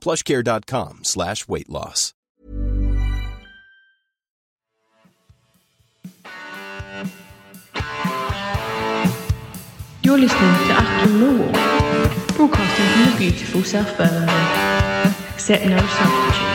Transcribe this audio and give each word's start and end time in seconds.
Plushcare.com 0.00 1.04
slash 1.04 1.46
weight 1.48 1.68
loss. 1.68 2.14
You're 10.02 10.18
listening 10.18 10.40
to 10.40 10.72
Acton 10.72 11.20
Law, 11.20 11.52
broadcasting 12.34 12.86
from 12.86 13.12
the 13.12 13.16
beautiful 13.18 13.62
South 13.62 13.96
Birmingham. 13.98 15.14
Accept 15.34 15.66
no 15.66 15.78
substitute. 15.78 16.49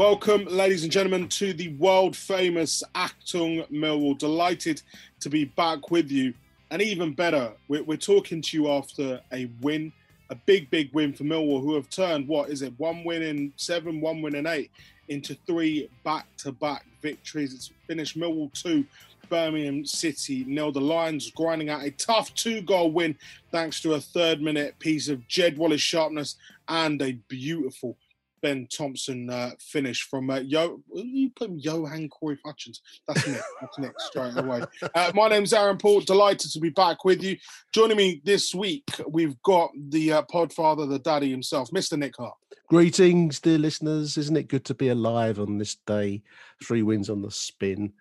Welcome, 0.00 0.46
ladies 0.46 0.82
and 0.82 0.90
gentlemen, 0.90 1.28
to 1.28 1.52
the 1.52 1.74
world 1.74 2.16
famous 2.16 2.82
Achtung 2.94 3.70
Millwall. 3.70 4.16
Delighted 4.16 4.80
to 5.20 5.28
be 5.28 5.44
back 5.44 5.90
with 5.90 6.10
you. 6.10 6.32
And 6.70 6.80
even 6.80 7.12
better, 7.12 7.52
we're, 7.68 7.82
we're, 7.82 7.98
talking 7.98 8.40
to 8.40 8.56
you 8.56 8.70
after 8.70 9.20
a 9.30 9.50
win, 9.60 9.92
a 10.30 10.34
big, 10.34 10.70
big 10.70 10.88
win 10.94 11.12
for 11.12 11.24
Millwall, 11.24 11.60
who 11.60 11.74
have 11.74 11.90
turned, 11.90 12.26
what 12.26 12.48
is 12.48 12.62
it, 12.62 12.72
one 12.78 13.04
win 13.04 13.20
in 13.20 13.52
seven, 13.56 14.00
one 14.00 14.22
win 14.22 14.36
in 14.36 14.46
eight, 14.46 14.70
into 15.08 15.36
three 15.46 15.90
back 16.02 16.24
to 16.38 16.52
back 16.52 16.86
victories. 17.02 17.52
It's 17.52 17.70
finished 17.86 18.18
Millwall 18.18 18.50
2, 18.54 18.86
Birmingham 19.28 19.84
City 19.84 20.46
nil. 20.48 20.72
The 20.72 20.80
Lions 20.80 21.30
grinding 21.30 21.68
out 21.68 21.84
a 21.84 21.90
tough 21.90 22.32
two 22.32 22.62
goal 22.62 22.90
win 22.90 23.18
thanks 23.52 23.82
to 23.82 23.92
a 23.92 24.00
third 24.00 24.40
minute 24.40 24.78
piece 24.78 25.10
of 25.10 25.28
Jed 25.28 25.58
Wallace 25.58 25.82
sharpness 25.82 26.36
and 26.68 27.02
a 27.02 27.12
beautiful 27.28 27.98
Ben 28.42 28.66
Thompson 28.72 29.30
uh, 29.30 29.50
finish 29.60 30.02
from 30.02 30.30
uh, 30.30 30.40
Yo. 30.40 30.82
You 30.94 31.30
put 31.30 31.50
him 31.50 31.58
Johan 31.58 32.08
Corey 32.08 32.38
Hutchins. 32.44 32.80
That's 33.06 33.26
Nick. 33.26 33.42
That's 33.60 33.78
Nick 33.78 34.00
straight 34.00 34.36
away. 34.36 34.62
Uh, 34.94 35.12
my 35.14 35.28
name's 35.28 35.52
Aaron 35.52 35.78
Paul. 35.78 36.00
Delighted 36.00 36.50
to 36.52 36.60
be 36.60 36.70
back 36.70 37.04
with 37.04 37.22
you. 37.22 37.36
Joining 37.72 37.96
me 37.96 38.20
this 38.24 38.54
week, 38.54 38.84
we've 39.06 39.40
got 39.42 39.70
the 39.88 40.12
uh, 40.12 40.22
Podfather, 40.22 40.88
the 40.88 40.98
daddy 40.98 41.30
himself, 41.30 41.70
Mr. 41.70 41.98
Nick 41.98 42.14
Hart. 42.16 42.34
Greetings, 42.68 43.40
dear 43.40 43.58
listeners. 43.58 44.16
Isn't 44.16 44.36
it 44.36 44.48
good 44.48 44.64
to 44.66 44.74
be 44.74 44.88
alive 44.88 45.40
on 45.40 45.58
this 45.58 45.76
day? 45.86 46.22
Three 46.62 46.82
wins 46.82 47.10
on 47.10 47.22
the 47.22 47.30
spin. 47.30 47.92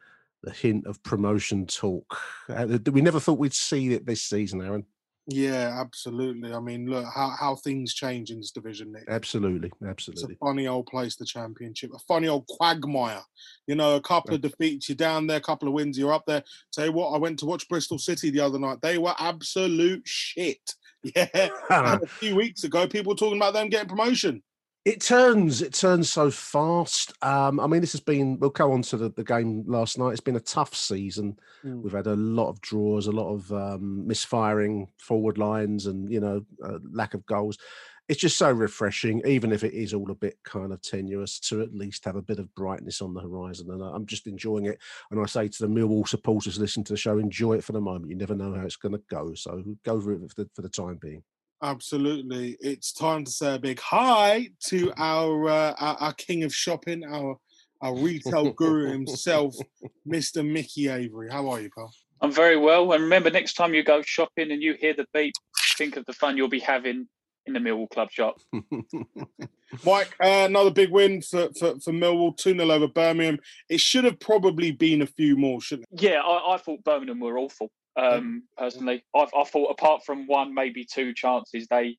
The 0.43 0.51
hint 0.51 0.85
of 0.85 1.03
promotion 1.03 1.65
talk. 1.65 2.17
Uh, 2.47 2.77
we 2.91 3.01
never 3.01 3.19
thought 3.19 3.39
we'd 3.39 3.53
see 3.53 3.93
it 3.93 4.05
this 4.05 4.21
season, 4.21 4.61
Aaron. 4.61 4.85
Yeah, 5.31 5.79
absolutely. 5.79 6.53
I 6.53 6.59
mean, 6.59 6.89
look 6.89 7.05
how, 7.13 7.29
how 7.29 7.55
things 7.55 7.93
change 7.93 8.31
in 8.31 8.39
this 8.39 8.49
division, 8.49 8.91
Nick. 8.91 9.03
Absolutely, 9.07 9.71
absolutely. 9.87 10.23
It's 10.23 10.41
a 10.41 10.45
funny 10.45 10.67
old 10.67 10.87
place, 10.87 11.15
the 11.15 11.25
championship. 11.25 11.91
A 11.93 11.99
funny 11.99 12.27
old 12.27 12.47
quagmire. 12.47 13.21
You 13.67 13.75
know, 13.75 13.95
a 13.95 14.01
couple 14.01 14.33
of 14.33 14.41
defeats, 14.41 14.89
you're 14.89 14.95
down 14.95 15.27
there, 15.27 15.37
a 15.37 15.41
couple 15.41 15.67
of 15.67 15.75
wins, 15.75 15.99
you're 15.99 16.13
up 16.13 16.25
there. 16.25 16.43
Tell 16.73 16.85
you 16.85 16.93
what, 16.93 17.11
I 17.11 17.19
went 17.19 17.37
to 17.39 17.45
watch 17.45 17.69
Bristol 17.69 17.99
City 17.99 18.31
the 18.31 18.39
other 18.39 18.57
night. 18.57 18.79
They 18.81 18.97
were 18.97 19.13
absolute 19.19 20.01
shit. 20.05 20.75
Yeah. 21.15 21.29
a 21.69 22.05
few 22.05 22.35
weeks 22.35 22.65
ago, 22.65 22.85
people 22.85 23.11
were 23.11 23.15
talking 23.15 23.37
about 23.37 23.53
them 23.53 23.69
getting 23.69 23.87
promotion. 23.87 24.43
It 24.89 25.01
turns, 25.01 25.61
it 25.61 25.75
turns 25.75 26.09
so 26.09 26.31
fast. 26.31 27.13
Um, 27.21 27.59
I 27.59 27.67
mean, 27.67 27.79
this 27.79 27.91
has 27.91 28.01
been. 28.01 28.39
We'll 28.39 28.49
go 28.49 28.71
on 28.71 28.81
to 28.81 28.97
the, 28.97 29.09
the 29.09 29.23
game 29.23 29.63
last 29.67 29.99
night. 29.99 30.13
It's 30.13 30.19
been 30.19 30.35
a 30.35 30.39
tough 30.39 30.73
season. 30.73 31.37
Mm. 31.63 31.83
We've 31.83 31.93
had 31.93 32.07
a 32.07 32.15
lot 32.15 32.49
of 32.49 32.59
draws, 32.61 33.05
a 33.05 33.11
lot 33.11 33.31
of 33.31 33.53
um, 33.53 34.07
misfiring 34.07 34.87
forward 34.97 35.37
lines, 35.37 35.85
and 35.85 36.11
you 36.11 36.19
know, 36.19 36.43
uh, 36.65 36.79
lack 36.91 37.13
of 37.13 37.23
goals. 37.27 37.59
It's 38.07 38.19
just 38.19 38.39
so 38.39 38.51
refreshing, 38.51 39.21
even 39.27 39.51
if 39.51 39.63
it 39.63 39.75
is 39.75 39.93
all 39.93 40.09
a 40.09 40.15
bit 40.15 40.39
kind 40.43 40.73
of 40.73 40.81
tenuous, 40.81 41.39
to 41.41 41.61
at 41.61 41.71
least 41.71 42.03
have 42.05 42.15
a 42.15 42.23
bit 42.23 42.39
of 42.39 42.55
brightness 42.55 42.99
on 42.99 43.13
the 43.13 43.21
horizon. 43.21 43.69
And 43.69 43.83
I'm 43.83 44.07
just 44.07 44.25
enjoying 44.25 44.65
it. 44.65 44.79
And 45.11 45.21
I 45.21 45.27
say 45.27 45.49
to 45.49 45.67
the 45.67 45.71
Millwall 45.71 46.07
supporters 46.07 46.57
listening 46.57 46.85
to 46.85 46.93
the 46.93 46.97
show, 46.97 47.19
enjoy 47.19 47.57
it 47.57 47.63
for 47.63 47.73
the 47.73 47.79
moment. 47.79 48.09
You 48.09 48.17
never 48.17 48.33
know 48.33 48.55
how 48.55 48.65
it's 48.65 48.75
going 48.75 48.95
to 48.95 49.03
go, 49.07 49.35
so 49.35 49.63
go 49.85 50.01
for 50.01 50.13
it 50.13 50.21
for 50.31 50.43
the, 50.43 50.49
for 50.55 50.63
the 50.63 50.69
time 50.69 50.97
being. 50.99 51.21
Absolutely. 51.61 52.57
It's 52.61 52.93
time 52.93 53.25
to 53.25 53.31
say 53.31 53.55
a 53.55 53.59
big 53.59 53.79
hi 53.79 54.49
to 54.67 54.93
our 54.97 55.49
uh, 55.49 55.73
our, 55.77 55.95
our, 55.97 56.13
king 56.13 56.43
of 56.43 56.53
shopping, 56.53 57.03
our 57.03 57.37
our 57.81 57.95
retail 57.95 58.51
guru 58.51 58.91
himself, 58.91 59.55
Mr. 60.07 60.47
Mickey 60.47 60.87
Avery. 60.87 61.29
How 61.29 61.49
are 61.49 61.59
you, 61.59 61.69
pal? 61.75 61.93
I'm 62.21 62.31
very 62.31 62.57
well. 62.57 62.93
And 62.93 63.03
remember, 63.03 63.29
next 63.29 63.53
time 63.53 63.73
you 63.73 63.83
go 63.83 64.01
shopping 64.01 64.51
and 64.51 64.61
you 64.61 64.75
hear 64.79 64.93
the 64.93 65.05
beep, 65.13 65.33
think 65.77 65.97
of 65.97 66.05
the 66.05 66.13
fun 66.13 66.37
you'll 66.37 66.49
be 66.49 66.59
having 66.59 67.07
in 67.45 67.53
the 67.53 67.59
Millwall 67.59 67.89
Club 67.89 68.11
shop. 68.11 68.39
Mike, 69.85 70.15
uh, 70.23 70.45
another 70.47 70.71
big 70.71 70.91
win 70.91 71.21
for, 71.21 71.49
for, 71.57 71.79
for 71.79 71.91
Millwall, 71.91 72.35
2 72.35 72.55
0 72.55 72.69
over 72.69 72.87
Birmingham. 72.87 73.39
It 73.69 73.79
should 73.79 74.03
have 74.03 74.19
probably 74.19 74.71
been 74.71 75.01
a 75.01 75.07
few 75.07 75.37
more, 75.37 75.61
shouldn't 75.61 75.87
it? 75.91 76.01
Yeah, 76.01 76.21
I, 76.21 76.55
I 76.55 76.57
thought 76.57 76.83
Birmingham 76.83 77.19
were 77.19 77.37
awful. 77.37 77.71
Um, 77.97 78.43
personally, 78.57 79.03
I, 79.15 79.27
I 79.35 79.43
thought 79.43 79.71
apart 79.71 80.05
from 80.05 80.27
one, 80.27 80.53
maybe 80.53 80.85
two 80.85 81.13
chances, 81.13 81.67
they 81.67 81.97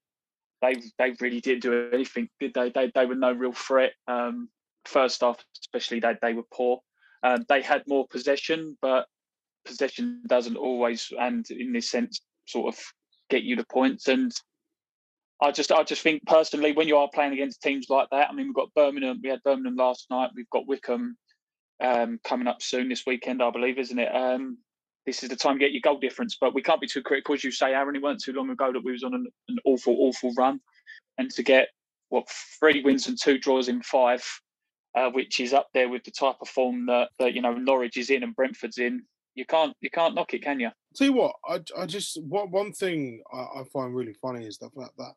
they 0.62 0.76
they 0.98 1.14
really 1.20 1.40
didn't 1.40 1.62
do 1.62 1.90
anything, 1.92 2.28
did 2.38 2.54
they? 2.54 2.70
They 2.70 2.90
they 2.94 3.06
were 3.06 3.14
no 3.14 3.32
real 3.32 3.52
threat. 3.52 3.92
Um, 4.08 4.48
first 4.84 5.20
half, 5.20 5.42
especially, 5.60 6.00
they 6.00 6.14
they 6.22 6.34
were 6.34 6.44
poor. 6.52 6.80
Um, 7.22 7.44
they 7.48 7.62
had 7.62 7.82
more 7.86 8.06
possession, 8.08 8.78
but 8.80 9.06
possession 9.64 10.22
doesn't 10.26 10.56
always, 10.56 11.12
and 11.18 11.48
in 11.50 11.72
this 11.72 11.90
sense, 11.90 12.20
sort 12.46 12.74
of 12.74 12.80
get 13.28 13.42
you 13.42 13.56
the 13.56 13.66
points. 13.70 14.08
And 14.08 14.32
I 15.42 15.50
just 15.50 15.72
I 15.72 15.82
just 15.82 16.02
think 16.02 16.24
personally, 16.26 16.72
when 16.72 16.88
you 16.88 16.96
are 16.96 17.08
playing 17.12 17.32
against 17.32 17.62
teams 17.62 17.86
like 17.88 18.08
that, 18.10 18.30
I 18.30 18.32
mean, 18.32 18.46
we've 18.46 18.54
got 18.54 18.74
Birmingham, 18.74 19.20
we 19.22 19.30
had 19.30 19.42
Birmingham 19.42 19.76
last 19.76 20.06
night, 20.10 20.30
we've 20.34 20.50
got 20.50 20.66
Wycombe 20.66 21.16
um, 21.80 22.20
coming 22.24 22.46
up 22.46 22.62
soon 22.62 22.88
this 22.88 23.04
weekend, 23.06 23.42
I 23.42 23.50
believe, 23.50 23.78
isn't 23.78 23.98
it? 23.98 24.14
Um, 24.14 24.58
this 25.06 25.22
is 25.22 25.28
the 25.28 25.36
time 25.36 25.54
to 25.54 25.60
get 25.60 25.72
your 25.72 25.80
goal 25.82 25.98
difference. 25.98 26.36
But 26.40 26.54
we 26.54 26.62
can't 26.62 26.80
be 26.80 26.86
too 26.86 27.02
critical, 27.02 27.34
as 27.34 27.44
you 27.44 27.50
say, 27.50 27.74
Aaron. 27.74 27.96
It 27.96 28.02
weren't 28.02 28.22
too 28.22 28.32
long 28.32 28.50
ago 28.50 28.72
that 28.72 28.84
we 28.84 28.92
was 28.92 29.02
on 29.02 29.14
an, 29.14 29.26
an 29.48 29.58
awful, 29.64 29.96
awful 29.98 30.32
run, 30.36 30.60
and 31.18 31.30
to 31.30 31.42
get 31.42 31.68
what 32.10 32.28
three 32.58 32.82
wins 32.82 33.06
and 33.06 33.18
two 33.20 33.38
draws 33.38 33.68
in 33.68 33.82
five, 33.82 34.24
uh, 34.96 35.10
which 35.10 35.40
is 35.40 35.52
up 35.52 35.68
there 35.72 35.88
with 35.88 36.04
the 36.04 36.10
type 36.10 36.36
of 36.40 36.48
form 36.48 36.86
that, 36.86 37.10
that 37.18 37.34
you 37.34 37.42
know 37.42 37.54
Norwich 37.54 37.96
is 37.96 38.10
in 38.10 38.22
and 38.22 38.36
Brentford's 38.36 38.78
in. 38.78 39.02
You 39.34 39.46
can't 39.46 39.74
you 39.80 39.90
can't 39.90 40.14
knock 40.14 40.34
it, 40.34 40.42
can 40.42 40.60
you? 40.60 40.70
Tell 40.96 41.06
you 41.06 41.12
what, 41.14 41.34
I, 41.48 41.60
I 41.78 41.86
just 41.86 42.20
what 42.24 42.50
one 42.50 42.72
thing 42.72 43.22
I, 43.32 43.60
I 43.60 43.64
find 43.72 43.94
really 43.94 44.14
funny 44.14 44.44
is 44.44 44.58
the 44.58 44.70
fact 44.70 44.96
that 44.98 45.12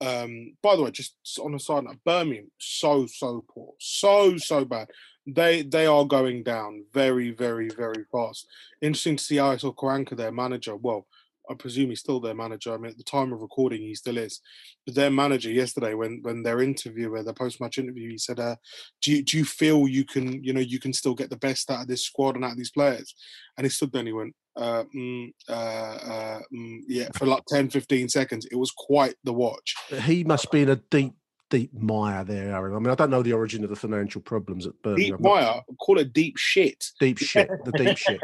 um, 0.00 0.56
by 0.62 0.76
the 0.76 0.82
way, 0.82 0.90
just 0.90 1.16
on 1.42 1.54
a 1.54 1.58
side 1.58 1.84
note, 1.84 1.98
Birmingham 2.04 2.50
so 2.58 3.06
so 3.06 3.44
poor, 3.48 3.72
so 3.78 4.36
so 4.36 4.64
bad. 4.64 4.88
They 5.26 5.62
they 5.62 5.86
are 5.86 6.04
going 6.04 6.42
down 6.42 6.84
very 6.92 7.30
very 7.30 7.68
very 7.68 8.04
fast. 8.12 8.46
Interesting 8.82 9.16
to 9.16 9.24
see 9.24 9.36
Aitor 9.36 9.74
Karanka, 9.74 10.16
their 10.16 10.32
manager. 10.32 10.76
Well, 10.76 11.06
I 11.50 11.54
presume 11.54 11.90
he's 11.90 12.00
still 12.00 12.20
their 12.20 12.34
manager. 12.34 12.72
I 12.72 12.76
mean, 12.76 12.90
at 12.90 12.98
the 12.98 13.04
time 13.04 13.32
of 13.32 13.40
recording, 13.40 13.82
he 13.82 13.94
still 13.94 14.18
is. 14.18 14.40
But 14.84 14.94
their 14.94 15.10
manager 15.10 15.50
yesterday, 15.50 15.94
when 15.94 16.20
when 16.22 16.42
their 16.42 16.60
interviewer, 16.60 17.22
their 17.22 17.34
post 17.34 17.60
match 17.60 17.78
interview, 17.78 18.10
he 18.10 18.18
said, 18.18 18.40
uh, 18.40 18.56
"Do 19.02 19.12
you, 19.12 19.22
do 19.22 19.38
you 19.38 19.44
feel 19.44 19.88
you 19.88 20.04
can 20.04 20.42
you 20.42 20.52
know 20.52 20.60
you 20.60 20.80
can 20.80 20.92
still 20.92 21.14
get 21.14 21.30
the 21.30 21.36
best 21.36 21.70
out 21.70 21.82
of 21.82 21.88
this 21.88 22.04
squad 22.04 22.36
and 22.36 22.44
out 22.44 22.52
of 22.52 22.58
these 22.58 22.70
players?" 22.70 23.14
And 23.56 23.64
he 23.64 23.70
stood 23.70 23.92
there 23.92 24.00
and 24.00 24.08
he 24.08 24.12
went, 24.12 24.34
uh, 24.56 24.84
mm, 24.94 25.32
uh, 25.48 25.52
uh, 25.52 26.40
mm, 26.54 26.80
"Yeah," 26.88 27.08
for 27.14 27.26
like 27.26 27.44
10, 27.48 27.70
15 27.70 28.08
seconds. 28.08 28.46
It 28.50 28.56
was 28.56 28.70
quite 28.70 29.14
the 29.24 29.32
watch. 29.32 29.74
He 30.02 30.24
must 30.24 30.50
be 30.50 30.62
in 30.62 30.68
a 30.68 30.76
deep 30.76 31.14
deep 31.50 31.72
mire 31.74 32.24
there, 32.24 32.54
Aaron. 32.54 32.74
I 32.74 32.78
mean, 32.78 32.90
I 32.90 32.94
don't 32.94 33.10
know 33.10 33.22
the 33.22 33.32
origin 33.32 33.64
of 33.64 33.70
the 33.70 33.76
financial 33.76 34.20
problems 34.20 34.66
at 34.66 34.80
Birmingham. 34.82 35.16
Deep 35.16 35.20
mire, 35.20 35.60
call 35.80 35.98
it 35.98 36.12
deep 36.12 36.36
shit. 36.36 36.84
Deep 37.00 37.18
shit, 37.18 37.48
the 37.64 37.72
deep 37.72 37.96
shit. 37.96 38.20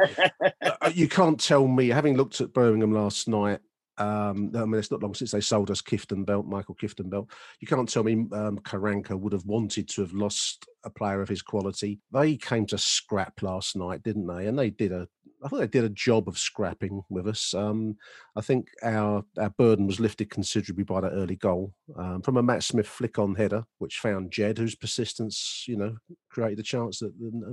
Uh, 0.60 0.90
you 0.92 1.08
can't 1.08 1.40
tell 1.40 1.66
me, 1.66 1.88
having 1.88 2.16
looked 2.16 2.40
at 2.40 2.52
Birmingham 2.52 2.92
last 2.92 3.28
night, 3.28 3.60
um, 3.98 4.50
I 4.54 4.64
mean, 4.64 4.74
it's 4.74 4.90
not 4.90 5.02
long 5.02 5.14
since 5.14 5.30
they 5.30 5.40
sold 5.40 5.70
us 5.70 5.82
Kieftenbeld, 5.82 6.48
Maikel 6.48 6.76
Kieftenbeld. 6.78 7.30
You 7.60 7.68
can't 7.68 7.88
tell 7.88 8.02
me 8.02 8.14
um, 8.32 8.58
Karanka 8.60 9.18
would 9.18 9.32
have 9.32 9.44
wanted 9.44 9.88
to 9.90 10.00
have 10.00 10.12
lost 10.12 10.66
a 10.84 10.90
player 10.90 11.20
of 11.20 11.28
his 11.28 11.42
quality. 11.42 12.00
They 12.10 12.36
came 12.36 12.66
to 12.66 12.78
scrap 12.78 13.42
last 13.42 13.76
night, 13.76 14.02
didn't 14.02 14.26
they? 14.26 14.46
And 14.46 14.58
they 14.58 14.70
did 14.70 14.92
a, 14.92 15.08
I 15.44 15.48
thought 15.48 15.60
they 15.60 15.66
did 15.66 15.84
a 15.84 15.90
job 15.90 16.28
of 16.28 16.38
scrapping 16.38 17.02
with 17.10 17.26
us. 17.26 17.54
Um, 17.54 17.96
I 18.36 18.40
think 18.40 18.68
our 18.82 19.24
our 19.38 19.50
burden 19.50 19.86
was 19.86 20.00
lifted 20.00 20.30
considerably 20.30 20.84
by 20.84 21.00
that 21.00 21.12
early 21.12 21.36
goal 21.36 21.72
um, 21.96 22.22
from 22.22 22.36
a 22.36 22.42
Matt 22.42 22.62
Smith 22.62 22.86
flick 22.86 23.18
on 23.18 23.34
header, 23.34 23.64
which 23.78 23.98
found 23.98 24.30
Jed, 24.30 24.58
whose 24.58 24.74
persistence, 24.74 25.64
you 25.66 25.76
know, 25.76 25.96
created 26.30 26.60
a 26.60 26.62
chance 26.62 27.00
that 27.00 27.12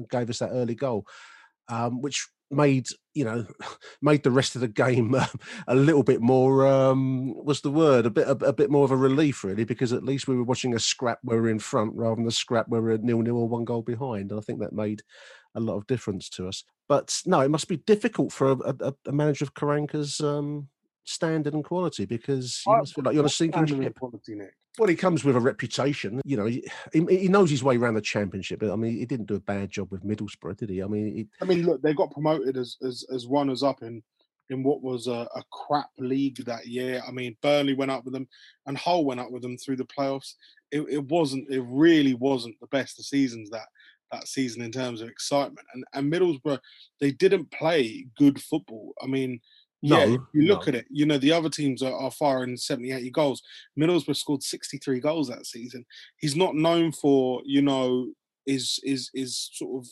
gave 0.10 0.30
us 0.30 0.40
that 0.40 0.52
early 0.52 0.76
goal, 0.76 1.06
um, 1.68 2.02
which 2.02 2.28
made 2.52 2.88
you 3.14 3.24
know 3.24 3.46
made 4.02 4.24
the 4.24 4.32
rest 4.32 4.56
of 4.56 4.62
the 4.62 4.68
game 4.68 5.14
uh, 5.16 5.28
a 5.68 5.76
little 5.76 6.04
bit 6.04 6.22
more 6.22 6.68
um 6.68 7.34
what's 7.44 7.62
the 7.62 7.72
word 7.72 8.06
a 8.06 8.10
bit 8.10 8.28
a, 8.28 8.32
a, 8.32 8.54
bit 8.54 8.72
more 8.72 8.84
of 8.84 8.92
a 8.92 8.98
relief 8.98 9.44
really 9.44 9.64
because 9.64 9.94
at 9.94 10.04
least 10.04 10.28
we 10.28 10.36
were 10.36 10.44
watching 10.44 10.74
a 10.74 10.80
scrap 10.80 11.20
where 11.24 11.42
we're 11.42 11.50
in 11.50 11.60
front 11.60 11.94
rather 11.96 12.16
than 12.16 12.28
a 12.28 12.32
scrap 12.32 12.68
where 12.68 12.82
we're 12.82 12.98
nil 12.98 13.22
nil 13.22 13.38
or 13.38 13.48
one 13.48 13.66
goal 13.66 13.82
behind 13.82 14.32
and 14.32 14.40
i 14.40 14.42
think 14.42 14.60
that 14.60 14.74
made 14.74 15.02
a 15.56 15.60
lot 15.60 15.76
of 15.76 15.88
difference 15.88 16.30
to 16.30 16.48
us 16.48 16.64
but 16.88 17.22
no 17.26 17.40
it 17.42 17.50
must 17.50 17.68
be 17.68 17.78
difficult 17.78 18.32
for 18.32 18.52
a, 18.52 18.74
a, 18.82 18.94
a 19.08 19.12
manager 19.12 19.44
of 19.44 19.54
karanka's 19.54 20.20
um 20.22 20.68
standard 21.10 21.54
and 21.54 21.64
quality 21.64 22.06
because 22.06 22.62
you 22.66 22.78
must 22.78 22.96
feel 22.96 23.04
like 23.04 23.14
you're 23.14 23.24
on 23.24 23.28
a 23.28 23.30
sinking 23.30 23.66
ship. 23.66 24.00
Quality, 24.00 24.36
Nick. 24.36 24.54
Well, 24.78 24.88
he 24.88 24.96
comes 24.96 25.26
with 25.26 25.36
a 25.36 25.40
reputation. 25.40 26.22
You 26.24 26.38
know, 26.38 26.46
he, 26.46 26.64
he, 26.94 27.28
knows 27.28 27.50
his 27.50 27.64
way 27.64 27.76
around 27.76 27.96
the 27.96 28.02
championship. 28.02 28.60
But 28.60 28.72
I 28.72 28.76
mean, 28.76 28.98
he 28.98 29.06
didn't 29.06 29.26
do 29.26 29.36
a 29.36 29.40
bad 29.42 29.72
job 29.72 29.92
with 29.92 30.06
Middlesbrough, 30.06 30.58
did 30.58 30.70
he? 30.70 30.82
I 30.82 30.88
mean, 30.88 31.16
he, 31.16 31.28
I 31.42 31.46
mean, 31.46 31.66
look, 31.66 31.82
they 31.82 31.94
got 31.94 32.12
promoted 32.12 32.56
as 32.56 32.78
as, 32.82 33.04
as 33.14 33.26
runners 33.26 33.64
up 33.64 33.82
in 33.82 34.04
in 34.52 34.64
what 34.64 34.82
was 34.82 35.06
a, 35.06 35.28
a, 35.36 35.44
crap 35.52 35.92
league 36.00 36.44
that 36.46 36.66
year. 36.66 37.04
I 37.08 37.12
mean, 37.12 37.38
Burnley 37.44 37.76
went 37.76 37.92
up 37.92 38.04
with 38.04 38.14
them, 38.14 38.28
and 38.66 38.76
Hull 38.76 39.06
went 39.06 39.20
up 39.20 39.30
with 39.30 39.44
them 39.44 39.58
through 39.58 39.76
the 39.76 39.86
playoffs. 39.86 40.34
It, 40.72 40.82
it 40.90 41.04
wasn't. 41.06 41.50
It 41.52 41.64
really 41.68 42.14
wasn't 42.14 42.60
the 42.60 42.68
best 42.68 43.00
of 43.00 43.06
seasons 43.06 43.50
that 43.50 43.68
that 44.12 44.28
season 44.28 44.62
in 44.62 44.72
terms 44.72 45.02
of 45.02 45.10
excitement. 45.10 45.68
And 45.74 45.84
and 45.94 46.12
Middlesbrough, 46.12 46.60
they 47.00 47.12
didn't 47.12 47.52
play 47.52 48.08
good 48.18 48.42
football. 48.42 48.94
I 49.02 49.08
mean 49.08 49.40
no, 49.82 49.98
yeah, 50.04 50.18
you 50.34 50.42
look 50.44 50.68
no. 50.68 50.70
at 50.70 50.76
it, 50.76 50.86
you 50.90 51.06
know, 51.06 51.18
the 51.18 51.32
other 51.32 51.50
teams 51.50 51.82
are, 51.82 51.94
are 51.94 52.12
firing 52.12 52.58
70, 52.58 52.92
80 52.92 53.12
goals. 53.12 53.42
Middlesbrough 53.80 54.18
scored 54.18 54.44
63 54.44 55.00
goals 55.00 55.30
that 55.30 55.46
season. 55.46 55.86
He's 56.18 56.36
not 56.36 56.56
known 56.56 56.92
for, 56.92 57.42
you 57.46 57.62
know, 57.62 58.08
is 58.46 58.80
is 58.84 59.10
is 59.14 59.50
sort 59.54 59.84
of 59.84 59.90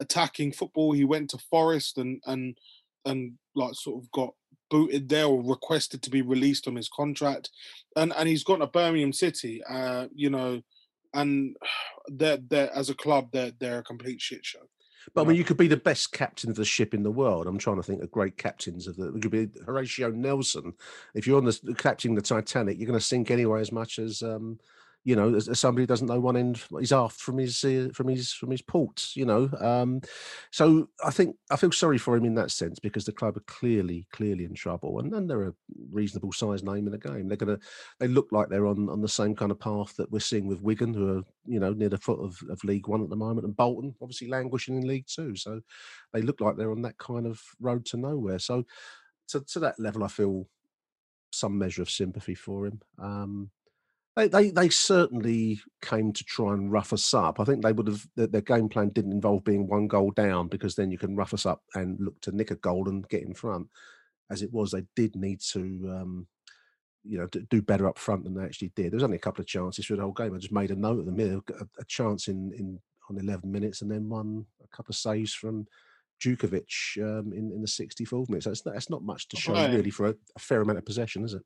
attacking 0.00 0.52
football. 0.52 0.92
He 0.92 1.04
went 1.04 1.30
to 1.30 1.38
Forest 1.50 1.98
and 1.98 2.20
and 2.26 2.56
and 3.04 3.32
like 3.56 3.74
sort 3.74 4.02
of 4.02 4.10
got 4.12 4.34
booted 4.70 5.08
there 5.08 5.26
or 5.26 5.42
requested 5.42 6.02
to 6.02 6.10
be 6.10 6.22
released 6.22 6.68
on 6.68 6.76
his 6.76 6.88
contract. 6.88 7.50
And 7.96 8.12
and 8.16 8.28
he's 8.28 8.44
gone 8.44 8.60
to 8.60 8.66
Birmingham 8.68 9.12
City, 9.12 9.62
uh, 9.68 10.06
you 10.14 10.30
know, 10.30 10.62
and 11.14 11.56
they're, 12.08 12.36
they're 12.36 12.74
as 12.74 12.90
a 12.90 12.94
club, 12.94 13.28
they're 13.32 13.52
they're 13.58 13.78
a 13.78 13.84
complete 13.84 14.20
shit 14.20 14.44
show. 14.44 14.68
But 15.12 15.22
I 15.22 15.24
mean, 15.28 15.36
you 15.36 15.44
could 15.44 15.56
be 15.58 15.68
the 15.68 15.76
best 15.76 16.12
captain 16.12 16.50
of 16.50 16.56
the 16.56 16.64
ship 16.64 16.94
in 16.94 17.02
the 17.02 17.10
world. 17.10 17.46
I'm 17.46 17.58
trying 17.58 17.76
to 17.76 17.82
think 17.82 18.02
of 18.02 18.10
great 18.10 18.38
captains 18.38 18.86
of 18.86 18.96
the. 18.96 19.14
It 19.14 19.20
could 19.20 19.30
be 19.30 19.48
Horatio 19.66 20.10
Nelson. 20.10 20.72
If 21.14 21.26
you're 21.26 21.36
on 21.36 21.44
the 21.44 21.74
captaining 21.76 22.14
the 22.14 22.22
Titanic, 22.22 22.78
you're 22.78 22.86
going 22.86 22.98
to 22.98 23.04
sink 23.04 23.30
anyway 23.30 23.60
as 23.60 23.72
much 23.72 23.98
as 23.98 24.22
um, 24.22 24.58
you 25.04 25.14
know, 25.14 25.38
somebody 25.38 25.86
doesn't 25.86 26.06
know 26.06 26.18
one 26.18 26.36
end 26.36 26.62
he's 26.80 26.92
aft 26.92 27.20
from 27.20 27.36
his 27.36 27.62
uh, 27.62 27.88
from 27.92 28.08
his 28.08 28.32
from 28.32 28.50
his 28.50 28.62
ports, 28.62 29.14
you 29.14 29.26
know. 29.26 29.50
Um, 29.60 30.00
so 30.50 30.88
I 31.04 31.10
think 31.10 31.36
I 31.50 31.56
feel 31.56 31.72
sorry 31.72 31.98
for 31.98 32.16
him 32.16 32.24
in 32.24 32.34
that 32.36 32.50
sense 32.50 32.78
because 32.78 33.04
the 33.04 33.12
club 33.12 33.36
are 33.36 33.44
clearly 33.46 34.06
clearly 34.12 34.44
in 34.46 34.54
trouble, 34.54 35.00
and, 35.00 35.12
and 35.12 35.28
they're 35.28 35.48
a 35.48 35.54
reasonable 35.90 36.32
sized 36.32 36.64
name 36.64 36.86
in 36.86 36.92
the 36.92 36.98
game. 36.98 37.28
They're 37.28 37.36
gonna 37.36 37.58
they 38.00 38.08
look 38.08 38.28
like 38.32 38.48
they're 38.48 38.66
on 38.66 38.88
on 38.88 39.02
the 39.02 39.08
same 39.08 39.36
kind 39.36 39.52
of 39.52 39.60
path 39.60 39.94
that 39.96 40.10
we're 40.10 40.20
seeing 40.20 40.46
with 40.46 40.62
Wigan, 40.62 40.94
who 40.94 41.18
are 41.18 41.22
you 41.46 41.60
know 41.60 41.74
near 41.74 41.90
the 41.90 41.98
foot 41.98 42.20
of, 42.20 42.38
of 42.48 42.64
League 42.64 42.88
One 42.88 43.02
at 43.02 43.10
the 43.10 43.16
moment, 43.16 43.46
and 43.46 43.54
Bolton 43.54 43.94
obviously 44.00 44.28
languishing 44.28 44.76
in 44.76 44.88
League 44.88 45.06
Two. 45.06 45.36
So 45.36 45.60
they 46.14 46.22
look 46.22 46.40
like 46.40 46.56
they're 46.56 46.72
on 46.72 46.82
that 46.82 46.96
kind 46.96 47.26
of 47.26 47.42
road 47.60 47.84
to 47.86 47.98
nowhere. 47.98 48.38
So 48.38 48.64
to 49.28 49.40
to 49.40 49.58
that 49.60 49.78
level, 49.78 50.02
I 50.02 50.08
feel 50.08 50.48
some 51.30 51.58
measure 51.58 51.82
of 51.82 51.90
sympathy 51.90 52.34
for 52.34 52.66
him. 52.66 52.80
Um, 52.98 53.50
they, 54.16 54.28
they 54.28 54.50
they 54.50 54.68
certainly 54.68 55.60
came 55.82 56.12
to 56.12 56.24
try 56.24 56.52
and 56.52 56.70
rough 56.70 56.92
us 56.92 57.12
up. 57.14 57.40
I 57.40 57.44
think 57.44 57.62
they 57.62 57.72
would 57.72 57.88
have 57.88 58.06
their, 58.16 58.28
their, 58.28 58.40
game 58.40 58.68
plan 58.68 58.90
didn't 58.90 59.12
involve 59.12 59.44
being 59.44 59.66
one 59.66 59.88
goal 59.88 60.12
down 60.12 60.48
because 60.48 60.76
then 60.76 60.90
you 60.90 60.98
can 60.98 61.16
rough 61.16 61.34
us 61.34 61.46
up 61.46 61.62
and 61.74 61.98
look 62.00 62.20
to 62.22 62.32
nick 62.32 62.50
a 62.50 62.56
goal 62.56 62.88
and 62.88 63.08
get 63.08 63.22
in 63.22 63.34
front. 63.34 63.68
As 64.30 64.42
it 64.42 64.52
was, 64.52 64.70
they 64.70 64.84
did 64.94 65.16
need 65.16 65.40
to 65.52 65.60
um, 65.90 66.26
you 67.02 67.18
know 67.18 67.26
do 67.26 67.60
better 67.60 67.88
up 67.88 67.98
front 67.98 68.24
than 68.24 68.34
they 68.34 68.44
actually 68.44 68.72
did. 68.76 68.92
There 68.92 68.96
was 68.96 69.04
only 69.04 69.16
a 69.16 69.20
couple 69.20 69.42
of 69.42 69.48
chances 69.48 69.84
for 69.84 69.96
the 69.96 70.02
whole 70.02 70.12
game. 70.12 70.34
I 70.34 70.38
just 70.38 70.52
made 70.52 70.70
a 70.70 70.76
note 70.76 71.00
of 71.00 71.06
them. 71.06 71.18
A, 71.20 71.64
a 71.80 71.84
chance 71.86 72.28
in 72.28 72.52
in 72.56 72.78
on 73.10 73.18
11 73.18 73.52
minutes 73.52 73.82
and 73.82 73.90
then 73.90 74.08
one 74.08 74.46
a 74.62 74.76
couple 74.76 74.92
of 74.92 74.96
saves 74.96 75.34
from 75.34 75.66
Jutkiewicz 76.22 76.98
um, 76.98 77.32
in 77.32 77.50
in 77.50 77.60
the 77.60 77.66
64th 77.66 78.28
minute. 78.28 78.44
So 78.44 78.52
it's 78.52 78.64
not, 78.64 78.74
that's 78.74 78.90
not 78.90 79.02
much 79.02 79.28
to 79.28 79.36
show 79.36 79.54
really 79.54 79.90
for 79.90 80.06
a, 80.06 80.14
a 80.36 80.38
fair 80.38 80.62
amount 80.62 80.78
of 80.78 80.86
possession, 80.86 81.24
is 81.24 81.34
it? 81.34 81.42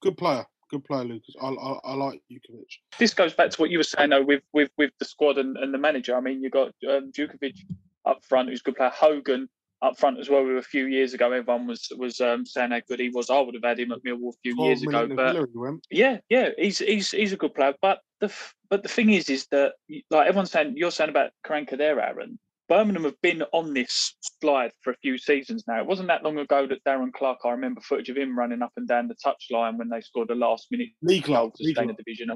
Good 0.00 0.16
player 0.16 0.46
good 0.72 0.84
player, 0.84 1.04
Lukas. 1.04 1.36
I, 1.40 1.48
I, 1.48 1.78
I 1.84 1.94
like 1.94 2.22
Jutkiewicz. 2.30 2.78
This 2.98 3.14
goes 3.14 3.34
back 3.34 3.50
to 3.50 3.60
what 3.60 3.70
you 3.70 3.78
were 3.78 3.84
saying 3.84 4.10
though 4.10 4.24
with 4.24 4.42
with 4.52 4.70
with 4.78 4.90
the 4.98 5.04
squad 5.04 5.38
and, 5.38 5.56
and 5.56 5.72
the 5.72 5.78
manager. 5.78 6.16
I 6.16 6.20
mean, 6.20 6.42
you 6.42 6.50
got 6.50 6.68
um, 6.88 7.12
Jutkiewicz 7.12 7.58
up 8.06 8.24
front, 8.24 8.48
who's 8.48 8.60
a 8.60 8.64
good 8.64 8.76
player. 8.76 8.90
Hogan 8.90 9.48
up 9.82 9.98
front 9.98 10.18
as 10.18 10.30
well. 10.30 10.46
A 10.56 10.62
few 10.62 10.86
years 10.86 11.12
ago, 11.12 11.30
everyone 11.32 11.66
was 11.66 11.88
was 11.96 12.20
um, 12.20 12.46
saying 12.46 12.70
how 12.70 12.80
good 12.88 13.00
he 13.00 13.10
was. 13.10 13.30
I 13.30 13.40
would 13.40 13.54
have 13.54 13.64
had 13.64 13.80
him 13.80 13.92
at 13.92 14.02
Millwall 14.02 14.30
a 14.30 14.38
few 14.42 14.64
years 14.64 14.82
ago, 14.82 15.08
but 15.14 15.36
yeah, 15.90 16.18
yeah, 16.28 16.50
he's 16.56 16.78
he's 16.78 17.10
he's 17.10 17.32
a 17.32 17.36
good 17.36 17.54
player. 17.54 17.74
But 17.82 18.00
the 18.20 18.32
but 18.70 18.82
the 18.82 18.88
thing 18.88 19.10
is, 19.10 19.28
is 19.28 19.46
that 19.50 19.74
like 20.10 20.28
everyone's 20.28 20.50
saying, 20.50 20.74
you're 20.76 20.90
saying 20.90 21.10
about 21.10 21.30
Karanka 21.44 21.76
there, 21.76 22.00
Aaron. 22.00 22.38
Birmingham 22.68 23.04
have 23.04 23.20
been 23.20 23.42
on 23.52 23.74
this 23.74 24.14
slide 24.40 24.72
for 24.82 24.92
a 24.92 24.96
few 24.98 25.18
seasons 25.18 25.64
now. 25.66 25.80
It 25.80 25.86
wasn't 25.86 26.08
that 26.08 26.22
long 26.22 26.38
ago 26.38 26.66
that 26.66 26.84
Darren 26.84 27.12
Clarke, 27.12 27.40
I 27.44 27.50
remember 27.50 27.80
footage 27.80 28.08
of 28.08 28.16
him 28.16 28.38
running 28.38 28.62
up 28.62 28.72
and 28.76 28.88
down 28.88 29.08
the 29.08 29.14
touchline 29.14 29.76
when 29.78 29.88
they 29.88 30.00
scored 30.00 30.30
a 30.30 30.34
last 30.34 30.68
minute 30.70 30.88
Lee 31.02 31.20
Clark 31.20 31.54
to 31.54 31.64
stay 31.64 31.82
in 31.82 31.88
the 31.88 31.94
division. 31.94 32.30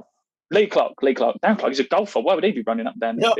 Lee 0.50 0.66
Clark, 0.66 0.94
Lee 1.02 1.14
Clark, 1.14 1.36
Darren 1.42 1.58
Clarke, 1.58 1.72
he's 1.72 1.80
a 1.80 1.84
golfer. 1.84 2.20
Why 2.20 2.34
would 2.34 2.44
he 2.44 2.52
be 2.52 2.62
running 2.66 2.86
up 2.86 2.94
and 3.00 3.18
down? 3.18 3.20
Yeah, 3.20 3.32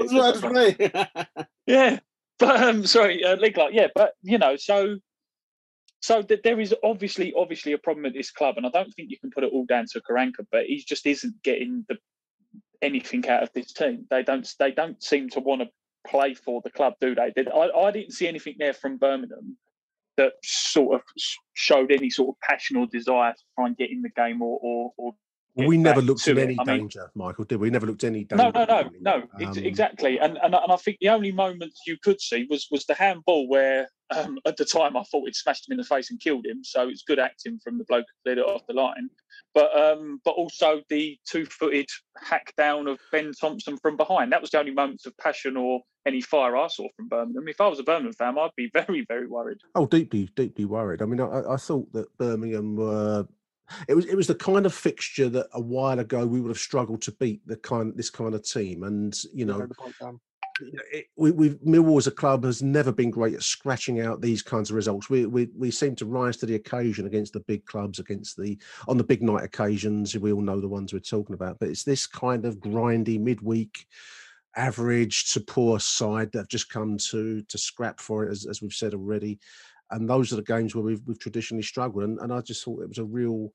yeah. 1.67 1.99
But 2.39 2.63
um, 2.63 2.87
sorry, 2.87 3.25
uh, 3.25 3.37
Lee 3.37 3.53
Clark. 3.53 3.73
Yeah, 3.75 3.89
but 3.95 4.13
you 4.23 4.39
know, 4.39 4.57
so 4.57 4.97
so 6.01 6.23
th- 6.23 6.41
there 6.45 6.61
is 6.61 6.75
obviously 6.85 7.33
obviously 7.37 7.73
a 7.73 7.79
problem 7.79 8.07
at 8.07 8.13
this 8.15 8.31
club, 8.31 8.57
and 8.57 8.67
I 8.67 8.71
don't 8.71 8.93
think 8.95 9.11
you 9.11 9.19
can 9.19 9.31
put 9.31 9.45
it 9.45 9.53
all 9.53 9.65
down 9.67 9.87
to 9.93 10.01
Karanka, 10.01 10.47
but 10.51 10.67
he 10.67 10.85
just 10.87 11.07
isn't 11.07 11.43
getting 11.43 11.85
the 11.89 11.97
anything 12.83 13.29
out 13.29 13.43
of 13.43 13.51
this 13.55 13.73
team. 13.73 14.07
They 14.11 14.23
don't 14.23 14.49
they 14.59 14.71
don't 14.71 15.03
seem 15.03 15.31
to 15.31 15.41
want 15.41 15.63
to 15.63 15.69
play 16.09 16.35
for 16.35 16.61
the 16.63 16.71
club, 16.71 16.95
do 17.01 17.15
they? 17.15 17.33
Did 17.35 17.49
I, 17.49 17.69
I 17.69 17.91
didn't 17.91 18.13
see 18.13 18.29
anything 18.29 18.57
there 18.59 18.75
from 18.75 18.97
Birmingham 18.97 19.57
that 20.17 20.33
sort 20.43 20.95
of 20.95 21.03
showed 21.55 21.93
any 21.93 22.11
sort 22.11 22.31
of 22.31 22.41
passion 22.41 22.77
or 22.77 22.87
desire 22.87 23.33
to 23.33 23.43
try 23.55 23.67
and 23.67 23.77
get 23.77 23.91
in 23.91 24.03
the 24.03 24.11
game 24.11 24.41
or 24.43 24.59
or, 24.63 24.93
or 24.97 25.15
we 25.57 25.77
never 25.77 26.03
looked 26.03 26.27
in 26.29 26.39
any 26.39 26.57
danger, 26.65 27.11
mean, 27.15 27.27
Michael, 27.27 27.45
did 27.45 27.57
we? 27.57 27.69
we? 27.69 27.71
Never 27.71 27.87
looked 27.87 28.05
any 28.05 28.25
danger. 28.25 28.37
No, 28.37 28.51
no, 28.51 28.65
no, 28.65 28.91
no. 29.01 29.47
Um, 29.47 29.59
exactly. 29.59 30.19
And, 30.19 30.37
and 30.43 30.55
and 30.55 30.73
I 30.73 30.77
think 30.77 30.99
the 31.01 31.09
only 31.09 31.33
moments 31.33 31.81
you 31.87 31.97
could 32.03 32.21
see 32.21 32.47
was 32.51 32.67
was 32.71 32.85
the 32.85 32.95
handball 32.95 33.49
where 33.49 33.89
um, 34.15 34.39
at 34.47 34.57
the 34.57 34.65
time 34.65 34.97
I 34.97 35.03
thought 35.05 35.29
it 35.29 35.35
smashed 35.35 35.69
him 35.69 35.73
in 35.73 35.79
the 35.79 35.85
face 35.85 36.11
and 36.11 36.21
killed 36.21 36.47
him. 36.47 36.63
So 36.63 36.89
it's 36.89 37.03
good 37.03 37.19
acting 37.19 37.59
from 37.65 37.79
the 37.79 37.85
bloke 37.85 38.05
who 38.07 38.31
cleared 38.31 38.39
it 38.39 38.51
off 38.51 38.67
the 38.67 38.75
line. 38.75 39.09
But 39.55 39.77
um, 39.77 40.21
but 40.25 40.33
also 40.33 40.83
the 40.91 41.19
two-footed 41.27 41.89
hack 42.23 42.53
down 42.57 42.87
of 42.87 42.99
Ben 43.11 43.33
Thompson 43.41 43.79
from 43.79 43.97
behind. 43.97 44.33
That 44.33 44.43
was 44.43 44.51
the 44.51 44.59
only 44.59 44.73
moments 44.73 45.07
of 45.07 45.17
passion 45.19 45.57
or 45.57 45.81
any 46.07 46.21
fire 46.21 46.57
I 46.57 46.69
saw 46.69 46.87
from 46.97 47.09
Birmingham. 47.09 47.49
If 47.49 47.61
I 47.61 47.69
was 47.69 47.81
a 47.81 47.83
Birmingham 47.83 48.13
fan, 48.13 48.39
I'd 48.39 48.51
be 48.57 48.71
very, 48.75 49.05
very 49.09 49.27
worried. 49.27 49.59
Oh, 49.75 49.87
deeply, 49.87 50.29
deeply 50.37 50.65
worried. 50.65 51.03
I 51.03 51.07
mean, 51.07 51.21
I, 51.21 51.55
I 51.55 51.57
thought 51.57 51.93
that 51.93 52.17
Birmingham 52.19 52.77
were 52.77 53.27
it 53.89 53.95
was 53.95 54.07
it 54.07 54.17
was 54.17 54.27
the 54.27 54.35
kind 54.35 54.67
of 54.67 54.75
fixture 54.75 55.29
that 55.29 55.47
a 55.53 55.61
while 55.61 55.99
ago 55.99 56.27
we 56.27 56.41
would 56.41 56.51
have 56.51 56.59
struggled 56.59 57.03
to 57.03 57.13
beat 57.13 57.47
the 57.47 57.57
kind 57.57 57.93
this 57.97 58.11
kind 58.11 58.35
of 58.35 58.43
team, 58.43 58.83
and 58.83 59.17
you 59.35 59.45
know. 59.45 59.67
It, 60.91 61.09
we, 61.17 61.33
we 61.33 61.51
Millwall 61.51 61.99
as 61.99 62.07
a 62.07 62.11
club 62.11 62.43
has 62.45 62.63
never 62.63 62.91
been 62.91 63.11
great 63.11 63.35
at 63.35 63.43
scratching 63.43 64.01
out 64.01 64.23
these 64.23 64.41
kinds 64.41 64.71
of 64.71 64.77
results. 64.77 65.11
We, 65.11 65.27
we 65.27 65.49
we 65.55 65.71
seem 65.71 65.95
to 65.97 66.07
rise 66.07 66.39
to 66.39 66.47
the 66.47 66.55
occasion 66.55 67.07
against 67.07 67.35
the 67.35 67.41
big 67.41 67.67
clubs, 67.67 67.99
against 67.99 68.39
the 68.39 68.59
on 68.89 68.97
the 68.97 69.05
big 69.05 69.23
night 69.23 69.45
occasions. 69.45 70.17
We 70.17 70.33
all 70.33 70.41
know 70.41 70.61
the 70.61 70.69
ones 70.69 70.95
we're 70.95 71.01
talking 71.01 71.35
about, 71.35 71.59
but 71.61 71.69
it's 71.69 71.85
this 71.85 72.07
kind 72.07 72.47
of 72.47 72.59
grindy 72.59 73.21
midweek, 73.21 73.87
average 74.57 75.31
to 75.35 75.41
poor 75.41 75.79
side 75.79 76.33
that 76.33 76.39
have 76.39 76.49
just 76.49 76.71
come 76.71 76.97
to 77.11 77.43
to 77.43 77.59
scrap 77.59 78.01
for 78.01 78.25
it, 78.25 78.31
as, 78.31 78.47
as 78.47 78.63
we've 78.63 78.73
said 78.73 78.95
already 78.95 79.39
and 79.91 80.09
those 80.09 80.33
are 80.33 80.37
the 80.37 80.43
games 80.43 80.75
where 80.75 80.85
we've, 80.85 81.03
we've 81.07 81.19
traditionally 81.19 81.63
struggled. 81.63 82.05
And, 82.05 82.19
and 82.21 82.33
I 82.33 82.41
just 82.41 82.65
thought 82.65 82.83
it 82.83 82.89
was 82.89 82.99
a 82.99 83.05
real 83.05 83.53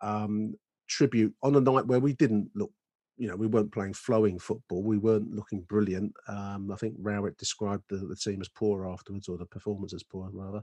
um, 0.00 0.54
tribute 0.88 1.34
on 1.42 1.54
a 1.56 1.60
night 1.60 1.86
where 1.86 2.00
we 2.00 2.14
didn't 2.14 2.50
look 2.54 2.72
you 3.20 3.28
know, 3.28 3.36
we 3.36 3.46
weren't 3.46 3.70
playing 3.70 3.92
flowing 3.92 4.38
football. 4.38 4.82
We 4.82 4.96
weren't 4.96 5.34
looking 5.34 5.60
brilliant. 5.68 6.14
Um, 6.26 6.70
I 6.72 6.76
think 6.76 6.94
Rowett 6.98 7.36
described 7.36 7.84
the, 7.90 7.98
the 7.98 8.16
team 8.16 8.40
as 8.40 8.48
poor 8.48 8.88
afterwards, 8.88 9.28
or 9.28 9.36
the 9.36 9.44
performance 9.44 9.92
as 9.92 10.02
poor 10.02 10.30
rather. 10.32 10.62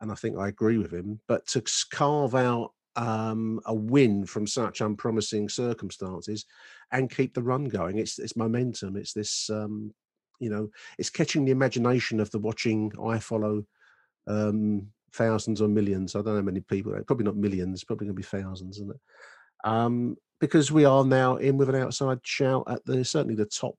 And 0.00 0.10
I 0.10 0.14
think 0.14 0.38
I 0.38 0.48
agree 0.48 0.78
with 0.78 0.90
him. 0.90 1.20
But 1.28 1.46
to 1.48 1.62
carve 1.92 2.34
out 2.34 2.72
um, 2.96 3.60
a 3.66 3.74
win 3.74 4.24
from 4.24 4.46
such 4.46 4.80
unpromising 4.80 5.50
circumstances 5.50 6.46
and 6.92 7.14
keep 7.14 7.34
the 7.34 7.42
run 7.42 7.66
going, 7.66 7.98
it's 7.98 8.18
it's 8.18 8.36
momentum. 8.36 8.96
It's 8.96 9.12
this, 9.12 9.50
um, 9.50 9.92
you 10.40 10.48
know, 10.48 10.70
it's 10.98 11.10
catching 11.10 11.44
the 11.44 11.52
imagination 11.52 12.20
of 12.20 12.30
the 12.30 12.38
watching 12.38 12.90
I 13.04 13.18
follow 13.18 13.66
um, 14.26 14.88
thousands 15.12 15.60
or 15.60 15.68
millions. 15.68 16.14
I 16.14 16.18
don't 16.18 16.26
know 16.26 16.36
how 16.36 16.42
many 16.42 16.60
people. 16.60 16.92
Probably 17.06 17.24
not 17.24 17.36
millions. 17.36 17.84
Probably 17.84 18.06
going 18.06 18.16
to 18.16 18.20
be 18.20 18.22
thousands, 18.22 18.76
isn't 18.76 18.90
it? 18.90 19.00
Um, 19.64 20.16
because 20.40 20.70
we 20.70 20.84
are 20.84 21.04
now 21.04 21.36
in 21.36 21.56
with 21.56 21.68
an 21.68 21.76
outside 21.76 22.20
shout 22.22 22.64
at 22.68 22.84
the 22.84 23.04
certainly 23.04 23.34
the 23.34 23.46
top 23.46 23.76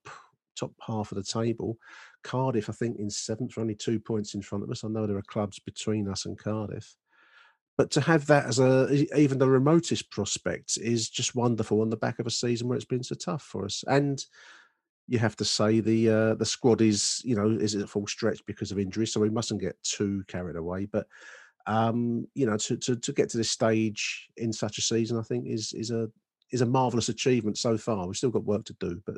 top 0.58 0.74
half 0.86 1.12
of 1.12 1.18
the 1.18 1.24
table. 1.24 1.78
Cardiff, 2.24 2.70
I 2.70 2.74
think, 2.74 2.98
in 3.00 3.10
seventh, 3.10 3.58
only 3.58 3.76
two 3.76 4.00
points 4.00 4.34
in 4.34 4.42
front 4.42 4.64
of 4.64 4.72
us. 4.72 4.84
I 4.84 4.88
know 4.88 5.06
there 5.06 5.18
are 5.18 5.24
clubs 5.24 5.60
between 5.60 6.10
us 6.10 6.26
and 6.26 6.38
Cardiff, 6.38 6.96
but 7.78 7.92
to 7.92 8.02
have 8.02 8.26
that 8.28 8.48
as 8.48 8.60
a 8.60 9.06
even 9.18 9.38
the 9.38 9.50
remotest 9.50 10.10
prospect 10.10 10.78
is 10.82 11.10
just 11.10 11.36
wonderful 11.36 11.82
on 11.82 11.90
the 11.90 11.98
back 11.98 12.20
of 12.20 12.28
a 12.28 12.32
season 12.32 12.68
where 12.68 12.76
it's 12.76 12.86
been 12.86 13.04
so 13.04 13.16
tough 13.16 13.44
for 13.44 13.66
us. 13.66 13.84
And 13.88 14.24
you 15.08 15.20
have 15.20 15.36
to 15.38 15.46
say 15.46 15.80
the 15.80 16.10
uh, 16.10 16.36
the 16.36 16.46
squad 16.46 16.82
is 16.82 17.22
you 17.24 17.36
know 17.36 17.50
is 17.50 17.76
at 17.76 17.90
full 17.90 18.08
stretch 18.08 18.46
because 18.46 18.72
of 18.72 18.80
injury, 18.80 19.08
so 19.08 19.20
we 19.20 19.30
mustn't 19.30 19.62
get 19.62 19.82
too 19.84 20.24
carried 20.28 20.56
away. 20.56 20.86
But 20.86 21.08
um, 21.68 22.28
you 22.34 22.46
know, 22.46 22.58
to, 22.58 22.78
to 22.78 22.96
to 22.96 23.14
get 23.14 23.30
to 23.30 23.38
this 23.38 23.52
stage 23.52 24.30
in 24.38 24.52
such 24.54 24.78
a 24.78 24.82
season, 24.82 25.18
I 25.18 25.24
think 25.24 25.48
is 25.48 25.74
is 25.74 25.92
a 25.92 26.10
is 26.52 26.62
a 26.62 26.66
marvelous 26.66 27.10
achievement 27.10 27.58
so 27.58 27.78
far. 27.78 28.08
We've 28.08 28.16
still 28.16 28.32
got 28.32 28.46
work 28.46 28.66
to 28.66 28.76
do, 28.80 29.02
but 29.06 29.18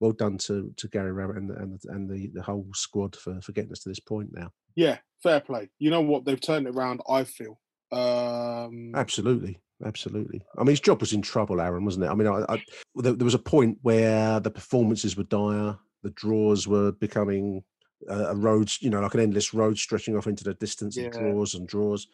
well 0.00 0.12
done 0.12 0.38
to 0.38 0.72
to 0.76 0.88
Gary 0.88 1.12
Rowett 1.12 1.38
and 1.38 1.50
and 1.50 1.80
and 1.86 2.08
the, 2.08 2.30
the 2.34 2.42
whole 2.42 2.66
squad 2.74 3.16
for 3.16 3.40
for 3.40 3.52
getting 3.52 3.72
us 3.72 3.80
to 3.80 3.88
this 3.88 4.00
point 4.00 4.30
now. 4.32 4.50
Yeah, 4.74 4.98
fair 5.22 5.40
play. 5.40 5.70
You 5.78 5.90
know 5.90 6.02
what? 6.02 6.24
They've 6.24 6.40
turned 6.40 6.66
it 6.66 6.74
around. 6.74 7.00
I 7.08 7.24
feel. 7.24 7.58
Um... 7.92 8.92
Absolutely, 8.94 9.60
absolutely. 9.84 10.42
I 10.56 10.60
mean, 10.60 10.70
his 10.70 10.80
job 10.80 11.00
was 11.00 11.12
in 11.12 11.22
trouble, 11.22 11.60
Aaron, 11.60 11.84
wasn't 11.84 12.04
it? 12.04 12.08
I 12.08 12.14
mean, 12.14 12.28
I, 12.28 12.44
I, 12.48 12.62
there, 12.94 13.12
there 13.12 13.24
was 13.24 13.34
a 13.34 13.38
point 13.38 13.78
where 13.82 14.40
the 14.40 14.50
performances 14.50 15.16
were 15.16 15.24
dire, 15.24 15.76
the 16.02 16.10
draws 16.10 16.66
were 16.66 16.92
becoming 16.92 17.62
a, 18.08 18.26
a 18.26 18.34
road, 18.34 18.70
you 18.80 18.90
know, 18.90 19.00
like 19.00 19.14
an 19.14 19.20
endless 19.20 19.54
road 19.54 19.78
stretching 19.78 20.16
off 20.16 20.26
into 20.26 20.44
the 20.44 20.54
distance 20.54 20.96
yeah. 20.96 21.06
of 21.06 21.12
draws 21.12 21.54
and 21.54 21.68
draws. 21.68 22.08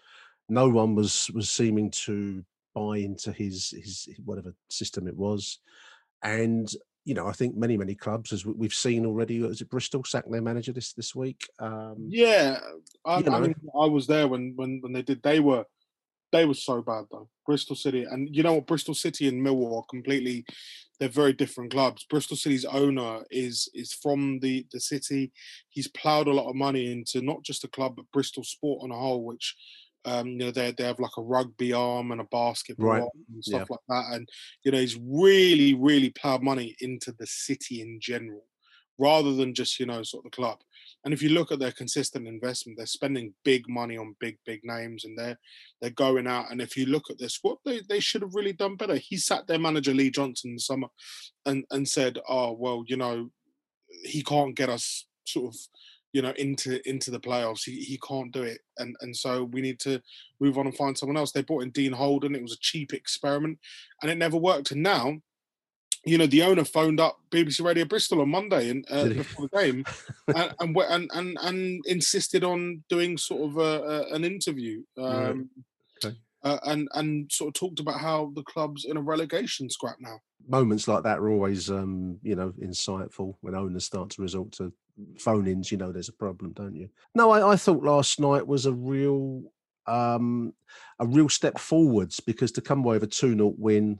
No 0.49 0.69
one 0.69 0.95
was 0.95 1.31
was 1.33 1.51
seeming 1.51 1.91
to 1.91 2.45
buy 2.75 2.99
into 2.99 3.33
his 3.33 3.71
his 3.71 4.09
whatever 4.25 4.55
system 4.69 5.07
it 5.07 5.17
was, 5.17 5.59
and 6.23 6.73
you 7.05 7.15
know 7.15 7.27
I 7.27 7.33
think 7.33 7.57
many 7.57 7.77
many 7.77 7.95
clubs 7.95 8.33
as 8.33 8.45
we've 8.45 8.75
seen 8.75 9.07
already. 9.07 9.41
Was 9.41 9.61
it 9.61 9.71
Bristol 9.71 10.05
sacked 10.05 10.31
their 10.31 10.43
manager 10.43 10.73
this 10.73 10.93
this 10.93 11.15
week? 11.15 11.49
Um, 11.59 11.97
yeah, 12.09 12.59
I, 13.05 13.17
I 13.17 13.41
mean 13.41 13.55
I 13.81 13.87
was 13.87 14.07
there 14.07 14.27
when 14.27 14.55
when 14.57 14.81
when 14.81 14.93
they 14.93 15.03
did. 15.03 15.23
They 15.23 15.41
were 15.41 15.65
they 16.33 16.45
were 16.45 16.55
so 16.55 16.83
bad 16.83 17.05
though. 17.11 17.29
Bristol 17.47 17.77
City 17.77 18.05
and 18.05 18.35
you 18.35 18.43
know 18.43 18.55
what? 18.55 18.67
Bristol 18.67 18.95
City 18.95 19.29
and 19.29 19.45
Millwall 19.45 19.79
are 19.79 19.87
completely. 19.91 20.45
They're 20.99 21.09
very 21.09 21.33
different 21.33 21.73
clubs. 21.73 22.05
Bristol 22.09 22.37
City's 22.37 22.65
owner 22.65 23.25
is 23.31 23.69
is 23.75 23.93
from 23.93 24.39
the 24.41 24.67
the 24.73 24.81
city. 24.81 25.33
He's 25.69 25.89
ploughed 25.89 26.29
a 26.29 26.33
lot 26.33 26.49
of 26.49 26.55
money 26.55 26.93
into 26.93 27.23
not 27.23 27.43
just 27.43 27.63
the 27.63 27.69
club 27.69 27.97
but 27.97 28.11
Bristol 28.13 28.45
Sport 28.45 28.83
on 28.83 28.91
a 28.91 28.97
whole, 28.97 29.25
which 29.25 29.57
um, 30.05 30.29
you 30.29 30.39
know, 30.39 30.51
they 30.51 30.73
they 30.73 30.85
have 30.85 30.99
like 30.99 31.17
a 31.17 31.23
rugby 31.23 31.73
arm 31.73 32.11
and 32.13 32.21
a 32.21 32.25
basketball 32.25 32.89
right. 32.89 33.03
and 33.33 33.45
stuff 33.45 33.69
yeah. 33.71 33.77
like 33.77 33.81
that. 33.89 34.15
And 34.15 34.29
you 34.65 34.73
know, 34.73 34.79
he's 34.79 34.99
really, 35.01 35.75
really 35.75 36.11
plowed 36.11 36.43
money 36.43 36.75
into 36.81 37.13
the 37.13 37.27
city 37.27 37.81
in 37.81 37.99
general, 38.01 38.45
rather 38.99 39.33
than 39.35 39.55
just 39.55 39.79
you 39.81 39.87
know 39.87 40.03
sort 40.03 40.25
of 40.25 40.31
the 40.31 40.37
club. 40.37 40.59
And 41.05 41.13
if 41.13 41.21
you 41.21 41.31
look 41.31 41.51
at 41.51 41.59
their 41.59 41.73
consistent 41.73 42.29
investment, 42.29 42.79
they're 42.79 42.87
spending 42.87 43.35
big 43.45 43.69
money 43.69 43.97
on 43.97 44.15
big, 44.21 44.39
big 44.47 44.61
names, 44.63 45.05
and 45.05 45.19
they're 45.19 45.39
they're 45.81 45.91
going 45.91 46.27
out. 46.27 46.51
And 46.51 46.61
if 46.61 46.77
you 46.77 46.87
look 46.87 47.11
at 47.11 47.19
their 47.19 47.29
squad, 47.29 47.57
they, 47.65 47.81
they 47.89 47.99
should 47.99 48.23
have 48.23 48.35
really 48.35 48.53
done 48.53 48.77
better. 48.77 48.97
He 48.97 49.17
sat 49.17 49.47
their 49.47 49.59
manager 49.59 49.93
Lee 49.93 50.11
Johnson 50.11 50.51
in 50.51 50.57
the 50.57 50.61
summer, 50.61 50.89
and 51.45 51.65
and 51.71 51.89
said, 51.89 52.19
"Oh 52.29 52.53
well, 52.53 52.85
you 52.87 52.97
know, 52.97 53.31
he 54.05 54.23
can't 54.23 54.55
get 54.55 54.69
us 54.69 55.07
sort 55.25 55.55
of 55.55 55.61
you 56.13 56.23
know 56.23 56.33
into 56.37 56.87
into 56.89 57.11
the 57.11 57.21
playoffs. 57.21 57.65
He 57.65 57.81
he 57.81 57.99
can't 57.99 58.33
do 58.33 58.43
it, 58.43 58.61
and 58.79 58.95
and 59.01 59.17
so 59.17 59.45
we 59.45 59.61
need 59.61 59.81
to 59.81 60.01
move 60.41 60.57
on 60.57 60.67
and 60.67 60.77
find 60.77 60.97
someone 60.97 61.17
else. 61.17 61.33
They 61.33 61.43
brought 61.43 61.65
in 61.65 61.71
Dean 61.71 61.93
Holden. 61.93 62.37
It 62.37 62.43
was 62.43 62.53
a 62.53 62.61
cheap 62.61 62.93
experiment, 62.93 63.59
and 64.03 64.11
it 64.11 64.19
never 64.19 64.37
worked. 64.37 64.71
And 64.71 64.85
now, 64.85 65.17
you 66.05 66.19
know, 66.19 66.27
the 66.27 66.43
owner 66.43 66.65
phoned 66.65 67.01
up 67.01 67.21
BBC 67.31 67.65
Radio 67.65 67.85
Bristol 67.85 68.21
on 68.21 68.29
Monday 68.29 68.71
and 68.71 68.85
uh, 68.91 69.09
before 69.09 69.49
the 69.49 69.59
game, 69.59 69.85
and, 70.35 70.55
and, 70.61 70.77
and 70.77 71.11
and 71.15 71.39
and 71.41 71.85
insisted 71.87 72.43
on 72.43 72.83
doing 72.89 73.17
sort 73.17 73.51
of 73.51 73.57
a, 73.59 73.61
a, 74.11 74.15
an 74.15 74.25
interview. 74.25 74.83
Um, 74.99 75.49
okay. 76.05 76.17
uh, 76.43 76.59
and 76.65 76.89
and 76.95 77.31
sort 77.31 77.49
of 77.49 77.55
talked 77.55 77.81
about 77.81 78.01
how 78.01 78.33
the 78.35 78.43
club's 78.43 78.85
in 78.85 78.97
a 78.97 79.03
relegation 79.03 79.71
scrap 79.71 79.97
now. 80.01 80.19
Moments 80.49 80.89
like 80.89 81.05
that 81.05 81.21
are 81.21 81.31
always, 81.31 81.71
um, 81.71 82.19
you 82.23 82.35
know, 82.35 82.53
insightful 82.61 83.37
when 83.43 83.55
owners 83.55 83.85
start 83.85 84.11
to 84.11 84.23
resort 84.23 84.51
to 84.53 84.73
phone 85.19 85.47
ins, 85.47 85.71
you 85.71 85.79
know 85.79 85.93
there's 85.93 86.09
a 86.09 86.13
problem, 86.13 86.53
don't 86.53 86.75
you? 86.75 86.89
No, 87.15 87.31
I, 87.31 87.53
I 87.53 87.57
thought 87.57 87.85
last 87.85 88.19
night 88.19 88.47
was 88.47 88.67
a 88.67 88.73
real 88.73 89.43
um 89.87 90.53
a 91.01 91.07
real 91.07 91.29
step 91.29 91.59
forwards 91.59 92.21
because 92.21 92.53
to 92.53 92.61
come 92.61 92.85
away 92.85 92.95
with 92.95 93.03
a 93.03 93.07
2 93.09 93.35
0 93.35 93.55
win 93.59 93.99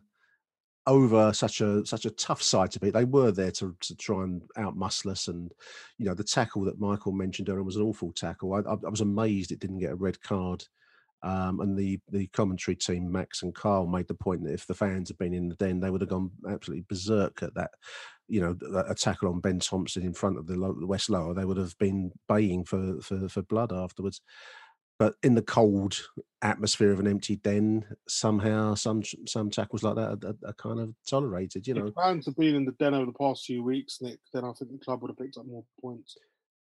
over 0.87 1.33
such 1.33 1.61
a 1.61 1.85
such 1.87 2.05
a 2.05 2.11
tough 2.11 2.43
side 2.43 2.71
to 2.73 2.81
beat. 2.81 2.93
They 2.93 3.05
were 3.05 3.31
there 3.31 3.53
to, 3.53 3.77
to 3.81 3.97
try 3.97 4.25
and 4.25 4.43
outmuscle 4.57 5.11
us, 5.11 5.29
and 5.29 5.53
you 5.99 6.07
know 6.07 6.15
the 6.15 6.25
tackle 6.25 6.65
that 6.65 6.81
Michael 6.81 7.13
mentioned 7.13 7.49
earlier 7.49 7.63
was 7.63 7.77
an 7.77 7.83
awful 7.83 8.13
tackle. 8.13 8.55
I, 8.55 8.59
I, 8.59 8.75
I 8.75 8.91
was 8.91 9.01
amazed 9.01 9.53
it 9.53 9.61
didn't 9.61 9.81
get 9.81 9.93
a 9.93 9.97
red 9.97 10.21
card. 10.21 10.65
Um, 11.25 11.61
and 11.61 11.79
the 11.79 12.01
the 12.11 12.27
commentary 12.29 12.75
team, 12.75 13.11
Max 13.11 13.45
and 13.45 13.55
Carl, 13.55 13.87
made 13.87 14.09
the 14.09 14.15
point 14.15 14.43
that 14.45 14.55
if 14.55 14.67
the 14.67 14.75
fans 14.75 15.09
had 15.09 15.19
been 15.19 15.35
in 15.35 15.49
the 15.49 15.55
den, 15.55 15.79
they 15.79 15.91
would 15.91 16.01
have 16.01 16.11
gone 16.11 16.33
absolutely 16.49 16.85
berserk 16.89 17.45
at 17.45 17.55
that 17.55 17.71
you 18.33 18.41
know, 18.41 18.57
a 18.89 18.95
tackle 18.95 19.29
on 19.29 19.41
Ben 19.41 19.59
Thompson 19.59 20.03
in 20.03 20.15
front 20.15 20.39
of 20.39 20.47
the 20.47 20.57
West 20.87 21.11
Lower, 21.11 21.35
they 21.35 21.45
would 21.45 21.59
have 21.59 21.77
been 21.77 22.13
baying 22.29 22.65
for, 22.65 22.99
for, 23.03 23.29
for 23.29 23.43
blood 23.43 23.75
afterwards. 23.75 24.23
But 24.99 25.15
in 25.23 25.35
the 25.35 25.43
cold 25.43 25.97
atmosphere 26.43 26.93
of 26.93 27.01
an 27.01 27.09
empty 27.09 27.37
den, 27.37 27.85
somehow 28.07 28.75
some 28.75 29.03
some 29.27 29.51
tackles 29.51 29.83
like 29.83 29.97
that 29.97 30.25
are, 30.25 30.49
are 30.49 30.55
kind 30.55 30.81
of 30.81 30.95
tolerated. 31.09 31.67
You 31.67 31.75
know, 31.75 31.87
if 31.87 31.95
fans 31.95 32.27
have 32.27 32.37
been 32.37 32.55
in 32.55 32.65
the 32.65 32.73
den 32.73 32.95
over 32.95 33.07
the 33.07 33.19
past 33.19 33.45
few 33.45 33.63
weeks, 33.63 33.99
Nick, 34.01 34.21
then 34.33 34.45
I 34.45 34.53
think 34.53 34.71
the 34.71 34.79
club 34.79 35.03
would 35.03 35.11
have 35.11 35.19
picked 35.19 35.39
up 35.39 35.47
more 35.47 35.65
points. 35.81 36.17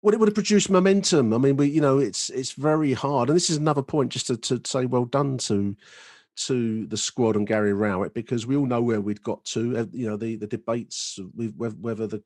Well, 0.01 0.13
it 0.13 0.21
would 0.21 0.29
have 0.29 0.35
produced 0.35 0.69
momentum. 0.69 1.33
I 1.33 1.39
mean, 1.39 1.57
we, 1.57 1.69
you 1.69 1.81
know, 1.81 1.99
it's 1.99 2.31
it's 2.31 2.53
very 2.53 2.93
hard, 2.93 3.29
and 3.29 3.37
this 3.37 3.51
is 3.51 3.57
another 3.57 3.83
point 3.83 4.13
just 4.13 4.27
to, 4.29 4.37
to 4.37 4.61
say 4.65 4.87
well 4.87 5.07
done 5.07 5.39
to 5.39 5.77
to 6.37 6.87
the 6.87 6.97
squad 6.97 7.37
and 7.37 7.47
Gary 7.47 7.73
Rowett 7.73 8.15
because 8.15 8.47
we 8.47 8.57
all 8.57 8.67
know 8.67 8.83
where 8.83 9.01
we'd 9.01 9.23
got 9.23 9.45
to. 9.47 9.89
You 9.93 10.11
know, 10.11 10.17
the 10.17 10.37
the 10.37 10.47
debates 10.47 11.19
whether 11.35 12.07
the 12.07 12.23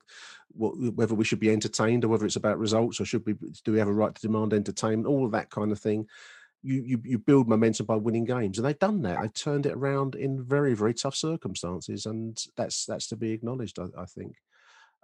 whether 0.55 1.15
we 1.15 1.25
should 1.25 1.41
be 1.41 1.51
entertained 1.51 2.05
or 2.05 2.09
whether 2.09 2.27
it's 2.27 2.37
about 2.37 2.59
results 2.59 3.01
or 3.01 3.05
should 3.05 3.25
we 3.27 3.35
do 3.65 3.73
we 3.73 3.79
have 3.79 3.89
a 3.89 3.93
right 3.93 4.15
to 4.15 4.21
demand 4.21 4.53
entertainment, 4.53 5.07
all 5.07 5.25
of 5.25 5.33
that 5.33 5.51
kind 5.51 5.73
of 5.73 5.79
thing. 5.79 6.07
You, 6.63 6.83
you 6.83 7.01
you 7.05 7.19
build 7.19 7.49
momentum 7.49 7.87
by 7.87 7.95
winning 7.95 8.25
games, 8.25 8.59
and 8.59 8.67
they've 8.67 8.79
done 8.79 9.03
that. 9.03 9.21
They've 9.21 9.33
turned 9.33 9.67
it 9.67 9.75
around 9.75 10.17
in 10.17 10.43
very 10.43 10.75
very 10.75 10.93
tough 10.93 11.15
circumstances, 11.15 12.05
and 12.05 12.37
that's 12.57 12.85
that's 12.85 13.07
to 13.09 13.17
be 13.17 13.31
acknowledged. 13.31 13.79
I, 13.79 13.87
I 13.97 14.07
think. 14.07 14.37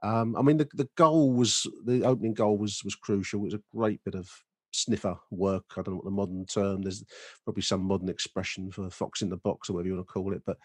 Um, 0.03 0.37
I 0.37 0.43
mean, 0.43 0.59
the, 0.59 0.69
the 0.75 0.89
goal 0.97 1.33
was 1.33 1.67
the 1.85 2.05
opening 2.05 2.35
goal 2.35 2.59
was 2.59 2.83
was 2.83 2.97
crucial. 2.97 3.41
It 3.41 3.45
was 3.45 3.55
a 3.55 3.63
great 3.75 4.03
bit 4.05 4.17
of 4.17 4.31
sniffer 4.75 5.17
work. 5.31 5.65
I 5.73 5.83
don't 5.83 5.89
know 5.89 5.97
what 5.97 6.05
the 6.05 6.11
modern 6.11 6.47
term. 6.47 6.83
There's 6.83 7.05
probably 7.45 7.63
some 7.63 7.83
modern 7.83 8.09
expression 8.09 8.71
for 8.71 8.91
fox 8.91 9.23
in 9.23 9.31
the 9.31 9.37
box 9.37 9.71
or 9.71 9.75
whatever 9.75 9.89
you 9.89 9.95
want 9.95 10.07
to 10.07 10.13
call 10.13 10.33
it, 10.33 10.43
but 10.45 10.59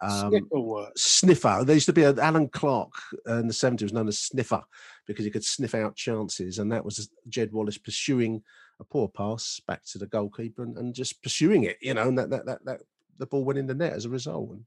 um, 0.00 0.30
sniffer 0.30 0.60
work. 0.60 0.92
Sniffer. 0.96 1.62
There 1.64 1.74
used 1.76 1.86
to 1.86 1.92
be 1.92 2.04
an 2.04 2.18
Allan 2.18 2.48
Clarke 2.48 3.00
in 3.26 3.46
the 3.46 3.54
70s 3.54 3.82
was 3.82 3.92
known 3.92 4.08
as 4.08 4.18
sniffer 4.18 4.62
because 5.06 5.24
he 5.24 5.30
could 5.30 5.44
sniff 5.44 5.74
out 5.74 5.96
chances, 5.96 6.58
and 6.58 6.70
that 6.72 6.84
was 6.84 7.08
Jed 7.28 7.52
Wallace 7.52 7.78
pursuing 7.78 8.42
a 8.80 8.84
poor 8.84 9.08
pass 9.08 9.60
back 9.66 9.84
to 9.84 9.98
the 9.98 10.06
goalkeeper 10.06 10.62
and, 10.62 10.76
and 10.76 10.94
just 10.94 11.22
pursuing 11.22 11.64
it. 11.64 11.78
You 11.80 11.94
know, 11.94 12.08
and 12.08 12.18
that, 12.18 12.30
that 12.30 12.46
that 12.46 12.64
that 12.64 12.80
the 13.18 13.26
ball 13.26 13.44
went 13.44 13.58
in 13.58 13.66
the 13.66 13.74
net 13.74 13.92
as 13.92 14.04
a 14.04 14.10
result. 14.10 14.50
And 14.50 14.64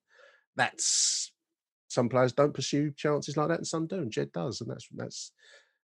that's 0.55 1.31
some 1.89 2.09
players 2.09 2.33
don't 2.33 2.53
pursue 2.53 2.91
chances 2.91 3.37
like 3.37 3.49
that, 3.49 3.59
and 3.59 3.67
some 3.67 3.87
do. 3.87 3.97
And 3.97 4.11
Jed 4.11 4.31
does, 4.31 4.61
and 4.61 4.69
that's 4.69 4.87
that's 4.95 5.31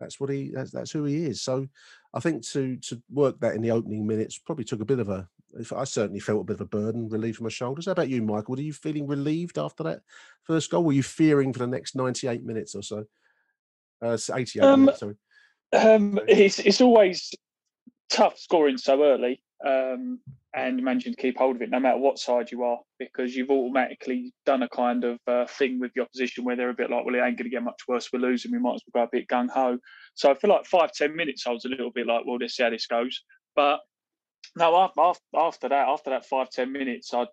that's 0.02 0.18
what 0.20 0.30
he 0.30 0.50
that's, 0.52 0.72
that's 0.72 0.90
who 0.90 1.04
he 1.04 1.24
is. 1.24 1.40
So 1.40 1.66
I 2.12 2.20
think 2.20 2.44
to 2.48 2.76
to 2.88 3.02
work 3.10 3.40
that 3.40 3.54
in 3.54 3.62
the 3.62 3.70
opening 3.70 4.06
minutes 4.06 4.38
probably 4.38 4.64
took 4.64 4.82
a 4.82 4.84
bit 4.92 4.98
of 4.98 5.08
a. 5.08 5.28
I 5.76 5.84
certainly 5.84 6.20
felt 6.20 6.40
a 6.40 6.44
bit 6.44 6.54
of 6.54 6.62
a 6.62 6.64
burden 6.64 7.10
relieved 7.10 7.36
from 7.36 7.44
my 7.44 7.50
shoulders. 7.50 7.84
How 7.84 7.92
about 7.92 8.08
you, 8.08 8.22
Michael? 8.22 8.54
Were 8.54 8.62
you 8.62 8.72
feeling 8.72 9.06
relieved 9.06 9.58
after 9.58 9.82
that 9.82 10.00
first 10.44 10.70
goal? 10.70 10.82
Were 10.82 10.94
you 10.94 11.02
fearing 11.02 11.52
for 11.52 11.58
the 11.58 11.66
next 11.66 11.94
ninety-eight 11.94 12.42
minutes 12.42 12.74
or 12.74 12.82
so? 12.82 13.04
Uh, 14.00 14.16
eighty-eight 14.34 14.64
um, 14.64 14.80
minutes. 14.80 15.00
Sorry. 15.00 15.16
Um, 15.74 16.18
it's 16.26 16.58
it's 16.58 16.80
always 16.80 17.34
tough 18.08 18.38
scoring 18.38 18.78
so 18.78 19.04
early. 19.04 19.42
Um, 19.64 20.20
and 20.54 20.82
managing 20.82 21.14
to 21.14 21.20
keep 21.20 21.38
hold 21.38 21.56
of 21.56 21.62
it 21.62 21.70
no 21.70 21.80
matter 21.80 21.96
what 21.96 22.18
side 22.18 22.50
you 22.50 22.62
are, 22.62 22.78
because 22.98 23.34
you've 23.34 23.50
automatically 23.50 24.32
done 24.44 24.62
a 24.62 24.68
kind 24.68 25.04
of 25.04 25.18
uh, 25.26 25.46
thing 25.46 25.80
with 25.80 25.92
the 25.94 26.02
opposition 26.02 26.44
where 26.44 26.56
they're 26.56 26.70
a 26.70 26.74
bit 26.74 26.90
like, 26.90 27.04
well, 27.04 27.14
it 27.14 27.18
ain't 27.18 27.38
going 27.38 27.44
to 27.44 27.48
get 27.48 27.62
much 27.62 27.80
worse. 27.88 28.10
We're 28.12 28.18
losing. 28.18 28.52
We 28.52 28.58
might 28.58 28.74
as 28.74 28.82
well 28.92 29.04
go 29.04 29.08
a 29.08 29.18
bit 29.18 29.28
gung 29.28 29.48
ho. 29.48 29.78
So 30.14 30.34
feel 30.34 30.50
like 30.50 30.66
five 30.66 30.92
ten 30.92 31.16
minutes, 31.16 31.46
I 31.46 31.50
was 31.50 31.64
a 31.64 31.68
little 31.68 31.90
bit 31.90 32.06
like, 32.06 32.26
well, 32.26 32.36
let's 32.40 32.56
see 32.56 32.62
how 32.62 32.70
this 32.70 32.86
goes. 32.86 33.22
But 33.56 33.80
no, 34.56 34.90
after 35.34 35.68
that, 35.68 35.88
after 35.88 36.10
that 36.10 36.26
five 36.26 36.50
ten 36.50 36.70
minutes, 36.72 37.14
I 37.14 37.26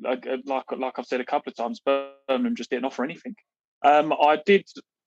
like 0.00 0.26
uh, 0.26 0.36
like 0.44 0.64
like 0.76 0.98
I've 0.98 1.06
said 1.06 1.20
a 1.20 1.24
couple 1.24 1.50
of 1.50 1.56
times, 1.56 1.80
Birmingham 1.80 2.56
just 2.56 2.70
didn't 2.70 2.84
offer 2.84 3.04
anything. 3.04 3.34
Um, 3.84 4.12
I 4.12 4.40
did. 4.46 4.66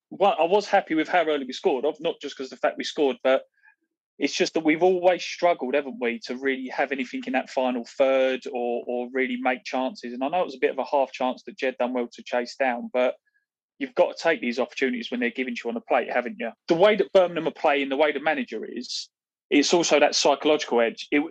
Well, 0.10 0.36
I 0.38 0.44
was 0.44 0.68
happy 0.68 0.96
with 0.96 1.08
how 1.08 1.26
early 1.26 1.46
we 1.46 1.54
scored, 1.54 1.86
not 2.00 2.16
just 2.22 2.38
because 2.38 2.50
the 2.50 2.58
fact 2.58 2.78
we 2.78 2.84
scored, 2.84 3.18
but 3.24 3.44
it's 4.18 4.34
just 4.34 4.54
that 4.54 4.64
we've 4.64 4.84
always 4.84 5.24
struggled, 5.24 5.76
haven't 5.76 5.98
we, 6.00 6.20
to 6.26 6.38
really 6.38 6.70
have 6.70 6.92
anything 6.92 7.22
in 7.28 7.34
that 7.34 7.50
final 7.50 7.86
third 7.98 8.42
or 8.52 8.84
or 8.88 9.10
really 9.14 9.38
make 9.42 9.64
chances. 9.64 10.14
And 10.14 10.24
I 10.24 10.30
know 10.30 10.42
it 10.42 10.46
was 10.46 10.56
a 10.56 10.60
bit 10.60 10.72
of 10.72 10.80
a 10.80 10.86
half 10.86 11.12
chance 11.12 11.44
that 11.44 11.58
Jed 11.58 11.76
done 11.78 11.94
well 11.94 12.08
to 12.14 12.24
chase 12.24 12.56
down, 12.56 12.90
but 12.94 13.16
you've 13.78 13.96
got 13.96 14.16
to 14.16 14.24
take 14.24 14.40
these 14.40 14.60
opportunities 14.60 15.12
when 15.12 15.20
they're 15.20 15.30
given 15.30 15.54
to 15.54 15.62
you 15.66 15.70
on 15.70 15.74
the 15.74 15.82
plate, 15.82 16.12
haven't 16.12 16.38
you? 16.40 16.50
The 16.68 16.76
way 16.76 16.96
that 16.96 17.12
Birmingham 17.12 17.48
are 17.48 17.52
playing, 17.52 17.90
the 17.90 17.98
way 17.98 18.14
the 18.14 18.22
manager 18.22 18.66
is, 18.66 19.10
it's 19.50 19.74
also 19.74 20.00
that 20.00 20.16
psychological 20.16 20.80
edge. 20.80 21.08
It, 21.12 21.22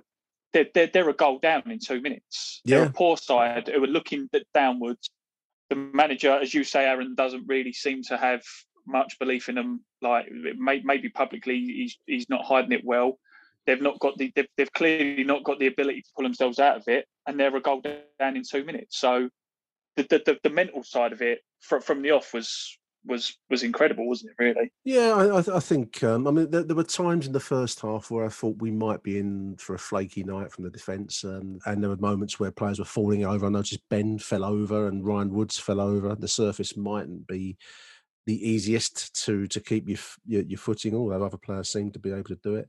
they're, 0.53 0.67
they're, 0.75 0.91
they're 0.93 1.09
a 1.09 1.15
goal 1.15 1.39
down 1.39 1.63
in 1.71 1.79
two 1.79 2.01
minutes. 2.01 2.61
Yeah. 2.65 2.79
They're 2.79 2.89
a 2.89 2.93
poor 2.93 3.17
side 3.17 3.69
who 3.75 3.83
are 3.83 3.89
looking 3.89 4.29
downwards. 4.53 5.11
The 5.71 5.77
manager, 5.77 6.39
as 6.39 6.53
you 6.53 6.65
say, 6.65 6.85
Aaron, 6.85 7.15
doesn't 7.15 7.47
really 7.49 7.73
seem 7.73 8.03
to 8.05 8.17
have 8.17 8.43
much 8.87 9.19
belief 9.19 9.49
in 9.49 9.57
them. 9.57 9.85
Like 10.03 10.31
maybe 10.57 11.09
publicly, 11.09 11.61
he's 11.61 11.99
he's 12.07 12.29
not 12.29 12.45
hiding 12.45 12.73
it 12.73 12.85
well. 12.85 13.19
They've 13.67 13.81
not 13.81 13.99
got 14.01 14.19
the 14.19 14.33
they've, 14.35 14.49
they've 14.57 14.73
clearly 14.73 15.25
not 15.25 15.45
got 15.45 15.59
the 15.59 15.67
ability 15.67 16.03
to 16.03 16.11
pull 16.15 16.25
themselves 16.25 16.59
out 16.59 16.77
of 16.77 16.89
it, 16.89 17.07
and 17.27 17.39
they're 17.39 17.55
a 17.57 17.61
goal 17.61 17.81
down 17.81 18.37
in 18.37 18.43
two 18.43 18.65
minutes. 18.65 18.99
So 18.99 19.29
the 19.97 20.03
the, 20.03 20.39
the, 20.43 20.51
mental 20.51 20.83
side 20.83 21.13
of 21.13 21.23
it 21.23 21.41
from 21.61 21.81
from 21.81 22.03
the 22.03 22.11
off 22.11 22.35
was 22.35 22.79
was 23.07 23.37
was 23.51 23.63
incredible, 23.63 24.09
wasn't 24.09 24.33
it? 24.33 24.43
Really? 24.43 24.73
Yeah, 24.85 25.15
I, 25.15 25.57
I 25.57 25.61
think. 25.61 26.03
Um, 26.03 26.27
I 26.27 26.31
mean, 26.31 26.51
there, 26.51 26.63
there, 26.63 26.77
were 26.77 26.85
times 26.85 27.27
in 27.27 27.33
the 27.33 27.41
first 27.41 27.81
half 27.81 28.11
where 28.11 28.25
I 28.25 28.29
thought 28.29 28.61
we 28.61 28.71
might 28.71 29.03
be 29.03 29.19
in 29.19 29.57
for 29.59 29.75
a 29.75 29.79
flaky 29.79 30.25
night 30.25 30.53
from 30.53 30.65
the 30.65 30.71
defence, 30.71 31.25
um, 31.25 31.59
and 31.67 31.83
there 31.83 31.91
were 31.91 31.97
moments 31.97 32.41
where 32.41 32.51
players 32.51 32.79
were 32.79 32.85
falling 32.85 33.25
over. 33.25 33.47
I 33.47 33.51
noticed 33.51 33.89
Ben 33.91 34.19
fell 34.19 34.45
over 34.45 34.89
and 34.89 35.07
Ryan 35.07 35.31
Woods 35.31 35.59
fell 35.59 35.81
over. 35.81 36.15
The 36.15 36.29
surface 36.29 36.77
mightn't 36.77 37.27
be 37.27 37.57
the 38.27 38.49
easiest 38.49 39.25
to 39.25 39.47
to 39.49 39.61
keep 39.61 39.89
your 39.89 39.99
your, 40.27 40.43
your 40.43 40.59
footing, 40.59 40.95
although 40.95 41.25
other 41.25 41.37
players 41.37 41.71
seem 41.71 41.91
to 41.93 41.99
be 41.99 42.13
able 42.13 42.25
to 42.25 42.39
do 42.43 42.57
it. 42.57 42.69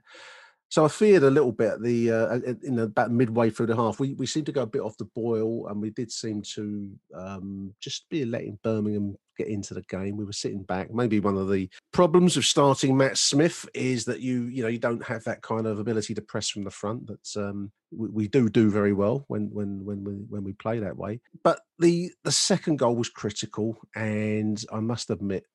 So 0.70 0.84
I 0.84 0.88
feared 0.88 1.24
a 1.24 1.30
little 1.30 1.52
bit 1.52 1.82
the 1.82 2.12
uh, 2.12 2.40
in 2.64 2.80
about 2.80 3.12
midway 3.12 3.50
through 3.50 3.68
the 3.68 3.76
half. 3.76 4.00
We 4.00 4.14
we 4.14 4.26
seemed 4.26 4.48
to 4.48 4.52
go 4.52 4.64
a 4.64 4.68
bit 4.68 4.82
off 4.82 4.98
the 4.98 5.06
boil, 5.06 5.68
and 5.68 5.82
we 5.82 5.92
did 5.92 6.12
seem 6.12 6.42
to 6.56 6.90
um, 7.16 7.74
just 7.80 8.10
be 8.10 8.26
letting 8.26 8.60
Birmingham 8.64 9.16
get 9.38 9.48
into 9.48 9.74
the 9.74 9.84
game. 9.84 10.18
We 10.18 10.26
were 10.26 10.34
sitting 10.34 10.64
back. 10.64 10.92
Maybe 10.92 11.20
one 11.20 11.38
of 11.38 11.50
the 11.50 11.70
problems 11.92 12.38
of 12.38 12.46
starting 12.46 12.98
Matt 12.98 13.18
Smith 13.18 13.68
is 13.74 14.06
that 14.06 14.22
you 14.22 14.44
you 14.44 14.64
know 14.64 14.70
you 14.70 14.80
don't 14.80 15.06
have 15.06 15.24
that 15.26 15.42
kind 15.42 15.68
of 15.68 15.80
ability 15.80 16.14
to 16.16 16.22
press 16.22 16.50
from 16.50 16.64
the 16.64 16.72
front 16.72 17.08
that 17.08 17.38
um, 17.38 17.72
we, 17.92 18.10
we, 18.10 18.28
do 18.28 18.50
do 18.50 18.70
very 18.70 18.94
well 18.94 19.24
when 19.28 19.50
when 19.52 19.86
when 19.86 20.04
we, 20.04 20.14
when 20.14 20.44
we 20.44 20.54
play 20.54 20.80
that 20.80 20.98
way. 20.98 21.22
But 21.44 21.60
the 21.80 22.12
the 22.24 22.32
second 22.32 22.80
goal 22.80 22.96
was 22.96 23.10
critical, 23.10 23.78
and 23.96 24.64
I 24.72 24.80
must 24.80 25.10
admit 25.10 25.46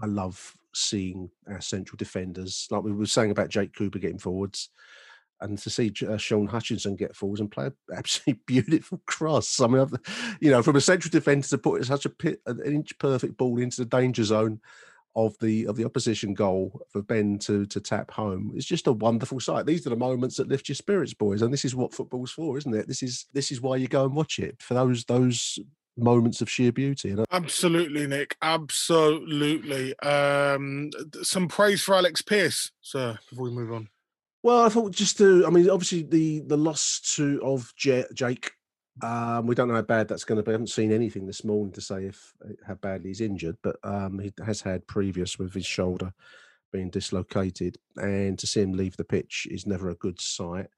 I 0.00 0.06
love 0.06 0.54
seeing 0.78 1.30
our 1.48 1.60
central 1.60 1.96
defenders, 1.96 2.66
like 2.70 2.82
we 2.82 2.92
were 2.92 3.06
saying 3.06 3.30
about 3.30 3.50
Jake 3.50 3.74
Cooper 3.74 3.98
getting 3.98 4.18
forwards, 4.18 4.70
and 5.40 5.58
to 5.58 5.70
see 5.70 5.92
uh, 6.08 6.16
Shaun 6.16 6.46
Hutchinson 6.46 6.96
get 6.96 7.14
forwards 7.14 7.40
and 7.40 7.50
play 7.50 7.66
an 7.66 7.74
absolutely 7.96 8.42
beautiful 8.46 9.00
cross. 9.06 9.60
I 9.60 9.66
mean, 9.66 9.86
you 10.40 10.50
know, 10.50 10.62
from 10.62 10.76
a 10.76 10.80
central 10.80 11.10
defender 11.10 11.46
to 11.48 11.58
put 11.58 11.84
such 11.84 12.06
a 12.06 12.10
pit, 12.10 12.40
an 12.46 12.60
inch 12.64 12.98
perfect 12.98 13.36
ball 13.36 13.58
into 13.60 13.82
the 13.82 13.88
danger 13.88 14.24
zone 14.24 14.60
of 15.16 15.36
the 15.40 15.66
of 15.66 15.76
the 15.76 15.84
opposition 15.84 16.34
goal 16.34 16.86
for 16.90 17.02
Ben 17.02 17.38
to 17.38 17.66
to 17.66 17.80
tap 17.80 18.10
home 18.10 18.52
it's 18.54 18.66
just 18.66 18.86
a 18.86 18.92
wonderful 18.92 19.40
sight. 19.40 19.66
These 19.66 19.86
are 19.86 19.90
the 19.90 19.96
moments 19.96 20.36
that 20.36 20.48
lift 20.48 20.68
your 20.68 20.76
spirits, 20.76 21.14
boys, 21.14 21.42
and 21.42 21.52
this 21.52 21.64
is 21.64 21.74
what 21.74 21.94
football's 21.94 22.30
for, 22.30 22.56
isn't 22.58 22.74
it? 22.74 22.86
This 22.86 23.02
is 23.02 23.26
this 23.32 23.50
is 23.50 23.60
why 23.60 23.76
you 23.76 23.88
go 23.88 24.04
and 24.04 24.14
watch 24.14 24.38
it 24.38 24.60
for 24.60 24.74
those 24.74 25.04
those 25.04 25.58
moments 25.98 26.40
of 26.40 26.50
sheer 26.50 26.72
beauty. 26.72 27.14
Absolutely, 27.30 28.06
Nick. 28.06 28.36
Absolutely. 28.40 29.98
Um, 30.00 30.90
some 31.22 31.48
praise 31.48 31.82
for 31.82 31.94
Alex 31.94 32.22
Pearce, 32.22 32.70
sir, 32.80 33.18
before 33.28 33.44
we 33.44 33.50
move 33.50 33.72
on. 33.72 33.88
Well, 34.42 34.64
I 34.64 34.68
thought 34.68 34.92
just 34.92 35.18
to, 35.18 35.44
I 35.46 35.50
mean, 35.50 35.68
obviously 35.68 36.02
the 36.04 36.40
the 36.40 36.56
loss 36.56 37.00
to 37.16 37.40
of 37.42 37.72
J- 37.76 38.06
Jake, 38.14 38.52
um, 39.02 39.46
we 39.46 39.54
don't 39.54 39.68
know 39.68 39.74
how 39.74 39.82
bad 39.82 40.08
that's 40.08 40.24
going 40.24 40.36
to 40.36 40.42
be. 40.42 40.50
I 40.50 40.52
haven't 40.52 40.68
seen 40.68 40.92
anything 40.92 41.26
this 41.26 41.44
morning 41.44 41.72
to 41.72 41.80
say 41.80 42.04
if 42.04 42.32
how 42.66 42.74
badly 42.74 43.10
he's 43.10 43.20
injured, 43.20 43.56
but 43.62 43.76
um, 43.82 44.18
he 44.18 44.32
has 44.44 44.60
had 44.60 44.86
previous 44.86 45.38
with 45.38 45.52
his 45.54 45.66
shoulder 45.66 46.12
being 46.72 46.90
dislocated, 46.90 47.78
and 47.96 48.38
to 48.38 48.46
see 48.46 48.60
him 48.62 48.72
leave 48.72 48.96
the 48.96 49.04
pitch 49.04 49.46
is 49.50 49.66
never 49.66 49.90
a 49.90 49.96
good 49.96 50.20
sight. 50.20 50.68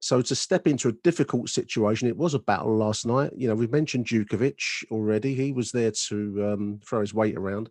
So 0.00 0.22
to 0.22 0.34
step 0.34 0.66
into 0.66 0.88
a 0.88 0.92
difficult 1.04 1.50
situation, 1.50 2.08
it 2.08 2.16
was 2.16 2.34
a 2.34 2.38
battle 2.38 2.74
last 2.76 3.06
night. 3.06 3.32
You 3.36 3.48
know, 3.48 3.54
we've 3.54 3.70
mentioned 3.70 4.06
Jutkiewicz 4.06 4.90
already. 4.90 5.34
He 5.34 5.52
was 5.52 5.72
there 5.72 5.90
to 5.90 6.52
um, 6.52 6.80
throw 6.84 7.00
his 7.00 7.14
weight 7.14 7.36
around, 7.36 7.70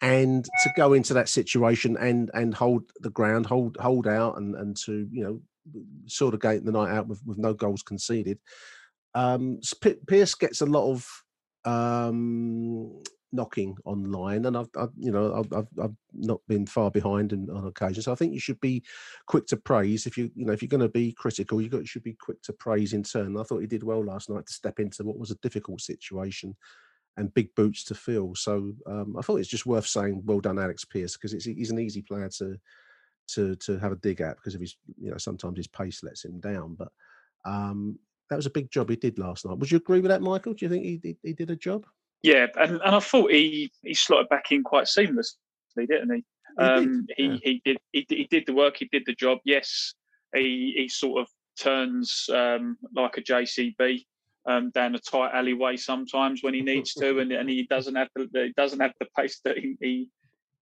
and 0.00 0.44
to 0.44 0.70
go 0.76 0.92
into 0.92 1.14
that 1.14 1.28
situation 1.28 1.96
and 1.96 2.30
and 2.34 2.52
hold 2.52 2.90
the 3.00 3.10
ground, 3.10 3.46
hold 3.46 3.76
hold 3.80 4.08
out, 4.08 4.38
and 4.38 4.56
and 4.56 4.76
to 4.78 5.08
you 5.12 5.24
know 5.24 5.40
sort 6.06 6.34
of 6.34 6.40
gate 6.40 6.64
the 6.64 6.72
night 6.72 6.90
out 6.90 7.06
with, 7.06 7.22
with 7.24 7.38
no 7.38 7.54
goals 7.54 7.82
conceded. 7.82 8.38
Um, 9.14 9.60
Pearce 10.08 10.34
gets 10.34 10.60
a 10.60 10.66
lot 10.66 10.90
of 10.90 11.06
um, 11.64 13.02
knocking 13.32 13.76
online, 13.84 14.44
and 14.44 14.56
I've, 14.56 14.68
I've 14.76 14.90
you 14.96 15.10
know 15.10 15.34
I've, 15.34 15.66
I've, 15.80 15.96
not 16.14 16.40
been 16.46 16.66
far 16.66 16.90
behind 16.90 17.32
in, 17.32 17.48
on 17.50 17.66
occasion. 17.66 18.02
So 18.02 18.12
I 18.12 18.14
think 18.14 18.34
you 18.34 18.40
should 18.40 18.60
be 18.60 18.82
quick 19.26 19.46
to 19.46 19.56
praise 19.56 20.06
if 20.06 20.18
you 20.18 20.30
you 20.34 20.44
know 20.44 20.52
if 20.52 20.62
you're 20.62 20.68
going 20.68 20.80
to 20.80 20.88
be 20.88 21.12
critical, 21.12 21.60
you 21.60 21.68
got 21.68 21.86
should 21.86 22.02
be 22.02 22.14
quick 22.20 22.42
to 22.42 22.52
praise 22.52 22.92
in 22.92 23.02
turn. 23.02 23.38
I 23.38 23.42
thought 23.42 23.60
he 23.60 23.66
did 23.66 23.82
well 23.82 24.04
last 24.04 24.28
night 24.28 24.46
to 24.46 24.52
step 24.52 24.78
into 24.78 25.04
what 25.04 25.18
was 25.18 25.30
a 25.30 25.36
difficult 25.36 25.80
situation 25.80 26.54
and 27.16 27.34
big 27.34 27.54
boots 27.54 27.84
to 27.84 27.94
fill. 27.94 28.34
So 28.34 28.72
um, 28.86 29.16
I 29.18 29.22
thought 29.22 29.36
it's 29.36 29.48
just 29.48 29.66
worth 29.66 29.86
saying 29.86 30.22
well 30.24 30.40
done, 30.40 30.58
Alex 30.58 30.84
Pearce, 30.84 31.16
because 31.16 31.32
he's 31.44 31.70
an 31.70 31.78
easy 31.78 32.02
player 32.02 32.28
to 32.38 32.56
to 33.28 33.56
to 33.56 33.78
have 33.78 33.92
a 33.92 33.96
dig 33.96 34.20
at 34.20 34.36
because 34.36 34.54
of 34.54 34.60
his 34.60 34.76
you 35.00 35.10
know 35.10 35.18
sometimes 35.18 35.56
his 35.56 35.68
pace 35.68 36.02
lets 36.02 36.24
him 36.24 36.40
down, 36.40 36.74
but. 36.74 36.92
Um, 37.44 37.98
that 38.30 38.36
was 38.36 38.46
a 38.46 38.50
big 38.50 38.70
job 38.70 38.88
he 38.88 38.96
did 38.96 39.18
last 39.18 39.44
night. 39.44 39.58
Would 39.58 39.70
you 39.70 39.76
agree 39.76 40.00
with 40.00 40.08
that, 40.08 40.22
Michael? 40.22 40.54
Do 40.54 40.64
you 40.64 40.70
think 40.70 40.84
he, 40.84 41.00
he, 41.02 41.16
he 41.22 41.32
did 41.34 41.50
a 41.50 41.56
job? 41.56 41.84
Yeah, 42.22 42.46
and, 42.56 42.80
and 42.84 42.94
I 42.94 43.00
thought 43.00 43.32
he 43.32 43.70
he 43.82 43.94
slotted 43.94 44.28
back 44.28 44.52
in 44.52 44.62
quite 44.62 44.86
seamlessly, 44.86 45.34
didn't 45.76 46.14
he? 46.14 46.24
Um, 46.58 47.06
he, 47.16 47.26
yeah. 47.26 47.36
he 47.42 47.62
did 47.64 47.78
he, 47.92 48.06
he 48.08 48.24
did 48.30 48.44
the 48.46 48.54
work, 48.54 48.76
he 48.76 48.88
did 48.92 49.04
the 49.06 49.14
job. 49.14 49.38
Yes, 49.44 49.94
he 50.34 50.74
he 50.76 50.88
sort 50.88 51.22
of 51.22 51.28
turns 51.58 52.28
um, 52.32 52.76
like 52.94 53.18
a 53.18 53.22
JCB 53.22 54.04
um, 54.46 54.70
down 54.70 54.94
a 54.94 54.98
tight 54.98 55.32
alleyway 55.34 55.76
sometimes 55.76 56.42
when 56.42 56.54
he 56.54 56.62
needs 56.62 56.94
to, 56.94 57.18
and, 57.18 57.32
and 57.32 57.48
he 57.48 57.64
doesn't 57.64 57.94
have 57.94 58.08
the 58.14 58.28
he 58.32 58.52
doesn't 58.56 58.80
have 58.80 58.92
the 59.00 59.06
pace 59.16 59.40
that 59.44 59.58
he 59.58 59.76
he, 59.80 60.08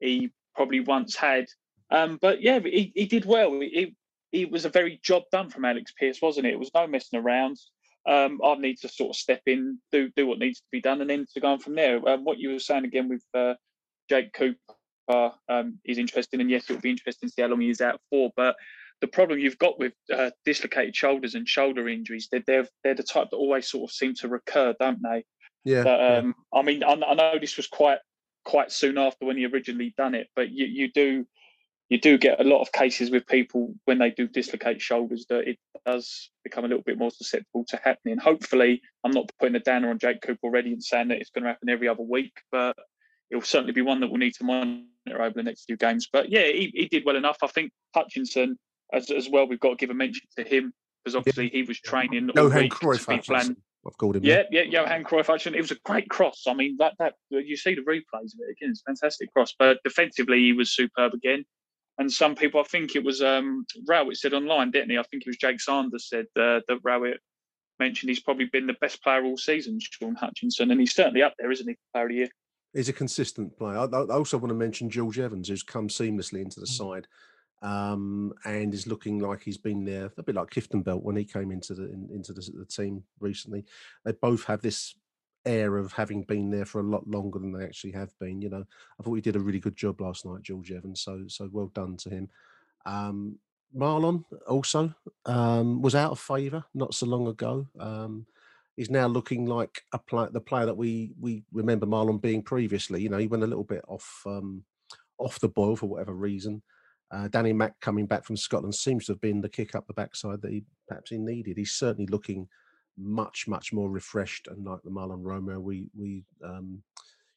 he 0.00 0.30
probably 0.54 0.80
once 0.80 1.16
had. 1.16 1.46
Um, 1.90 2.18
but 2.20 2.40
yeah, 2.40 2.60
he, 2.60 2.92
he 2.94 3.06
did 3.06 3.24
well. 3.24 3.58
It, 3.60 3.94
it 4.32 4.50
was 4.50 4.64
a 4.64 4.70
very 4.70 5.00
job 5.02 5.24
done 5.32 5.50
from 5.50 5.64
Alex 5.64 5.92
Pearce, 5.98 6.22
wasn't 6.22 6.46
it? 6.46 6.52
It 6.52 6.58
was 6.58 6.70
no 6.74 6.86
messing 6.86 7.18
around 7.18 7.58
um, 8.08 8.40
I 8.44 8.54
need 8.56 8.78
to 8.78 8.88
sort 8.88 9.10
of 9.10 9.16
step 9.16 9.42
in, 9.46 9.78
do 9.92 10.10
do 10.16 10.26
what 10.26 10.38
needs 10.38 10.60
to 10.60 10.66
be 10.70 10.80
done, 10.80 11.00
and 11.00 11.10
then 11.10 11.26
to 11.34 11.40
go 11.40 11.48
on 11.48 11.58
from 11.58 11.74
there. 11.74 11.96
Um, 12.08 12.24
what 12.24 12.38
you 12.38 12.50
were 12.50 12.58
saying 12.58 12.84
again 12.84 13.08
with 13.08 13.24
uh, 13.34 13.54
Jake 14.08 14.32
Cooper 14.32 15.32
um, 15.48 15.78
is 15.84 15.98
interesting, 15.98 16.40
and 16.40 16.50
yes, 16.50 16.68
it 16.68 16.74
will 16.74 16.80
be 16.80 16.90
interesting 16.90 17.28
to 17.28 17.32
see 17.32 17.42
how 17.42 17.48
long 17.48 17.60
he 17.60 17.70
is 17.70 17.80
out 17.80 18.00
for. 18.10 18.30
But 18.36 18.56
the 19.00 19.06
problem 19.06 19.38
you've 19.38 19.58
got 19.58 19.78
with 19.78 19.92
uh, 20.12 20.30
dislocated 20.44 20.96
shoulders 20.96 21.34
and 21.34 21.48
shoulder 21.48 21.88
injuries, 21.88 22.28
they're, 22.30 22.44
they're 22.46 22.68
they're 22.84 22.94
the 22.94 23.02
type 23.02 23.28
that 23.30 23.36
always 23.36 23.68
sort 23.68 23.90
of 23.90 23.94
seem 23.94 24.14
to 24.16 24.28
recur, 24.28 24.74
don't 24.78 25.02
they? 25.02 25.24
Yeah. 25.64 25.84
But, 25.84 26.00
um, 26.00 26.34
yeah. 26.52 26.58
I 26.58 26.62
mean, 26.62 26.84
I, 26.84 26.92
I 26.92 27.14
know 27.14 27.38
this 27.40 27.56
was 27.56 27.66
quite 27.66 27.98
quite 28.44 28.72
soon 28.72 28.98
after 28.98 29.26
when 29.26 29.36
he 29.36 29.46
originally 29.46 29.94
done 29.96 30.14
it, 30.14 30.28
but 30.34 30.50
you 30.50 30.66
you 30.66 30.90
do 30.92 31.26
you 31.90 32.00
do 32.00 32.16
get 32.16 32.40
a 32.40 32.44
lot 32.44 32.62
of 32.62 32.70
cases 32.72 33.10
with 33.10 33.26
people 33.26 33.74
when 33.84 33.98
they 33.98 34.10
do 34.10 34.28
dislocate 34.28 34.80
shoulders 34.80 35.26
that 35.28 35.48
it 35.48 35.58
does 35.84 36.30
become 36.44 36.64
a 36.64 36.68
little 36.68 36.84
bit 36.84 36.96
more 36.96 37.10
susceptible 37.10 37.64
to 37.68 37.80
happening. 37.82 38.16
Hopefully, 38.16 38.80
I'm 39.04 39.10
not 39.10 39.30
putting 39.40 39.56
a 39.56 39.60
downer 39.60 39.90
on 39.90 39.98
Jake 39.98 40.22
Cooper 40.22 40.38
already 40.44 40.72
and 40.72 40.82
saying 40.82 41.08
that 41.08 41.18
it's 41.18 41.30
going 41.30 41.42
to 41.42 41.50
happen 41.50 41.68
every 41.68 41.88
other 41.88 42.04
week, 42.04 42.32
but 42.52 42.76
it 43.30 43.34
will 43.34 43.42
certainly 43.42 43.72
be 43.72 43.82
one 43.82 44.00
that 44.00 44.08
we'll 44.08 44.18
need 44.18 44.34
to 44.34 44.44
monitor 44.44 44.84
over 45.20 45.34
the 45.34 45.42
next 45.42 45.64
few 45.64 45.76
games. 45.76 46.08
But 46.12 46.30
yeah, 46.30 46.46
he, 46.46 46.70
he 46.72 46.86
did 46.86 47.04
well 47.04 47.16
enough. 47.16 47.38
I 47.42 47.48
think 47.48 47.72
Hutchinson 47.94 48.56
as, 48.92 49.10
as 49.10 49.28
well. 49.28 49.48
We've 49.48 49.60
got 49.60 49.70
to 49.70 49.76
give 49.76 49.90
a 49.90 49.94
mention 49.94 50.26
to 50.38 50.44
him 50.44 50.72
because 51.04 51.16
obviously 51.16 51.48
he 51.48 51.62
was 51.64 51.80
training 51.80 52.30
all 52.30 52.44
Johan 52.44 52.62
week 52.62 52.72
Cruyff 52.72 53.04
to 53.06 53.16
be 53.16 53.18
planned. 53.18 53.56
I've 53.84 53.96
called 53.96 54.16
him. 54.16 54.24
Yeah, 54.24 54.42
yeah, 54.50 54.62
Johan 54.62 55.02
Cruyff 55.04 55.26
Hutchinson. 55.26 55.54
It 55.54 55.62
was 55.62 55.70
a 55.70 55.78
great 55.84 56.08
cross. 56.08 56.44
I 56.46 56.54
mean, 56.54 56.76
that 56.78 56.94
that 57.00 57.14
you 57.30 57.56
see 57.56 57.74
the 57.74 57.80
replays 57.80 58.34
of 58.34 58.40
it 58.46 58.52
again. 58.52 58.70
It's 58.70 58.82
fantastic 58.86 59.32
cross. 59.32 59.54
But 59.58 59.78
defensively, 59.82 60.38
he 60.38 60.52
was 60.52 60.70
superb 60.70 61.14
again. 61.14 61.44
And 61.98 62.10
some 62.10 62.34
people, 62.34 62.60
I 62.60 62.64
think 62.64 62.96
it 62.96 63.04
was 63.04 63.22
um, 63.22 63.66
Rowett 63.86 64.16
said 64.16 64.32
online, 64.32 64.70
didn't 64.70 64.90
he? 64.90 64.98
I 64.98 65.02
think 65.02 65.22
it 65.22 65.28
was 65.28 65.36
Jake 65.36 65.60
Sanders 65.60 66.08
said 66.08 66.26
uh, 66.36 66.60
that 66.66 66.80
Rowett 66.82 67.20
mentioned 67.78 68.08
he's 68.08 68.20
probably 68.20 68.46
been 68.46 68.66
the 68.66 68.76
best 68.80 69.02
player 69.02 69.24
all 69.24 69.36
season, 69.36 69.78
Shaun 69.80 70.14
Hutchinson, 70.14 70.70
and 70.70 70.80
he's 70.80 70.94
certainly 70.94 71.22
up 71.22 71.34
there, 71.38 71.50
isn't 71.50 71.68
he? 71.68 71.76
Player 71.92 72.04
of 72.04 72.10
the 72.10 72.16
year. 72.16 72.28
He's 72.72 72.88
a 72.88 72.94
consistent 72.94 73.56
player. 73.58 73.78
I, 73.78 73.84
I 73.84 74.14
also 74.14 74.38
want 74.38 74.50
to 74.50 74.54
mention 74.54 74.88
George 74.88 75.18
Evans, 75.18 75.48
who's 75.48 75.62
come 75.62 75.88
seamlessly 75.88 76.40
into 76.40 76.60
the 76.60 76.66
mm. 76.66 76.76
side 76.76 77.06
um, 77.62 78.32
and 78.44 78.72
is 78.72 78.86
looking 78.86 79.18
like 79.18 79.42
he's 79.42 79.58
been 79.58 79.84
there 79.84 80.10
a 80.16 80.22
bit 80.22 80.34
like 80.34 80.50
Kieftenbeld 80.50 81.02
when 81.02 81.16
he 81.16 81.24
came 81.24 81.50
into 81.50 81.74
the 81.74 81.84
in, 81.84 82.08
into 82.12 82.32
the, 82.32 82.48
the, 82.54 82.64
team 82.64 83.02
recently. 83.18 83.64
They 84.04 84.12
both 84.12 84.44
have 84.44 84.62
this 84.62 84.94
air 85.46 85.76
of 85.78 85.92
having 85.92 86.22
been 86.22 86.50
there 86.50 86.66
for 86.66 86.80
a 86.80 86.84
lot 86.84 87.06
longer 87.08 87.38
than 87.38 87.52
they 87.52 87.64
actually 87.64 87.92
have 87.92 88.16
been. 88.18 88.40
You 88.40 88.50
know, 88.50 88.64
I 88.98 89.02
thought 89.02 89.14
he 89.14 89.20
did 89.20 89.36
a 89.36 89.40
really 89.40 89.60
good 89.60 89.76
job 89.76 90.00
last 90.00 90.24
night, 90.26 90.42
George 90.42 90.70
Evans. 90.72 91.00
So 91.00 91.24
so 91.28 91.48
well 91.52 91.70
done 91.74 91.96
to 91.98 92.10
him. 92.10 92.28
Um, 92.86 93.38
Mahlon 93.76 94.24
also 94.48 94.94
um, 95.26 95.80
was 95.82 95.94
out 95.94 96.12
of 96.12 96.20
favour 96.20 96.64
not 96.74 96.94
so 96.94 97.06
long 97.06 97.28
ago. 97.28 97.66
Um, 97.78 98.26
he's 98.76 98.90
now 98.90 99.06
looking 99.06 99.46
like 99.46 99.82
a 99.92 99.98
play, 99.98 100.28
the 100.32 100.40
player 100.40 100.66
that 100.66 100.76
we 100.76 101.12
we 101.20 101.44
remember 101.52 101.86
Mahlon 101.86 102.20
being 102.20 102.42
previously. 102.42 103.02
You 103.02 103.08
know, 103.08 103.18
he 103.18 103.26
went 103.26 103.44
a 103.44 103.46
little 103.46 103.64
bit 103.64 103.84
off 103.86 104.22
um, 104.26 104.64
off 105.18 105.40
the 105.40 105.48
boil 105.48 105.76
for 105.76 105.86
whatever 105.86 106.14
reason. 106.14 106.62
Uh, 107.12 107.28
Danny 107.28 107.52
Mack 107.52 107.78
coming 107.80 108.06
back 108.06 108.24
from 108.24 108.36
Scotland 108.36 108.74
seems 108.74 109.06
to 109.06 109.12
have 109.12 109.20
been 109.20 109.40
the 109.40 109.48
kick 109.48 109.74
up 109.74 109.86
the 109.86 109.94
backside 109.94 110.42
that 110.42 110.52
he 110.52 110.64
perhaps 110.88 111.10
he 111.10 111.18
needed. 111.18 111.56
He's 111.56 111.72
certainly 111.72 112.06
looking 112.06 112.48
much 113.00 113.48
much 113.48 113.72
more 113.72 113.90
refreshed 113.90 114.48
and 114.48 114.64
like 114.64 114.82
the 114.82 114.90
Mahlon 114.90 115.22
Romeo 115.22 115.58
we 115.58 115.86
we 115.96 116.24
um, 116.44 116.82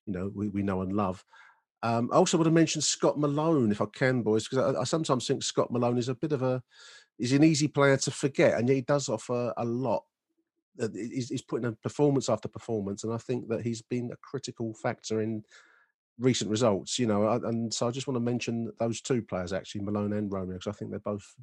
you 0.06 0.14
know 0.14 0.32
we, 0.34 0.50
we 0.50 0.64
know 0.64 0.82
and 0.82 0.94
love. 0.94 1.24
Um, 1.82 2.10
I 2.14 2.16
also 2.16 2.38
want 2.38 2.46
to 2.46 2.52
mention 2.52 2.82
Scott 2.82 3.20
Malone 3.20 3.70
if 3.70 3.82
I 3.82 3.86
can, 3.94 4.22
boys, 4.22 4.48
because 4.48 4.76
I, 4.76 4.80
I, 4.80 4.84
sometimes 4.86 5.28
think 5.28 5.44
Scott 5.44 5.70
Malone 5.70 5.98
is 5.98 6.08
a 6.08 6.16
bit 6.16 6.32
of 6.32 6.42
a 6.42 6.64
he's 7.18 7.34
an 7.34 7.44
easy 7.44 7.68
player 7.68 7.98
to 7.98 8.12
forget, 8.12 8.58
and 8.58 8.68
yet 8.68 8.76
he 8.76 8.82
does 8.82 9.10
offer 9.10 9.54
a 9.58 9.66
lot. 9.66 10.04
He's, 10.94 11.30
he's 11.30 11.42
putting 11.42 11.68
a 11.68 11.74
performance 11.74 12.30
after 12.30 12.48
performance, 12.48 13.04
and 13.04 13.14
I 13.14 13.18
think 13.18 13.50
that 13.50 13.62
he's 13.62 13.82
been 13.82 14.12
a 14.12 14.18
critical 14.18 14.74
factor 14.74 15.22
in 15.22 15.44
recent 16.18 16.50
results. 16.50 16.98
You 16.98 17.08
know, 17.08 17.30
and 17.30 17.74
so 17.74 17.88
I 17.88 17.92
just 17.92 18.08
want 18.08 18.16
to 18.16 18.22
mention 18.22 18.72
those 18.80 19.02
two 19.02 19.22
players 19.22 19.52
actually, 19.52 19.82
Malone 19.82 20.14
and 20.14 20.32
Romeo, 20.32 20.54
because 20.54 20.74
I 20.74 20.78
think 20.78 20.90
they're 20.90 21.00
both 21.00 21.36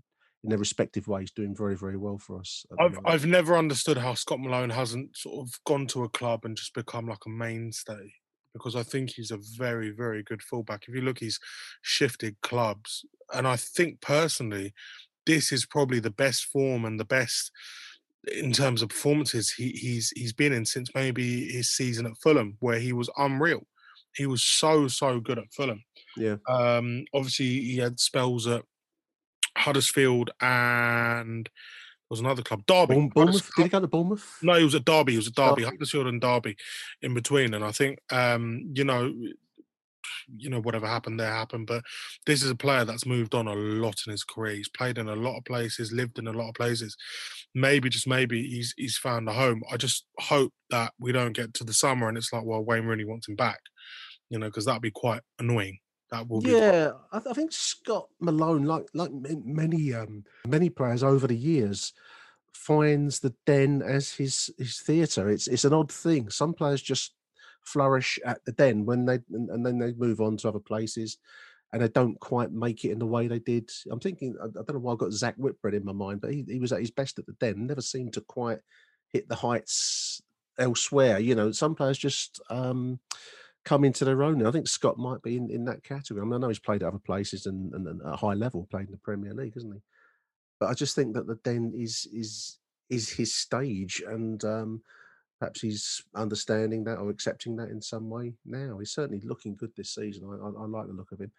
in 0.42 0.50
their 0.50 0.58
respective 0.58 1.06
ways 1.06 1.30
doing 1.30 1.54
very 1.54 1.76
very 1.76 1.96
well 1.96 2.18
for 2.18 2.38
us. 2.38 2.64
I've 2.78 2.98
I've 3.04 3.26
never 3.26 3.56
understood 3.56 3.98
how 3.98 4.14
Scott 4.14 4.40
Malone 4.40 4.70
hasn't 4.70 5.16
sort 5.16 5.46
of 5.46 5.54
gone 5.66 5.86
to 5.88 6.04
a 6.04 6.08
club 6.08 6.44
and 6.44 6.56
just 6.56 6.74
become 6.74 7.06
like 7.06 7.26
a 7.26 7.30
mainstay 7.30 8.14
because 8.52 8.74
I 8.74 8.82
think 8.82 9.10
he's 9.10 9.30
a 9.30 9.38
very 9.56 9.90
very 9.90 10.22
good 10.22 10.42
fullback. 10.42 10.84
If 10.88 10.94
you 10.94 11.02
look, 11.02 11.18
he's 11.18 11.38
shifted 11.82 12.36
clubs, 12.42 13.04
and 13.34 13.46
I 13.46 13.56
think 13.56 14.00
personally, 14.00 14.72
this 15.26 15.52
is 15.52 15.66
probably 15.66 16.00
the 16.00 16.10
best 16.10 16.46
form 16.46 16.84
and 16.84 16.98
the 16.98 17.04
best 17.04 17.52
in 18.34 18.52
terms 18.52 18.82
of 18.82 18.90
performances 18.90 19.50
he, 19.50 19.70
he's 19.70 20.12
he's 20.14 20.32
been 20.32 20.52
in 20.52 20.64
since 20.64 20.90
maybe 20.94 21.46
his 21.48 21.74
season 21.74 22.06
at 22.06 22.18
Fulham, 22.22 22.56
where 22.60 22.78
he 22.78 22.92
was 22.92 23.10
unreal. 23.16 23.66
He 24.14 24.26
was 24.26 24.42
so 24.42 24.88
so 24.88 25.20
good 25.20 25.38
at 25.38 25.52
Fulham. 25.52 25.84
Yeah. 26.16 26.36
Um, 26.48 27.04
obviously, 27.14 27.60
he 27.60 27.76
had 27.76 28.00
spells 28.00 28.46
at 28.46 28.62
Huddersfield 29.60 30.30
and 30.40 31.46
there 31.46 32.14
was 32.14 32.20
another 32.20 32.42
club, 32.42 32.66
Derby. 32.66 33.10
Bournemouth? 33.14 33.50
Did 33.56 33.62
he 33.62 33.68
go 33.68 33.80
to 33.80 33.86
Bournemouth? 33.86 34.38
No, 34.42 34.54
he 34.54 34.64
was 34.64 34.74
at 34.74 34.84
Derby. 34.84 35.12
He 35.12 35.18
was 35.18 35.28
at 35.28 35.34
Derby, 35.34 35.62
Derby. 35.62 35.64
Huddersfield 35.64 36.08
and 36.08 36.20
Derby 36.20 36.56
in 37.02 37.14
between. 37.14 37.54
And 37.54 37.64
I 37.64 37.70
think, 37.70 38.00
um, 38.10 38.72
you 38.74 38.82
know, 38.82 39.14
you 40.36 40.50
know, 40.50 40.60
whatever 40.60 40.86
happened 40.86 41.20
there 41.20 41.32
happened. 41.32 41.66
But 41.66 41.84
this 42.26 42.42
is 42.42 42.50
a 42.50 42.56
player 42.56 42.84
that's 42.84 43.06
moved 43.06 43.34
on 43.34 43.46
a 43.46 43.54
lot 43.54 44.02
in 44.06 44.10
his 44.10 44.24
career. 44.24 44.56
He's 44.56 44.68
played 44.68 44.98
in 44.98 45.08
a 45.08 45.14
lot 45.14 45.38
of 45.38 45.44
places, 45.44 45.92
lived 45.92 46.18
in 46.18 46.26
a 46.26 46.32
lot 46.32 46.48
of 46.48 46.54
places. 46.54 46.96
Maybe, 47.54 47.88
just 47.88 48.08
maybe, 48.08 48.42
he's 48.42 48.74
he's 48.76 48.96
found 48.96 49.28
a 49.28 49.32
home. 49.32 49.62
I 49.70 49.76
just 49.76 50.04
hope 50.18 50.52
that 50.70 50.92
we 50.98 51.12
don't 51.12 51.32
get 51.32 51.54
to 51.54 51.64
the 51.64 51.74
summer 51.74 52.08
and 52.08 52.16
it's 52.18 52.32
like, 52.32 52.44
well, 52.44 52.64
Wayne 52.64 52.86
Rooney 52.86 53.04
wants 53.04 53.28
him 53.28 53.36
back, 53.36 53.60
you 54.30 54.38
know, 54.38 54.46
because 54.46 54.64
that'd 54.64 54.82
be 54.82 54.90
quite 54.90 55.22
annoying. 55.38 55.78
That 56.10 56.28
will. 56.28 56.42
Yeah, 56.42 56.92
I, 57.12 57.18
th- 57.18 57.30
I, 57.30 57.34
think 57.34 57.52
Scott 57.52 58.08
Malone, 58.20 58.64
like 58.64 58.86
like 58.94 59.12
many 59.12 59.94
um, 59.94 60.24
many 60.46 60.68
players 60.68 61.02
over 61.04 61.26
the 61.26 61.36
years, 61.36 61.92
finds 62.52 63.20
the 63.20 63.32
den 63.46 63.82
as 63.82 64.12
his 64.12 64.50
his 64.58 64.80
theatre. 64.80 65.28
It's 65.28 65.46
it's 65.46 65.64
an 65.64 65.72
odd 65.72 65.92
thing. 65.92 66.28
Some 66.30 66.52
players 66.52 66.82
just 66.82 67.14
flourish 67.62 68.18
at 68.24 68.44
the 68.44 68.52
den 68.52 68.86
when 68.86 69.04
they 69.04 69.20
and, 69.32 69.50
and, 69.50 69.64
then 69.64 69.78
they 69.78 69.92
move 69.92 70.20
on 70.20 70.36
to 70.36 70.48
other 70.48 70.58
places 70.58 71.18
and 71.72 71.82
they 71.82 71.88
don't 71.88 72.18
quite 72.18 72.50
make 72.50 72.84
it 72.84 72.90
in 72.90 72.98
the 72.98 73.06
way 73.06 73.28
they 73.28 73.38
did. 73.38 73.70
I'm 73.90 74.00
thinking 74.00 74.36
I, 74.42 74.46
I 74.46 74.48
don't 74.48 74.74
know 74.74 74.78
why 74.78 74.94
I 74.94 74.96
got 74.96 75.12
Zak 75.12 75.36
Whitbread 75.36 75.74
in 75.74 75.84
my 75.84 75.92
mind, 75.92 76.20
but 76.20 76.32
he, 76.32 76.44
he 76.48 76.58
was 76.58 76.72
at 76.72 76.80
his 76.80 76.90
best 76.90 77.18
at 77.18 77.26
the 77.26 77.32
den. 77.34 77.66
Never 77.66 77.82
seemed 77.82 78.14
to 78.14 78.20
quite 78.22 78.58
hit 79.12 79.28
the 79.28 79.36
heights 79.36 80.20
elsewhere. 80.58 81.18
You 81.18 81.34
know, 81.34 81.52
some 81.52 81.74
players 81.74 81.98
just 81.98 82.40
um, 82.50 82.98
come 83.64 83.84
into 83.84 84.04
their 84.04 84.22
own. 84.22 84.44
I 84.46 84.50
think 84.50 84.68
Scott 84.68 84.98
might 84.98 85.22
be 85.22 85.36
in, 85.36 85.50
in 85.50 85.64
that 85.66 85.84
category. 85.84 86.22
I 86.22 86.24
mean, 86.24 86.34
I 86.34 86.38
know 86.38 86.48
he's 86.48 86.58
played 86.58 86.82
at 86.82 86.88
other 86.88 86.98
places 86.98 87.46
and, 87.46 87.72
and, 87.74 87.86
and 87.86 88.00
at 88.02 88.14
a 88.14 88.16
high 88.16 88.34
level, 88.34 88.66
played 88.70 88.86
in 88.86 88.92
the 88.92 88.98
Premier 88.98 89.34
League, 89.34 89.56
isn't 89.56 89.72
he? 89.72 89.80
But 90.58 90.70
I 90.70 90.74
just 90.74 90.94
think 90.94 91.14
that 91.14 91.26
the 91.26 91.36
Den 91.36 91.72
is 91.76 92.06
is 92.12 92.58
is 92.88 93.10
his 93.10 93.34
stage, 93.34 94.02
and 94.06 94.42
um, 94.44 94.82
perhaps 95.38 95.60
he's 95.60 96.02
understanding 96.14 96.84
that 96.84 96.98
or 96.98 97.10
accepting 97.10 97.56
that 97.56 97.70
in 97.70 97.80
some 97.80 98.10
way 98.10 98.34
now. 98.44 98.78
He's 98.78 98.92
certainly 98.92 99.22
looking 99.24 99.56
good 99.56 99.72
this 99.76 99.94
season. 99.94 100.24
I, 100.24 100.34
I, 100.34 100.64
I 100.64 100.66
like 100.66 100.86
the 100.86 100.92
look 100.92 101.12
of 101.12 101.20
him. 101.20 101.32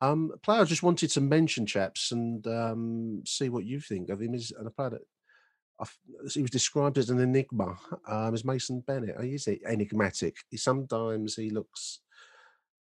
Um, 0.00 0.32
player 0.42 0.62
I 0.62 0.64
just 0.64 0.82
wanted 0.82 1.10
to 1.10 1.20
mention, 1.20 1.66
chaps, 1.66 2.12
and 2.12 2.46
um, 2.46 3.22
see 3.26 3.48
what 3.48 3.64
you 3.64 3.80
think 3.80 4.10
of 4.10 4.20
him 4.20 4.34
is 4.34 4.52
a 4.58 4.70
player 4.70 4.90
that 4.90 5.06
he 6.32 6.42
was 6.42 6.50
described 6.50 6.98
as 6.98 7.10
an 7.10 7.20
enigma. 7.20 7.76
Um, 8.06 8.34
as 8.34 8.44
Mason 8.44 8.80
Bennett, 8.80 9.20
he 9.22 9.34
is 9.34 9.48
enigmatic. 9.66 10.36
He, 10.50 10.56
sometimes 10.56 11.36
he 11.36 11.50
looks, 11.50 12.00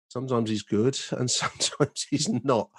sometimes 0.09 0.49
he's 0.49 0.63
good, 0.63 0.97
and 1.11 1.29
sometimes 1.29 2.05
he's 2.09 2.29
not. 2.29 2.69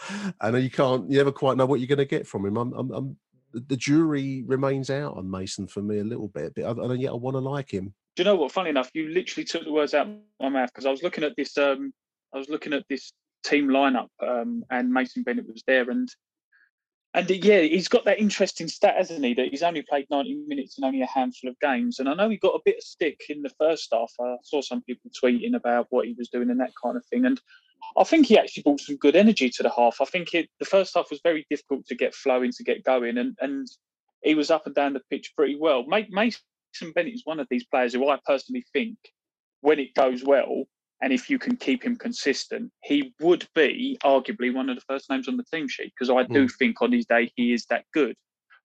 And 0.40 0.62
you 0.62 0.70
can't, 0.70 1.10
you 1.10 1.18
never 1.18 1.32
quite 1.32 1.56
know 1.56 1.66
what 1.66 1.80
you're 1.80 1.88
going 1.88 1.98
to 1.98 2.04
get 2.04 2.26
from 2.26 2.46
him. 2.46 2.56
I'm, 2.56 2.72
I'm, 2.74 2.90
I'm, 2.92 3.16
the 3.52 3.76
jury 3.76 4.42
remains 4.46 4.90
out 4.90 5.16
on 5.16 5.30
Mason 5.30 5.66
for 5.66 5.80
me 5.80 5.98
a 6.00 6.04
little 6.04 6.28
bit, 6.28 6.54
but 6.54 6.64
I, 6.64 6.70
and 6.70 7.00
yet 7.00 7.12
I 7.12 7.16
want 7.16 7.34
to 7.34 7.40
like 7.40 7.70
him. 7.70 7.94
Do 8.16 8.22
you 8.22 8.24
know 8.24 8.36
what? 8.36 8.52
Funny 8.52 8.70
enough, 8.70 8.90
you 8.94 9.08
literally 9.08 9.44
took 9.44 9.64
the 9.64 9.72
words 9.72 9.94
out 9.94 10.06
of 10.06 10.14
my 10.40 10.48
mouth 10.48 10.70
because 10.72 10.86
I 10.86 10.90
was 10.90 11.02
looking 11.02 11.24
at 11.24 11.34
this. 11.36 11.56
Um, 11.58 11.92
I 12.32 12.38
was 12.38 12.48
looking 12.48 12.72
at 12.72 12.84
this 12.88 13.12
team 13.44 13.68
lineup, 13.68 14.08
um, 14.20 14.64
and 14.70 14.92
Mason 14.92 15.22
Bennett 15.22 15.48
was 15.48 15.62
there, 15.66 15.88
and 15.90 16.08
and 17.14 17.30
uh, 17.30 17.34
yeah, 17.34 17.60
he's 17.60 17.88
got 17.88 18.04
that 18.04 18.18
interesting 18.18 18.66
stat, 18.66 18.96
hasn't 18.96 19.24
he? 19.24 19.34
That 19.34 19.48
he's 19.48 19.62
only 19.62 19.82
played 19.82 20.06
90 20.10 20.34
minutes 20.48 20.78
in 20.78 20.84
only 20.84 21.00
a 21.00 21.06
handful 21.06 21.48
of 21.48 21.58
games. 21.60 22.00
And 22.00 22.08
I 22.08 22.14
know 22.14 22.28
he 22.28 22.36
got 22.36 22.56
a 22.56 22.62
bit 22.64 22.78
of 22.78 22.82
stick 22.82 23.20
in 23.28 23.42
the 23.42 23.52
first 23.58 23.88
half. 23.92 24.12
I 24.20 24.36
saw 24.42 24.60
some 24.60 24.82
people 24.82 25.10
tweeting 25.10 25.54
about 25.54 25.86
what 25.90 26.06
he 26.06 26.14
was 26.18 26.28
doing 26.28 26.50
and 26.50 26.58
that 26.60 26.72
kind 26.82 26.96
of 26.96 27.06
thing. 27.06 27.24
And 27.24 27.40
I 27.96 28.02
think 28.02 28.26
he 28.26 28.36
actually 28.36 28.64
brought 28.64 28.80
some 28.80 28.96
good 28.96 29.14
energy 29.14 29.48
to 29.50 29.62
the 29.62 29.70
half. 29.70 30.00
I 30.00 30.06
think 30.06 30.34
it, 30.34 30.48
the 30.58 30.64
first 30.64 30.94
half 30.96 31.10
was 31.10 31.20
very 31.22 31.46
difficult 31.48 31.86
to 31.86 31.94
get 31.94 32.14
flowing, 32.14 32.50
to 32.52 32.64
get 32.64 32.82
going, 32.82 33.18
and 33.18 33.36
and 33.40 33.68
he 34.22 34.34
was 34.34 34.50
up 34.50 34.66
and 34.66 34.74
down 34.74 34.94
the 34.94 35.02
pitch 35.10 35.32
pretty 35.36 35.56
well. 35.56 35.84
Mason 35.86 36.40
Bennett 36.94 37.14
is 37.14 37.22
one 37.24 37.40
of 37.40 37.46
these 37.50 37.64
players 37.64 37.92
who 37.92 38.08
I 38.08 38.18
personally 38.26 38.64
think, 38.72 38.96
when 39.60 39.78
it 39.78 39.94
goes 39.94 40.24
well, 40.24 40.64
and 41.02 41.12
if 41.12 41.28
you 41.28 41.38
can 41.38 41.56
keep 41.56 41.84
him 41.84 41.96
consistent, 41.96 42.70
he 42.82 43.12
would 43.20 43.46
be 43.54 43.98
arguably 44.04 44.54
one 44.54 44.70
of 44.70 44.76
the 44.76 44.84
first 44.88 45.10
names 45.10 45.28
on 45.28 45.36
the 45.36 45.44
team 45.44 45.68
sheet 45.68 45.92
because 45.96 46.10
I 46.10 46.22
do 46.22 46.46
mm. 46.46 46.52
think 46.58 46.80
on 46.80 46.92
his 46.92 47.06
day 47.06 47.30
he 47.36 47.52
is 47.52 47.66
that 47.66 47.84
good. 47.92 48.16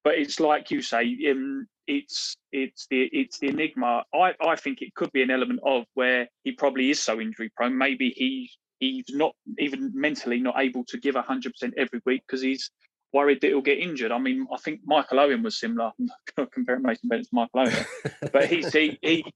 But 0.03 0.17
it's 0.17 0.39
like 0.39 0.71
you 0.71 0.81
say, 0.81 1.17
um, 1.29 1.67
it's 1.87 2.37
it's 2.51 2.87
the 2.89 3.09
it's 3.11 3.39
the 3.39 3.47
enigma. 3.47 4.03
I, 4.13 4.33
I 4.39 4.55
think 4.55 4.81
it 4.81 4.95
could 4.95 5.11
be 5.11 5.21
an 5.21 5.31
element 5.31 5.59
of 5.65 5.85
where 5.95 6.27
he 6.43 6.53
probably 6.53 6.89
is 6.89 7.01
so 7.01 7.19
injury 7.19 7.51
prone. 7.55 7.77
Maybe 7.77 8.13
he 8.15 8.49
he's 8.79 9.05
not 9.09 9.35
even 9.57 9.91
mentally 9.93 10.39
not 10.39 10.59
able 10.59 10.85
to 10.85 10.97
give 10.97 11.15
hundred 11.15 11.53
percent 11.53 11.73
every 11.77 11.99
week 12.05 12.23
because 12.25 12.41
he's 12.41 12.71
worried 13.11 13.41
that 13.41 13.47
he'll 13.47 13.61
get 13.61 13.79
injured. 13.79 14.11
I 14.11 14.19
mean, 14.19 14.47
I 14.53 14.57
think 14.57 14.81
Michael 14.85 15.19
Owen 15.19 15.43
was 15.43 15.59
similar. 15.59 15.91
I'm 16.37 16.47
comparing 16.47 16.83
Mason 16.83 17.09
Bennett 17.09 17.25
to 17.25 17.35
Michael 17.35 17.61
Owen, 17.61 17.85
but 18.31 18.45
he 18.45 18.61
he 18.61 18.99
he 19.01 19.33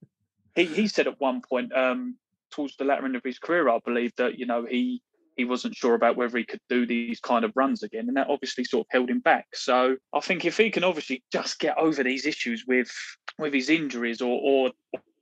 he, 0.55 0.65
he 0.65 0.87
said 0.87 1.07
at 1.07 1.19
one 1.19 1.41
point 1.41 1.75
um, 1.75 2.17
towards 2.53 2.75
the 2.77 2.85
latter 2.85 3.05
end 3.05 3.15
of 3.15 3.23
his 3.23 3.39
career, 3.39 3.69
I 3.69 3.79
believe 3.83 4.11
that 4.17 4.37
you 4.37 4.45
know 4.45 4.65
he 4.65 5.01
he 5.35 5.45
wasn't 5.45 5.75
sure 5.75 5.95
about 5.95 6.15
whether 6.15 6.37
he 6.37 6.45
could 6.45 6.59
do 6.69 6.85
these 6.85 7.19
kind 7.19 7.43
of 7.43 7.51
runs 7.55 7.83
again, 7.83 8.07
and 8.07 8.17
that 8.17 8.29
obviously 8.29 8.63
sort 8.63 8.85
of 8.85 8.91
held 8.91 9.09
him 9.09 9.19
back. 9.19 9.47
So 9.53 9.97
I 10.13 10.19
think 10.19 10.45
if 10.45 10.57
he 10.57 10.69
can 10.69 10.83
obviously 10.83 11.23
just 11.31 11.59
get 11.59 11.77
over 11.77 12.03
these 12.03 12.25
issues 12.25 12.65
with 12.67 12.91
with 13.39 13.53
his 13.53 13.69
injuries 13.69 14.21
or 14.21 14.39
or 14.41 14.71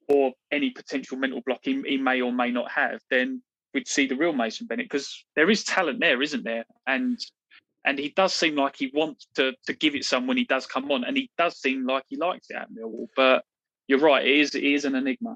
or 0.08 0.34
any 0.52 0.72
potential 0.72 1.18
mental 1.18 1.42
block 1.46 1.60
he, 1.64 1.82
he 1.88 1.98
may 1.98 2.22
or 2.22 2.34
may 2.34 2.52
not 2.52 2.70
have, 2.70 3.00
then 3.10 3.42
we'd 3.74 3.88
see 3.88 4.08
the 4.08 4.16
real 4.16 4.34
Mason 4.34 4.68
Bennett 4.68 4.90
because 4.90 5.24
there 5.36 5.50
is 5.50 5.64
talent 5.64 6.00
there, 6.02 6.22
isn't 6.22 6.44
there? 6.44 6.66
And 6.88 7.18
and 7.86 7.98
he 7.98 8.10
does 8.10 8.34
seem 8.34 8.56
like 8.56 8.76
he 8.76 8.92
wants 8.94 9.28
to 9.36 9.54
to 9.66 9.74
give 9.74 9.96
it 9.96 10.06
some 10.06 10.28
when 10.28 10.38
he 10.38 10.46
does 10.46 10.66
come 10.66 10.92
on, 10.92 11.04
and 11.04 11.16
he 11.16 11.30
does 11.38 11.58
seem 11.58 11.86
like 11.86 12.04
he 12.08 12.18
likes 12.18 12.50
it 12.50 12.58
at 12.58 12.68
Millwall. 12.72 13.08
But 13.16 13.46
you're 13.88 14.00
right, 14.00 14.26
it 14.26 14.38
is 14.38 14.56
it 14.56 14.64
is 14.64 14.86
an 14.86 14.96
enigma. 14.96 15.36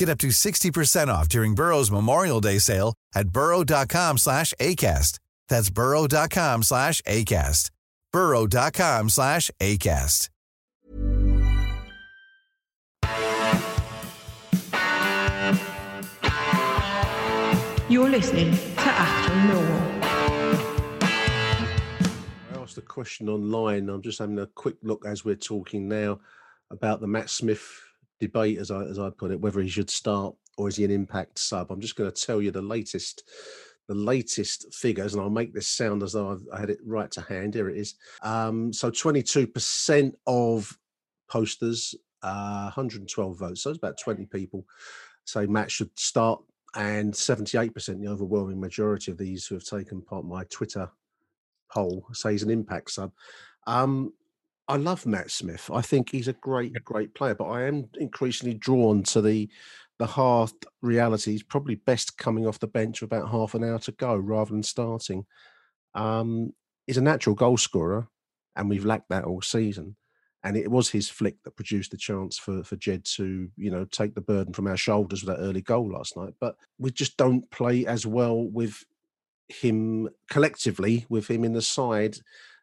Get 0.00 0.08
up 0.08 0.16
to 0.20 0.28
60% 0.28 1.08
off 1.08 1.28
during 1.28 1.54
Burrow's 1.54 1.90
Memorial 1.90 2.40
Day 2.40 2.56
sale 2.56 2.94
at 3.14 3.28
burrow.com 3.28 4.16
slash 4.16 4.54
ACAST. 4.58 5.18
That's 5.50 5.68
burrow.com 5.68 6.62
slash 6.62 7.02
ACAST. 7.02 7.70
burrow.com 8.10 9.10
slash 9.10 9.50
ACAST. 9.60 10.30
You're 17.90 18.08
listening 18.08 18.52
to 18.52 18.80
After 18.80 19.32
Millwall. 19.34 20.02
I 22.54 22.62
asked 22.62 22.78
a 22.78 22.80
question 22.80 23.28
online. 23.28 23.90
I'm 23.90 24.00
just 24.00 24.18
having 24.18 24.38
a 24.38 24.46
quick 24.46 24.76
look 24.82 25.04
as 25.04 25.26
we're 25.26 25.36
talking 25.36 25.88
now 25.88 26.20
about 26.70 27.02
the 27.02 27.06
Matt 27.06 27.28
Smith 27.28 27.89
debate, 28.20 28.58
as 28.58 28.70
I 28.70 28.82
as 28.82 28.98
I 28.98 29.10
put 29.10 29.30
it, 29.30 29.40
whether 29.40 29.60
he 29.60 29.68
should 29.68 29.90
start 29.90 30.34
or 30.56 30.68
is 30.68 30.76
he 30.76 30.84
an 30.84 30.90
impact 30.90 31.38
sub. 31.38 31.70
I'm 31.70 31.80
just 31.80 31.96
going 31.96 32.10
to 32.10 32.26
tell 32.26 32.42
you 32.42 32.50
the 32.50 32.62
latest 32.62 33.24
the 33.88 33.94
latest 33.94 34.72
figures, 34.72 35.14
and 35.14 35.22
I'll 35.22 35.30
make 35.30 35.52
this 35.52 35.66
sound 35.66 36.04
as 36.04 36.12
though 36.12 36.30
I've, 36.30 36.46
I 36.52 36.60
had 36.60 36.70
it 36.70 36.78
right 36.84 37.10
to 37.10 37.22
hand. 37.22 37.54
Here 37.54 37.68
it 37.68 37.76
is. 37.76 37.96
Um, 38.22 38.72
so 38.72 38.88
22% 38.88 40.12
of 40.28 40.78
posters, 41.28 41.96
uh, 42.22 42.70
112 42.74 43.36
votes. 43.36 43.62
So 43.62 43.70
it's 43.70 43.78
about 43.78 43.98
20 43.98 44.26
people 44.26 44.64
say 45.24 45.46
Matt 45.46 45.72
should 45.72 45.90
start, 45.98 46.40
and 46.76 47.12
78%, 47.12 48.00
the 48.00 48.06
overwhelming 48.06 48.60
majority 48.60 49.10
of 49.10 49.18
these 49.18 49.46
who 49.46 49.56
have 49.56 49.64
taken 49.64 50.02
part 50.02 50.24
my 50.24 50.44
Twitter 50.44 50.88
poll, 51.72 52.06
say 52.12 52.30
he's 52.30 52.44
an 52.44 52.50
impact 52.50 52.92
sub. 52.92 53.10
Um, 53.66 54.12
I 54.70 54.76
love 54.76 55.04
Matt 55.04 55.32
Smith. 55.32 55.68
I 55.74 55.82
think 55.82 56.10
he's 56.10 56.28
a 56.28 56.32
great, 56.32 56.72
great 56.84 57.12
player, 57.12 57.34
but 57.34 57.48
I 57.48 57.64
am 57.64 57.88
increasingly 57.98 58.54
drawn 58.54 59.02
to 59.04 59.20
the 59.20 59.50
the 59.98 60.06
hard 60.06 60.52
reality. 60.80 61.32
He's 61.32 61.42
probably 61.42 61.74
best 61.74 62.16
coming 62.16 62.46
off 62.46 62.60
the 62.60 62.68
bench 62.68 63.00
with 63.00 63.12
about 63.12 63.30
half 63.30 63.54
an 63.54 63.64
hour 63.64 63.80
to 63.80 63.92
go 63.92 64.16
rather 64.16 64.52
than 64.52 64.62
starting. 64.62 65.26
Um, 65.96 66.52
he's 66.86 66.98
a 66.98 67.02
natural 67.02 67.34
goal 67.34 67.56
scorer, 67.56 68.06
and 68.54 68.70
we've 68.70 68.84
lacked 68.84 69.08
that 69.10 69.24
all 69.24 69.42
season. 69.42 69.96
And 70.44 70.56
it 70.56 70.70
was 70.70 70.88
his 70.88 71.10
flick 71.10 71.42
that 71.42 71.56
produced 71.56 71.90
the 71.90 71.96
chance 71.96 72.38
for 72.38 72.62
for 72.62 72.76
Jed 72.76 73.04
to, 73.16 73.48
you 73.56 73.72
know, 73.72 73.86
take 73.86 74.14
the 74.14 74.20
burden 74.20 74.52
from 74.52 74.68
our 74.68 74.76
shoulders 74.76 75.24
with 75.24 75.34
that 75.36 75.42
early 75.42 75.62
goal 75.62 75.90
last 75.90 76.16
night. 76.16 76.34
But 76.40 76.54
we 76.78 76.92
just 76.92 77.16
don't 77.16 77.50
play 77.50 77.86
as 77.86 78.06
well 78.06 78.44
with 78.44 78.84
him 79.48 80.08
collectively, 80.30 81.06
with 81.08 81.26
him 81.26 81.44
in 81.44 81.54
the 81.54 81.60
side 81.60 82.18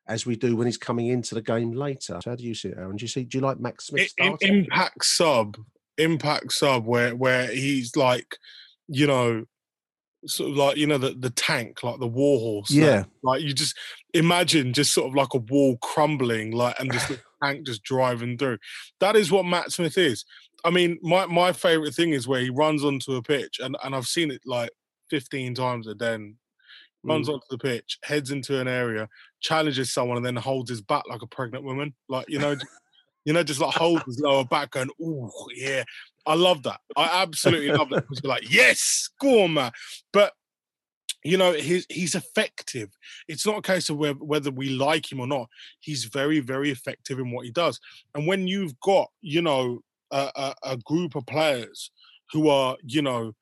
as 0.08 0.26
we 0.26 0.36
do 0.36 0.56
when 0.56 0.68
he's 0.68 0.78
coming 0.78 1.08
into 1.08 1.36
the 1.36 1.42
game 1.42 1.72
later. 1.72 2.20
So 2.22 2.32
how 2.32 2.36
do 2.36 2.44
you 2.44 2.56
see 2.56 2.70
it, 2.70 2.78
Aaron? 2.78 2.96
Do 2.96 3.04
you 3.04 3.08
see? 3.08 3.24
Do 3.24 3.38
you 3.38 3.44
like 3.44 3.60
Max 3.60 3.88
Smith? 3.88 4.14
Impact 4.20 5.04
sub, 5.04 5.58
impact 5.98 6.54
sub, 6.54 6.86
where 6.86 7.16
where 7.16 7.48
he's 7.48 7.96
like, 7.96 8.38
you 8.88 9.08
know, 9.08 9.46
sort 10.26 10.52
of 10.52 10.58
like 10.58 10.78
you 10.78 10.88
know 10.88 10.98
the 10.98 11.12
the 11.12 11.30
tank, 11.30 11.84
like 11.84 12.00
the 12.00 12.08
warhorse. 12.08 12.72
Yeah, 12.72 13.06
like 13.24 13.42
you 13.42 13.54
just 13.54 13.76
imagine 14.14 14.74
just 14.74 14.94
sort 14.94 15.08
of 15.08 15.16
like 15.16 15.34
a 15.34 15.40
wall 15.40 15.78
crumbling, 15.78 16.52
like 16.52 16.80
and 16.80 16.92
just 16.92 17.10
the 17.10 17.20
tank 17.44 17.66
just 17.66 17.84
driving 17.84 18.38
through. 18.38 18.58
That 19.00 19.16
is 19.16 19.32
what 19.32 19.46
Matt 19.46 19.72
Smith 19.72 19.98
is. 19.98 20.26
I 20.64 20.70
mean, 20.70 20.98
my 21.02 21.26
my 21.26 21.52
favorite 21.52 21.94
thing 21.94 22.12
is 22.12 22.28
where 22.28 22.42
he 22.42 22.50
runs 22.50 22.84
onto 22.84 23.16
a 23.16 23.22
pitch, 23.22 23.60
and 23.60 23.78
and 23.84 23.96
I've 23.96 24.08
seen 24.08 24.32
it 24.32 24.42
like 24.46 24.72
15 25.10 25.56
times 25.56 25.88
a 25.88 25.96
day 25.96 26.34
runs 27.08 27.30
mm. 27.30 27.34
onto 27.34 27.46
the 27.50 27.58
pitch, 27.58 27.98
heads 28.04 28.32
into 28.32 28.60
an 28.60 28.68
area, 28.68 29.08
challenges 29.40 29.94
someone, 29.94 30.18
and 30.18 30.26
then 30.26 30.36
holds 30.36 30.70
his 30.70 30.82
back 30.82 31.04
like 31.10 31.22
a 31.22 31.28
pregnant 31.28 31.64
woman. 31.64 31.94
Like 32.10 32.30
you 32.30 32.40
know, 32.40 32.56
you 33.26 33.34
know, 33.34 33.44
just 33.44 33.62
like 33.62 33.74
holds 33.74 34.06
his 34.06 34.20
lower 34.20 34.46
back, 34.46 34.72
going, 34.72 34.90
"Oh 35.02 35.32
yeah." 35.56 35.84
I 36.26 36.36
love 36.36 36.64
that. 36.64 36.82
I 36.98 37.22
absolutely 37.22 37.72
love 37.72 37.90
that 37.90 38.02
because 38.02 38.22
you're 38.22 38.30
like, 38.30 38.52
"Yes, 38.52 39.10
go 39.20 39.44
on, 39.44 39.54
man." 39.54 39.72
But 40.12 40.34
you 41.24 41.38
know, 41.38 41.54
he's 41.54 41.86
he's 41.90 42.16
effective. 42.16 42.90
It's 43.28 43.46
not 43.46 43.58
a 43.58 43.62
case 43.62 43.90
of 43.90 43.98
whether, 43.98 44.20
whether 44.20 44.52
we 44.52 44.70
like 44.70 45.12
him 45.12 45.20
or 45.20 45.28
not. 45.28 45.50
He's 45.80 46.06
very, 46.06 46.40
very 46.42 46.70
effective 46.70 47.20
in 47.20 47.32
what 47.32 47.46
he 47.46 47.52
does. 47.52 47.80
And 48.14 48.28
when 48.28 48.48
you've 48.48 48.80
got, 48.82 49.10
you 49.22 49.42
know, 49.42 49.80
a, 50.12 50.30
a, 50.36 50.56
a 50.72 50.78
group 50.78 51.16
of 51.16 51.26
players 51.26 51.92
who 52.32 52.50
are, 52.50 52.76
you 52.84 53.02
know 53.02 53.34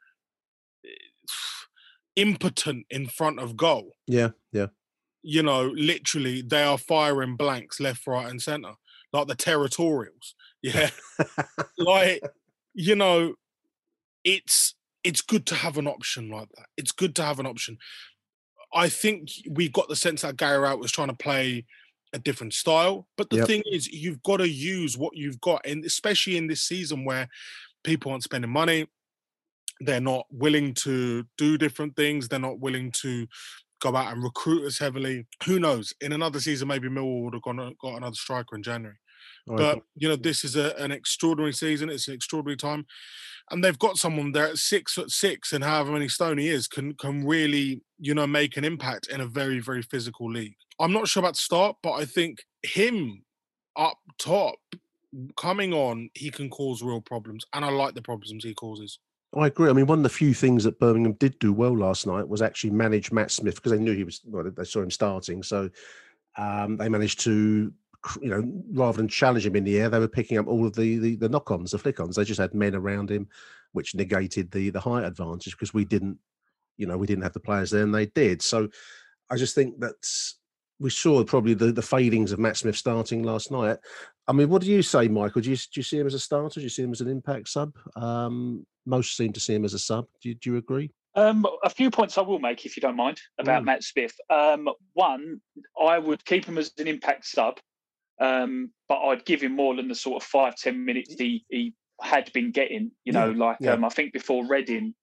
impotent 2.15 2.85
in 2.89 3.07
front 3.07 3.39
of 3.39 3.57
goal. 3.57 3.91
Yeah, 4.07 4.29
yeah. 4.51 4.67
You 5.21 5.43
know, 5.43 5.71
literally, 5.75 6.41
they 6.41 6.63
are 6.63 6.77
firing 6.77 7.35
blanks 7.35 7.79
left, 7.79 8.05
right, 8.05 8.29
and 8.29 8.41
center, 8.41 8.73
like 9.13 9.27
the 9.27 9.35
territorials. 9.35 10.35
Yeah, 10.63 10.89
like 11.77 12.23
you 12.73 12.95
know, 12.95 13.35
it's 14.23 14.73
it's 15.03 15.21
good 15.21 15.45
to 15.45 15.55
have 15.55 15.77
an 15.77 15.85
option 15.85 16.29
like 16.31 16.49
that. 16.55 16.65
It's 16.75 16.91
good 16.91 17.15
to 17.17 17.23
have 17.23 17.39
an 17.39 17.45
option. 17.45 17.77
I 18.73 18.89
think 18.89 19.29
we 19.47 19.69
got 19.69 19.89
the 19.89 19.95
sense 19.95 20.23
that 20.23 20.37
Gary 20.37 20.57
Rowett 20.57 20.79
was 20.79 20.91
trying 20.91 21.09
to 21.09 21.15
play 21.15 21.65
a 22.13 22.19
different 22.19 22.53
style, 22.53 23.07
but 23.15 23.29
the 23.29 23.37
yep. 23.37 23.47
thing 23.47 23.63
is, 23.71 23.87
you've 23.87 24.23
got 24.23 24.37
to 24.37 24.49
use 24.49 24.97
what 24.97 25.15
you've 25.15 25.39
got, 25.39 25.65
and 25.65 25.85
especially 25.85 26.35
in 26.35 26.47
this 26.47 26.63
season 26.63 27.05
where 27.05 27.27
people 27.83 28.11
aren't 28.11 28.23
spending 28.23 28.49
money, 28.49 28.87
they're 29.81 30.01
not 30.01 30.25
willing 30.31 30.73
to 30.73 31.25
do 31.37 31.57
different 31.57 31.95
things. 31.95 32.27
They're 32.27 32.39
not 32.39 32.59
willing 32.59 32.91
to 33.01 33.27
go 33.81 33.95
out 33.95 34.13
and 34.13 34.23
recruit 34.23 34.65
as 34.65 34.77
heavily. 34.77 35.25
Who 35.45 35.59
knows? 35.59 35.93
In 36.01 36.11
another 36.11 36.39
season, 36.39 36.67
maybe 36.67 36.89
Millwall 36.89 37.23
would 37.25 37.33
have 37.33 37.43
gone, 37.43 37.75
got 37.81 37.97
another 37.97 38.15
striker 38.15 38.55
in 38.55 38.63
January. 38.63 38.97
Oh, 39.49 39.57
but 39.57 39.81
you 39.95 40.07
know, 40.07 40.15
this 40.15 40.43
is 40.43 40.55
a, 40.55 40.75
an 40.77 40.91
extraordinary 40.91 41.53
season. 41.53 41.89
It's 41.89 42.07
an 42.07 42.15
extraordinary 42.15 42.57
time, 42.57 42.85
and 43.51 43.63
they've 43.63 43.77
got 43.77 43.97
someone 43.97 44.31
there 44.31 44.47
at 44.47 44.57
six 44.57 44.93
foot 44.93 45.11
six 45.11 45.53
and 45.53 45.63
however 45.63 45.91
many 45.91 46.07
stone 46.07 46.37
he 46.37 46.49
is 46.49 46.67
can 46.67 46.93
can 46.95 47.25
really 47.25 47.81
you 47.99 48.15
know 48.15 48.25
make 48.25 48.57
an 48.57 48.65
impact 48.65 49.07
in 49.07 49.21
a 49.21 49.27
very 49.27 49.59
very 49.59 49.81
physical 49.83 50.31
league. 50.31 50.55
I'm 50.79 50.93
not 50.93 51.07
sure 51.07 51.21
about 51.21 51.37
start, 51.37 51.77
but 51.83 51.93
I 51.93 52.05
think 52.05 52.43
him 52.63 53.23
up 53.75 53.97
top 54.17 54.55
coming 55.37 55.73
on, 55.73 56.09
he 56.13 56.29
can 56.29 56.49
cause 56.49 56.81
real 56.81 57.01
problems, 57.01 57.45
and 57.53 57.63
I 57.63 57.69
like 57.69 57.93
the 57.93 58.01
problems 58.01 58.43
he 58.43 58.53
causes. 58.53 58.99
I 59.35 59.47
agree. 59.47 59.69
I 59.69 59.73
mean, 59.73 59.87
one 59.87 59.99
of 59.99 60.03
the 60.03 60.09
few 60.09 60.33
things 60.33 60.63
that 60.63 60.79
Birmingham 60.79 61.13
did 61.13 61.37
do 61.39 61.51
well 61.51 61.77
last 61.77 62.07
night 62.07 62.27
was 62.27 62.41
actually 62.41 62.69
manage 62.69 63.11
Matt 63.11 63.31
Smith 63.31 63.55
because 63.55 63.71
they 63.73 63.79
knew 63.79 63.93
he 63.93 64.05
was. 64.05 64.21
Well, 64.25 64.49
they 64.49 64.63
saw 64.63 64.81
him 64.81 64.91
starting, 64.91 65.43
so 65.43 65.69
um, 66.37 66.77
they 66.77 66.87
managed 66.87 67.19
to, 67.21 67.73
you 68.21 68.29
know, 68.29 68.43
rather 68.71 68.97
than 68.97 69.07
challenge 69.09 69.45
him 69.45 69.55
in 69.55 69.65
the 69.65 69.79
air, 69.79 69.89
they 69.89 69.99
were 69.99 70.07
picking 70.07 70.37
up 70.37 70.47
all 70.47 70.65
of 70.65 70.73
the 70.75 70.99
the, 70.99 71.15
the 71.17 71.29
knock-ons, 71.29 71.71
the 71.71 71.77
flick-ons. 71.77 72.15
They 72.15 72.23
just 72.23 72.39
had 72.39 72.53
men 72.53 72.75
around 72.75 73.11
him, 73.11 73.27
which 73.73 73.95
negated 73.95 74.51
the 74.51 74.69
the 74.69 74.79
height 74.79 75.03
advantage 75.03 75.53
because 75.53 75.73
we 75.73 75.83
didn't, 75.83 76.17
you 76.77 76.87
know, 76.87 76.97
we 76.97 77.07
didn't 77.07 77.23
have 77.23 77.33
the 77.33 77.39
players 77.41 77.71
there, 77.71 77.83
and 77.83 77.93
they 77.93 78.05
did. 78.05 78.41
So, 78.41 78.69
I 79.29 79.35
just 79.35 79.55
think 79.55 79.79
that 79.81 79.95
we 80.79 80.89
saw 80.89 81.23
probably 81.23 81.53
the, 81.53 81.71
the 81.71 81.81
fadings 81.81 82.31
of 82.31 82.39
Matt 82.39 82.57
Smith 82.57 82.77
starting 82.77 83.23
last 83.23 83.51
night. 83.51 83.77
I 84.27 84.33
mean, 84.33 84.49
what 84.49 84.61
do 84.61 84.69
you 84.69 84.81
say, 84.81 85.07
Michael? 85.07 85.41
Do 85.41 85.51
you, 85.51 85.55
do 85.55 85.63
you 85.75 85.83
see 85.83 85.99
him 85.99 86.07
as 86.07 86.13
a 86.13 86.19
starter? 86.19 86.59
Do 86.59 86.63
you 86.63 86.69
see 86.69 86.83
him 86.83 86.91
as 86.91 87.01
an 87.01 87.09
impact 87.09 87.49
sub? 87.49 87.75
Um, 87.95 88.65
most 88.85 89.15
seem 89.15 89.33
to 89.33 89.39
see 89.39 89.53
him 89.53 89.65
as 89.65 89.73
a 89.73 89.79
sub. 89.79 90.07
Do 90.21 90.29
you, 90.29 90.35
do 90.35 90.51
you 90.51 90.57
agree? 90.57 90.91
Um, 91.15 91.45
a 91.63 91.69
few 91.69 91.89
points 91.89 92.17
I 92.17 92.21
will 92.21 92.39
make, 92.39 92.65
if 92.65 92.75
you 92.75 92.81
don't 92.81 92.97
mind, 92.97 93.19
about 93.39 93.61
mm. 93.61 93.65
Matt 93.67 93.83
Smith. 93.83 94.13
Um, 94.29 94.67
one, 94.93 95.39
I 95.81 95.97
would 95.97 96.25
keep 96.25 96.45
him 96.45 96.57
as 96.57 96.71
an 96.77 96.87
impact 96.87 97.25
sub, 97.25 97.57
um, 98.19 98.71
but 98.89 98.99
I'd 98.99 99.25
give 99.25 99.41
him 99.41 99.55
more 99.55 99.75
than 99.75 99.87
the 99.87 99.95
sort 99.95 100.21
of 100.21 100.27
five 100.27 100.55
ten 100.55 100.83
minutes 100.83 101.15
he, 101.17 101.45
he 101.49 101.73
had 102.01 102.31
been 102.33 102.51
getting. 102.51 102.91
You 103.05 103.13
know, 103.13 103.29
yeah. 103.29 103.45
like 103.45 103.57
yeah. 103.61 103.71
Um, 103.71 103.85
I 103.85 103.89
think 103.89 104.11
before 104.11 104.45
Reading, 104.45 104.93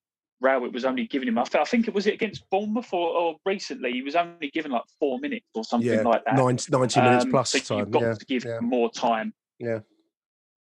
Rowett 0.43 0.73
was 0.73 0.85
only 0.85 1.07
giving 1.07 1.29
him. 1.29 1.39
I, 1.39 1.45
think 1.45 1.89
it 1.89 1.95
was 1.95 2.07
it 2.07 2.15
against 2.15 2.45
Bournemouth 2.51 2.93
or, 2.93 3.09
or, 3.09 3.37
recently. 3.47 3.93
He 3.93 4.03
was 4.03 4.17
only 4.17 4.51
given 4.53 4.73
like 4.73 4.83
four 4.99 5.19
minutes 5.21 5.47
or 5.55 5.65
something 5.65 5.89
yeah, 5.89 6.03
like 6.03 6.25
that. 6.25 6.35
90, 6.35 6.71
90 6.71 7.01
minutes 7.01 7.25
um, 7.25 7.31
plus 7.31 7.51
so 7.51 7.59
time. 7.59 7.79
You've 7.79 7.91
got 7.91 8.03
yeah, 8.03 8.15
to 8.15 8.25
give 8.27 8.43
him 8.43 8.65
more 8.65 8.91
time. 8.91 9.33
Yeah, 9.59 9.79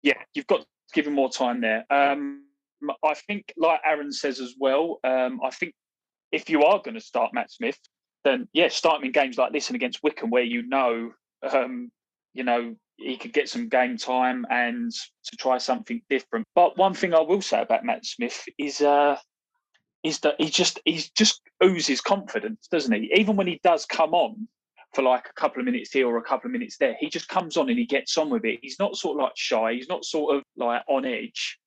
yeah, 0.02 0.18
you've 0.34 0.48
got 0.48 0.62
to 0.62 0.66
give 0.94 1.08
him 1.08 1.14
more 1.14 1.30
time 1.30 1.62
there. 1.62 1.86
Um, 1.90 2.44
I 3.04 3.14
think, 3.14 3.54
like 3.58 3.80
Aaron 3.86 4.12
says 4.12 4.40
as 4.40 4.56
well, 4.60 5.00
um, 5.04 5.40
I 5.44 5.52
think 5.52 5.74
if 6.32 6.50
you 6.50 6.64
are 6.64 6.82
going 6.82 6.96
to 6.96 7.02
start 7.02 7.34
Matt 7.34 7.52
Smith, 7.52 7.78
then 8.24 8.48
yeah, 8.54 8.68
start 8.68 9.00
him 9.00 9.06
in 9.06 9.12
games 9.12 9.38
like 9.38 9.54
this 9.54 9.68
and 9.68 9.76
against 9.76 10.02
Wycombe, 10.04 10.30
where 10.30 10.44
you 10.44 10.68
know, 10.68 11.12
um, 11.52 11.92
you 12.34 12.44
know, 12.44 12.76
he 12.98 13.18
could 13.18 13.34
get 13.34 13.48
some 13.48 13.70
game 13.70 13.98
time 13.98 14.46
and 14.50 14.92
to 14.92 15.38
try 15.38 15.58
something 15.58 16.02
different. 16.10 16.46
But 16.56 16.78
one 16.78 16.94
thing 16.94 17.14
I 17.14 17.22
will 17.22 17.42
say 17.42 17.62
about 17.62 17.86
Matt 17.86 18.06
Smith 18.06 18.44
is, 18.58 18.82
uh, 18.82 19.18
is 20.08 20.20
that 20.20 20.36
he 20.40 20.50
just 20.50 20.80
he 20.86 21.04
just 21.16 21.42
oozes 21.64 22.02
confidence, 22.02 22.68
doesn't 22.72 22.94
he? 22.94 23.12
Even 23.16 23.36
when 23.36 23.48
he 23.48 23.60
does 23.64 23.86
come 23.86 24.14
on 24.14 24.48
for 24.94 25.02
like 25.02 25.28
a 25.30 25.40
couple 25.40 25.60
of 25.60 25.66
minutes 25.66 25.92
here 25.92 26.08
or 26.08 26.18
a 26.18 26.24
couple 26.24 26.48
of 26.48 26.52
minutes 26.52 26.78
there, 26.78 26.96
he 27.00 27.10
just 27.10 27.28
comes 27.28 27.58
on 27.58 27.70
and 27.70 27.78
he 27.78 27.86
gets 27.86 28.18
on 28.18 28.30
with 28.30 28.46
it. 28.46 28.60
He's 28.62 28.80
not 28.80 28.96
sort 28.96 29.18
of 29.18 29.24
like 29.24 29.34
shy. 29.36 29.74
He's 29.74 29.90
not 29.90 30.06
sort 30.06 30.36
of 30.36 30.44
like 30.56 30.84
on 30.88 31.06
edge 31.06 31.60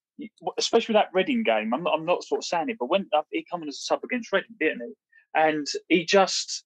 especially 0.58 0.94
with 0.94 1.02
that 1.02 1.14
Reading 1.14 1.42
game. 1.42 1.72
I'm 1.72 1.82
not, 1.82 1.94
I'm 1.94 2.04
not 2.04 2.24
sort 2.24 2.40
of 2.40 2.44
saying 2.44 2.68
it, 2.68 2.76
but 2.78 2.90
when 2.90 3.06
uh, 3.12 3.22
he 3.30 3.44
came 3.50 3.62
on 3.62 3.68
as 3.68 3.76
a 3.76 3.80
sub 3.80 4.04
against 4.04 4.32
Reading, 4.32 4.56
didn't 4.58 4.80
he? 4.80 4.92
And 5.34 5.66
he 5.88 6.04
just 6.04 6.64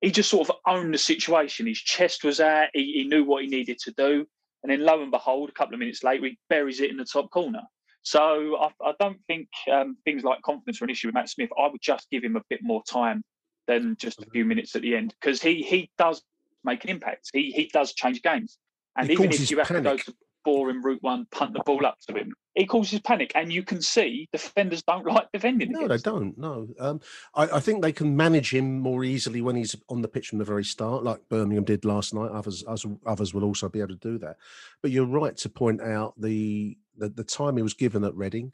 he 0.00 0.10
just 0.10 0.30
sort 0.30 0.48
of 0.48 0.56
owned 0.66 0.92
the 0.92 0.98
situation. 0.98 1.66
His 1.66 1.78
chest 1.78 2.24
was 2.24 2.40
out. 2.40 2.68
He, 2.74 2.92
he 2.92 3.04
knew 3.04 3.24
what 3.24 3.44
he 3.44 3.48
needed 3.48 3.78
to 3.84 3.92
do. 3.92 4.26
And 4.62 4.70
then 4.70 4.84
lo 4.84 5.00
and 5.02 5.10
behold, 5.10 5.48
a 5.48 5.52
couple 5.52 5.74
of 5.74 5.80
minutes 5.80 6.04
later, 6.04 6.26
he 6.26 6.38
buries 6.48 6.80
it 6.80 6.90
in 6.90 6.96
the 6.96 7.04
top 7.04 7.30
corner. 7.30 7.62
So 8.02 8.56
I, 8.56 8.68
I 8.84 8.94
don't 8.98 9.18
think 9.26 9.48
um, 9.70 9.96
things 10.04 10.24
like 10.24 10.42
confidence 10.42 10.80
are 10.80 10.84
an 10.84 10.90
issue 10.90 11.08
with 11.08 11.14
Matt 11.14 11.28
Smith. 11.28 11.50
I 11.58 11.68
would 11.68 11.80
just 11.80 12.08
give 12.10 12.24
him 12.24 12.36
a 12.36 12.42
bit 12.48 12.60
more 12.62 12.82
time 12.84 13.22
than 13.68 13.96
just 13.98 14.20
a 14.22 14.26
few 14.30 14.44
minutes 14.44 14.74
at 14.74 14.82
the 14.82 14.96
end 14.96 15.14
because 15.20 15.40
he 15.40 15.62
he 15.62 15.90
does 15.98 16.22
make 16.64 16.84
an 16.84 16.90
impact. 16.90 17.30
He 17.32 17.52
he 17.52 17.70
does 17.72 17.92
change 17.94 18.22
games. 18.22 18.58
And 18.96 19.06
he 19.06 19.14
even 19.14 19.30
if 19.30 19.50
you 19.50 19.58
have 19.58 19.68
panic. 19.68 19.84
to 19.84 19.90
go 19.90 19.96
to 19.96 20.14
boring 20.44 20.82
route 20.82 21.02
one, 21.02 21.26
punt 21.30 21.52
the 21.52 21.62
ball 21.64 21.86
up 21.86 21.98
to 22.08 22.14
him. 22.14 22.32
It 22.54 22.66
causes 22.66 23.00
panic, 23.00 23.32
and 23.34 23.50
you 23.50 23.62
can 23.62 23.80
see 23.80 24.28
defenders 24.32 24.82
don't 24.82 25.06
like 25.06 25.28
defending. 25.32 25.72
No, 25.72 25.88
they 25.88 25.96
don't. 25.96 26.36
No, 26.36 26.68
um, 26.78 27.00
I, 27.34 27.44
I, 27.44 27.60
think 27.60 27.80
they 27.80 27.92
can 27.92 28.14
manage 28.14 28.52
him 28.52 28.78
more 28.80 29.04
easily 29.04 29.40
when 29.40 29.56
he's 29.56 29.74
on 29.88 30.02
the 30.02 30.08
pitch 30.08 30.28
from 30.28 30.38
the 30.38 30.44
very 30.44 30.64
start, 30.64 31.02
like 31.02 31.26
Birmingham 31.30 31.64
did 31.64 31.84
last 31.86 32.12
night. 32.12 32.30
Others, 32.30 32.64
others, 32.66 32.86
others 33.06 33.32
will 33.32 33.44
also 33.44 33.70
be 33.70 33.78
able 33.78 33.90
to 33.90 33.94
do 33.96 34.18
that. 34.18 34.36
But 34.82 34.90
you're 34.90 35.06
right 35.06 35.36
to 35.38 35.48
point 35.48 35.80
out 35.80 36.20
the 36.20 36.76
the, 36.96 37.08
the 37.08 37.24
time 37.24 37.56
he 37.56 37.62
was 37.62 37.74
given 37.74 38.04
at 38.04 38.14
Reading 38.14 38.52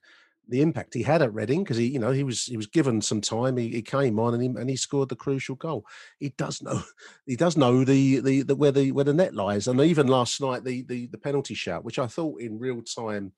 the 0.48 0.62
impact 0.62 0.94
he 0.94 1.02
had 1.02 1.20
at 1.20 1.34
Reading 1.34 1.62
because 1.62 1.76
he, 1.76 1.86
you 1.86 1.98
know, 1.98 2.10
he 2.10 2.24
was 2.24 2.46
he 2.46 2.56
was 2.56 2.66
given 2.66 3.02
some 3.02 3.20
time. 3.20 3.56
He, 3.56 3.68
he 3.68 3.82
came 3.82 4.18
on 4.18 4.34
and 4.34 4.42
he 4.42 4.48
and 4.48 4.68
he 4.68 4.76
scored 4.76 5.10
the 5.10 5.16
crucial 5.16 5.56
goal. 5.56 5.84
He 6.18 6.30
does 6.30 6.62
know 6.62 6.82
he 7.26 7.36
does 7.36 7.56
know 7.56 7.84
the, 7.84 8.20
the 8.20 8.42
the 8.42 8.56
where 8.56 8.72
the 8.72 8.90
where 8.92 9.04
the 9.04 9.12
net 9.12 9.34
lies. 9.34 9.68
And 9.68 9.80
even 9.80 10.06
last 10.06 10.40
night 10.40 10.64
the 10.64 10.82
the 10.82 11.06
the 11.08 11.18
penalty 11.18 11.54
shout, 11.54 11.84
which 11.84 11.98
I 11.98 12.06
thought 12.06 12.40
in 12.40 12.58
real 12.58 12.82
time, 12.82 13.32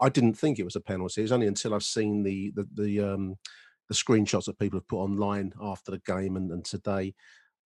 I 0.00 0.08
didn't 0.08 0.34
think 0.34 0.58
it 0.58 0.64
was 0.64 0.76
a 0.76 0.80
penalty. 0.80 1.20
It 1.20 1.24
was 1.24 1.32
only 1.32 1.46
until 1.46 1.74
I've 1.74 1.82
seen 1.82 2.22
the 2.22 2.52
the 2.54 2.66
the 2.74 3.00
um 3.00 3.36
the 3.88 3.94
screenshots 3.94 4.46
that 4.46 4.58
people 4.58 4.78
have 4.78 4.88
put 4.88 5.02
online 5.02 5.52
after 5.60 5.90
the 5.90 5.98
game 6.06 6.36
and, 6.36 6.50
and 6.50 6.64
today 6.64 7.14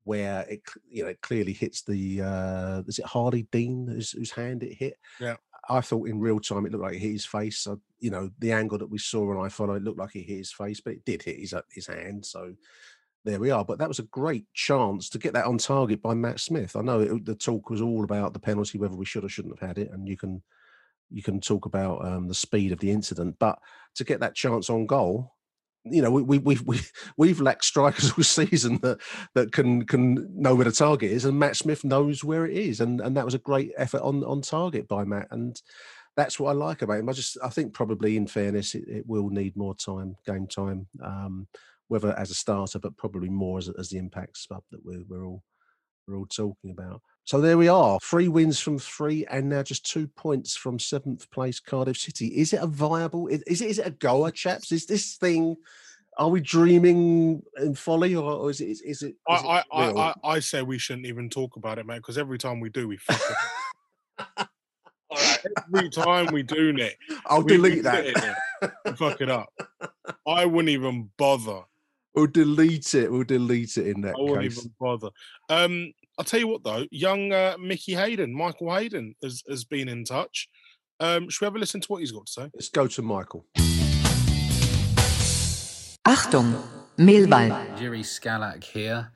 where 0.07 0.45
it 0.49 0.61
you 0.89 1.03
know 1.03 1.09
it 1.09 1.21
clearly 1.21 1.51
hits 1.51 1.83
the 1.83 2.21
uh 2.21 2.81
is 2.87 2.97
it 2.97 3.05
Harlee 3.05 3.45
Dean 3.51 3.85
whose, 3.87 4.11
whose 4.11 4.31
hand 4.31 4.63
it 4.63 4.73
hit 4.73 4.95
yeah 5.19 5.35
I 5.69 5.81
thought 5.81 6.07
in 6.07 6.19
real 6.19 6.39
time 6.39 6.65
it 6.65 6.71
looked 6.71 6.83
like 6.83 6.95
it 6.95 6.99
hit 6.99 7.11
his 7.11 7.25
face. 7.25 7.59
So, 7.59 7.79
you 7.99 8.09
know, 8.09 8.29
the 8.39 8.51
angle 8.51 8.77
that 8.77 8.89
we 8.89 8.97
saw 8.97 9.29
on 9.29 9.49
iPhone, 9.49 9.75
it 9.75 9.83
looked 9.83 9.99
like 9.99 10.15
it 10.15 10.23
hit 10.23 10.37
his 10.37 10.51
face, 10.51 10.79
but 10.79 10.93
it 10.93 11.05
did 11.05 11.23
hit 11.23 11.39
his 11.39 11.53
uh, 11.53 11.61
his 11.69 11.87
hand. 11.87 12.25
So 12.25 12.53
there 13.25 13.39
we 13.39 13.51
are. 13.51 13.65
But 13.65 13.79
that 13.79 13.87
was 13.87 13.99
a 13.99 14.03
great 14.03 14.45
chance 14.53 15.09
to 15.09 15.17
get 15.17 15.33
that 15.33 15.45
on 15.45 15.57
target 15.57 16.01
by 16.01 16.13
Matt 16.13 16.39
Smith. 16.39 16.75
I 16.75 16.81
know 16.81 17.01
it, 17.01 17.25
the 17.25 17.35
talk 17.35 17.69
was 17.69 17.81
all 17.81 18.03
about 18.03 18.33
the 18.33 18.39
penalty, 18.39 18.77
whether 18.77 18.95
we 18.95 19.05
should 19.05 19.25
or 19.25 19.29
shouldn't 19.29 19.59
have 19.59 19.67
had 19.67 19.77
it, 19.77 19.91
and 19.91 20.07
you 20.07 20.17
can 20.17 20.41
you 21.09 21.23
can 21.23 21.39
talk 21.39 21.65
about 21.65 22.05
um, 22.05 22.27
the 22.27 22.33
speed 22.33 22.71
of 22.71 22.79
the 22.79 22.91
incident, 22.91 23.35
but 23.39 23.59
to 23.95 24.03
get 24.03 24.19
that 24.19 24.35
chance 24.35 24.69
on 24.69 24.85
goal, 24.85 25.33
you 25.91 26.01
know, 26.01 26.11
we, 26.11 26.21
we, 26.21 26.37
we've 26.39 26.61
we, 26.63 26.79
we've 27.17 27.41
lacked 27.41 27.65
strikers 27.65 28.11
all 28.11 28.23
season 28.23 28.79
that 28.81 28.99
that 29.35 29.51
can 29.51 29.85
can 29.85 30.27
know 30.33 30.55
where 30.55 30.65
the 30.65 30.71
target 30.71 31.11
is, 31.11 31.25
and 31.25 31.39
Matt 31.39 31.55
Smith 31.55 31.83
knows 31.83 32.23
where 32.23 32.45
it 32.45 32.55
is, 32.55 32.79
and 32.79 33.01
and 33.01 33.15
that 33.17 33.25
was 33.25 33.33
a 33.33 33.39
great 33.39 33.71
effort 33.77 34.01
on 34.01 34.23
on 34.23 34.41
target 34.41 34.87
by 34.87 35.03
Matt, 35.03 35.27
and 35.31 35.61
that's 36.15 36.39
what 36.39 36.49
I 36.49 36.53
like 36.53 36.81
about 36.81 36.99
him. 36.99 37.09
I 37.09 37.13
just 37.13 37.37
I 37.43 37.49
think 37.49 37.73
probably 37.73 38.17
in 38.17 38.27
fairness, 38.27 38.75
it, 38.75 38.85
it 38.87 39.03
will 39.07 39.29
need 39.29 39.55
more 39.55 39.75
time, 39.75 40.15
game 40.25 40.47
time, 40.47 40.87
um, 41.03 41.47
whether 41.87 42.17
as 42.17 42.31
a 42.31 42.35
starter, 42.35 42.79
but 42.79 42.97
probably 42.97 43.29
more 43.29 43.57
as, 43.57 43.69
as 43.77 43.89
the 43.89 43.97
impact 43.97 44.37
sub 44.37 44.63
that 44.71 44.83
we're 44.83 45.03
we're 45.07 45.25
all 45.25 45.43
we're 46.07 46.17
all 46.17 46.25
talking 46.25 46.71
about. 46.71 47.01
So 47.27 47.41
there 47.41 47.57
we 47.57 47.67
are, 47.67 47.99
three 47.99 48.29
wins 48.29 48.57
from 48.57 48.79
three, 48.79 49.25
and 49.25 49.49
now 49.49 49.61
just 49.61 49.85
two 49.85 50.07
points 50.07 50.55
from 50.55 50.79
seventh 50.79 51.29
place 51.29 51.59
Cardiff 51.59 51.97
City. 51.97 52.27
Is 52.27 52.53
it 52.53 52.61
a 52.61 52.67
viable? 52.67 53.27
Is 53.27 53.41
it 53.59 53.67
is 53.67 53.79
it 53.79 53.87
a 53.87 53.91
goer, 53.91 54.31
chaps? 54.31 54.71
Is 54.71 54.85
this 54.85 55.17
thing? 55.17 55.57
Are 56.17 56.29
we 56.29 56.39
dreaming 56.39 57.43
in 57.57 57.75
folly, 57.75 58.15
or, 58.15 58.49
is 58.49 58.61
it? 58.61 58.69
Is, 58.69 58.81
is 58.81 59.01
it? 59.01 59.09
Is 59.09 59.15
I, 59.27 59.59
it 59.59 59.65
I, 59.73 59.83
I, 59.89 60.13
I 60.23 60.39
say 60.39 60.61
we 60.61 60.77
shouldn't 60.77 61.05
even 61.05 61.29
talk 61.29 61.57
about 61.57 61.79
it, 61.79 61.85
mate, 61.85 61.97
because 61.97 62.17
every 62.17 62.37
time 62.37 62.61
we 62.61 62.69
do, 62.69 62.87
we 62.87 62.95
fuck 62.95 63.19
it. 63.19 64.47
Right, 65.09 65.45
every 65.73 65.89
time 65.89 66.33
we 66.33 66.43
do, 66.43 66.73
Nick, 66.73 66.99
I'll 67.27 67.41
we, 67.41 67.55
delete 67.55 67.75
we 67.75 67.81
that. 67.81 68.35
fuck 68.97 69.21
it 69.21 69.29
up. 69.29 69.47
I 70.27 70.45
wouldn't 70.45 70.67
even 70.67 71.09
bother. 71.17 71.61
We'll 72.13 72.27
delete 72.27 72.93
it. 72.93 73.09
We'll 73.09 73.23
delete 73.23 73.77
it 73.77 73.87
in 73.87 74.01
that 74.01 74.15
I 74.15 74.21
wouldn't 74.21 74.41
case. 74.41 74.57
even 74.57 74.73
bother. 74.79 75.09
Um, 75.49 75.93
I'll 76.17 76.25
tell 76.25 76.39
you 76.39 76.47
what 76.47 76.63
though, 76.63 76.85
young 76.89 77.31
uh, 77.31 77.57
Mickey 77.59 77.93
Hayden, 77.93 78.33
Michael 78.33 78.73
Hayden, 78.73 79.13
has, 79.21 79.43
has 79.47 79.63
been 79.63 79.87
in 79.87 80.03
touch. 80.03 80.49
Um, 80.99 81.29
should 81.29 81.41
we 81.41 81.45
have 81.45 81.55
a 81.55 81.59
listen 81.59 81.79
to 81.81 81.87
what 81.87 81.99
he's 81.99 82.11
got 82.11 82.25
to 82.25 82.31
say? 82.31 82.49
Let's 82.55 82.69
go 82.69 82.87
to 82.87 83.01
Michael. 83.03 83.45
Achtung, 86.07 86.63
Mehlball. 86.97 87.77
Jerry 87.77 88.01
Scalak 88.01 88.63
here, 88.63 89.11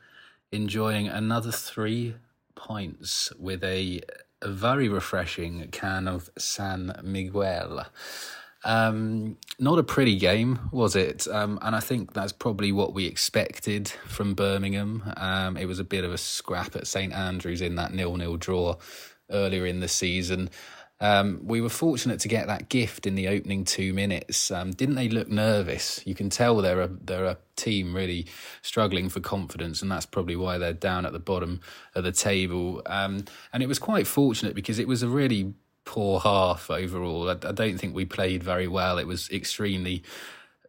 enjoying 0.52 1.08
another 1.08 1.52
three 1.52 2.14
pints 2.54 3.34
with 3.40 3.64
a, 3.64 4.02
a 4.44 4.50
very 4.50 4.88
refreshing 4.88 5.70
can 5.72 6.08
of 6.08 6.30
San 6.38 7.00
Miguel. 7.02 7.88
Um, 8.64 9.38
not 9.60 9.80
a 9.80 9.84
pretty 9.84 10.18
game, 10.18 10.60
was 10.72 10.96
it? 10.96 11.28
Um, 11.28 11.58
and 11.62 11.76
I 11.76 11.80
think 11.80 12.14
that's 12.14 12.32
probably 12.32 12.72
what 12.72 12.94
we 12.94 13.06
expected 13.06 13.88
from 13.88 14.34
Birmingham. 14.36 15.04
Um, 15.18 15.58
it 15.58 15.66
was 15.66 15.80
a 15.80 15.84
bit 15.84 16.04
of 16.04 16.14
a 16.14 16.18
scrap 16.18 16.76
at 16.76 16.88
St 16.88 17.14
Andrews 17.14 17.62
in 17.62 17.76
that 17.76 17.94
nil-nil 17.94 18.38
draw 18.38 18.76
earlier 19.32 19.66
in 19.66 19.80
the 19.80 19.88
season. 19.88 20.50
Um, 21.00 21.40
we 21.44 21.62
were 21.62 21.70
fortunate 21.70 22.20
to 22.20 22.28
get 22.28 22.46
that 22.46 22.70
gift 22.70 23.08
in 23.08 23.16
the 23.16 23.28
opening 23.28 23.64
two 23.64 23.92
minutes. 23.92 24.52
Um, 24.52 24.70
didn't 24.70 24.94
they 24.96 25.10
look 25.10 25.28
nervous? 25.28 26.00
You 26.06 26.14
can 26.14 26.30
tell 26.30 26.58
they're 26.58 26.82
a 26.82 26.88
they're 26.88 27.26
a 27.26 27.38
team 27.56 27.96
really 27.96 28.28
struggling 28.62 29.10
for 29.10 29.20
confidence, 29.20 29.82
and 29.82 29.92
that's 29.92 30.06
probably 30.06 30.36
why 30.36 30.60
they're 30.60 30.74
down 30.74 31.08
at 31.08 31.12
the 31.12 31.20
bottom 31.20 31.60
of 31.96 32.04
the 32.04 32.12
table. 32.12 32.84
Um, 32.86 33.26
and 33.52 33.64
it 33.64 33.66
was 33.66 33.80
quite 33.80 34.06
fortunate 34.06 34.54
because 34.54 34.78
it 34.78 34.88
was 34.88 35.02
a 35.02 35.08
really 35.08 35.56
poor 35.86 36.20
half 36.20 36.70
overall. 36.70 37.30
I, 37.30 37.34
I 37.34 37.52
don't 37.52 37.78
think 37.78 37.96
we 37.96 38.06
played 38.06 38.44
very 38.44 38.68
well. 38.68 38.98
It 38.98 39.08
was 39.08 39.30
extremely 39.30 40.04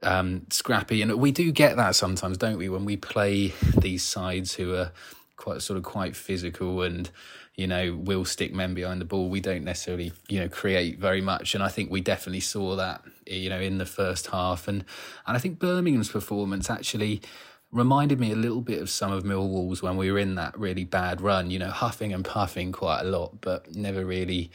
um, 0.03 0.47
scrappy, 0.51 1.03
and 1.03 1.15
we 1.15 1.33
do 1.33 1.53
get 1.53 1.77
that 1.77 1.95
sometimes, 1.95 2.39
don't 2.39 2.59
we? 2.59 2.69
When 2.69 2.85
we 2.85 2.97
play 2.97 3.53
these 3.77 4.03
sides 4.03 4.55
who 4.55 4.75
are 4.75 4.93
quite 5.37 5.63
sort 5.63 5.77
of 5.77 5.83
quite 5.83 6.15
physical 6.15 6.83
and 6.83 7.11
you 7.57 7.67
know 7.67 7.97
will 7.97 8.25
stick 8.25 8.53
men 8.53 8.75
behind 8.75 9.01
the 9.01 9.05
ball, 9.05 9.29
we 9.29 9.41
don't 9.41 9.65
necessarily 9.65 10.13
you 10.29 10.41
know 10.41 10.49
create 10.49 10.99
very 10.99 11.21
much, 11.21 11.55
and 11.55 11.63
I 11.63 11.69
think 11.69 11.91
we 11.91 12.01
definitely 12.01 12.41
saw 12.41 12.77
that 12.77 13.03
you 13.27 13.49
know 13.49 13.61
in 13.61 13.79
the 13.79 13.87
first 13.87 14.29
half, 14.29 14.67
and 14.67 14.85
and 15.27 15.37
I 15.37 15.39
think 15.39 15.59
Birmingham's 15.59 16.11
performance 16.11 16.69
actually 16.69 17.23
reminded 17.71 18.21
me 18.21 18.31
a 18.31 18.37
little 18.37 18.61
bit 18.61 18.83
of 18.83 18.91
some 18.91 19.11
of 19.11 19.25
Millwall's 19.25 19.83
when 19.83 19.97
we 19.97 20.13
were 20.13 20.19
in 20.19 20.35
that 20.35 20.59
really 20.59 20.85
bad 20.85 21.23
run, 21.23 21.51
you 21.51 21.59
know, 21.59 21.71
huffing 21.71 22.13
and 22.13 22.23
puffing 22.23 22.71
quite 22.71 23.01
a 23.01 23.05
lot, 23.05 23.41
but 23.41 23.75
never 23.75 24.05
really 24.05 24.51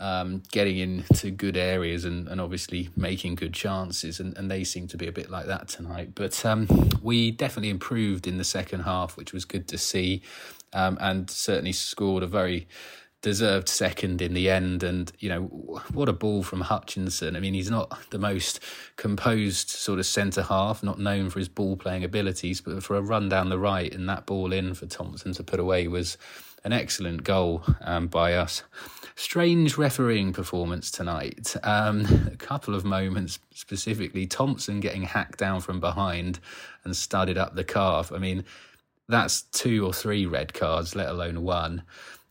um, 0.00 0.42
getting 0.50 0.78
into 0.78 1.30
good 1.30 1.56
areas 1.56 2.04
and, 2.04 2.26
and 2.26 2.40
obviously 2.40 2.88
making 2.96 3.36
good 3.36 3.52
chances. 3.52 4.18
And, 4.18 4.36
and 4.36 4.50
they 4.50 4.64
seem 4.64 4.88
to 4.88 4.96
be 4.96 5.06
a 5.06 5.12
bit 5.12 5.30
like 5.30 5.46
that 5.46 5.68
tonight. 5.68 6.12
But 6.14 6.44
um, 6.44 6.66
we 7.02 7.30
definitely 7.30 7.70
improved 7.70 8.26
in 8.26 8.38
the 8.38 8.44
second 8.44 8.80
half, 8.80 9.16
which 9.16 9.32
was 9.32 9.44
good 9.44 9.68
to 9.68 9.78
see, 9.78 10.22
um, 10.72 10.96
and 11.00 11.30
certainly 11.30 11.72
scored 11.72 12.22
a 12.22 12.26
very 12.26 12.66
deserved 13.22 13.68
second 13.68 14.22
in 14.22 14.32
the 14.32 14.48
end. 14.48 14.82
And, 14.82 15.12
you 15.18 15.28
know, 15.28 15.42
what 15.92 16.08
a 16.08 16.12
ball 16.14 16.42
from 16.42 16.62
Hutchinson. 16.62 17.36
I 17.36 17.40
mean, 17.40 17.52
he's 17.52 17.70
not 17.70 18.10
the 18.10 18.18
most 18.18 18.60
composed 18.96 19.68
sort 19.68 19.98
of 19.98 20.06
centre 20.06 20.42
half, 20.42 20.82
not 20.82 20.98
known 20.98 21.28
for 21.28 21.38
his 21.38 21.48
ball 21.48 21.76
playing 21.76 22.04
abilities, 22.04 22.62
but 22.62 22.82
for 22.82 22.96
a 22.96 23.02
run 23.02 23.28
down 23.28 23.50
the 23.50 23.58
right 23.58 23.92
and 23.94 24.08
that 24.08 24.24
ball 24.24 24.52
in 24.54 24.72
for 24.72 24.86
Thompson 24.86 25.34
to 25.34 25.42
put 25.42 25.60
away 25.60 25.86
was 25.86 26.16
an 26.64 26.72
excellent 26.72 27.24
goal 27.24 27.62
um, 27.80 28.06
by 28.06 28.34
us. 28.34 28.62
Strange 29.16 29.76
refereeing 29.76 30.32
performance 30.32 30.90
tonight. 30.90 31.54
Um, 31.62 32.30
a 32.32 32.36
couple 32.36 32.74
of 32.74 32.84
moments 32.84 33.38
specifically. 33.54 34.26
Thompson 34.26 34.80
getting 34.80 35.02
hacked 35.02 35.38
down 35.38 35.60
from 35.60 35.80
behind 35.80 36.40
and 36.84 36.96
studded 36.96 37.36
up 37.36 37.54
the 37.54 37.64
calf. 37.64 38.12
I 38.12 38.18
mean, 38.18 38.44
that's 39.08 39.42
two 39.42 39.84
or 39.84 39.92
three 39.92 40.24
red 40.26 40.54
cards, 40.54 40.94
let 40.94 41.08
alone 41.08 41.42
one. 41.42 41.82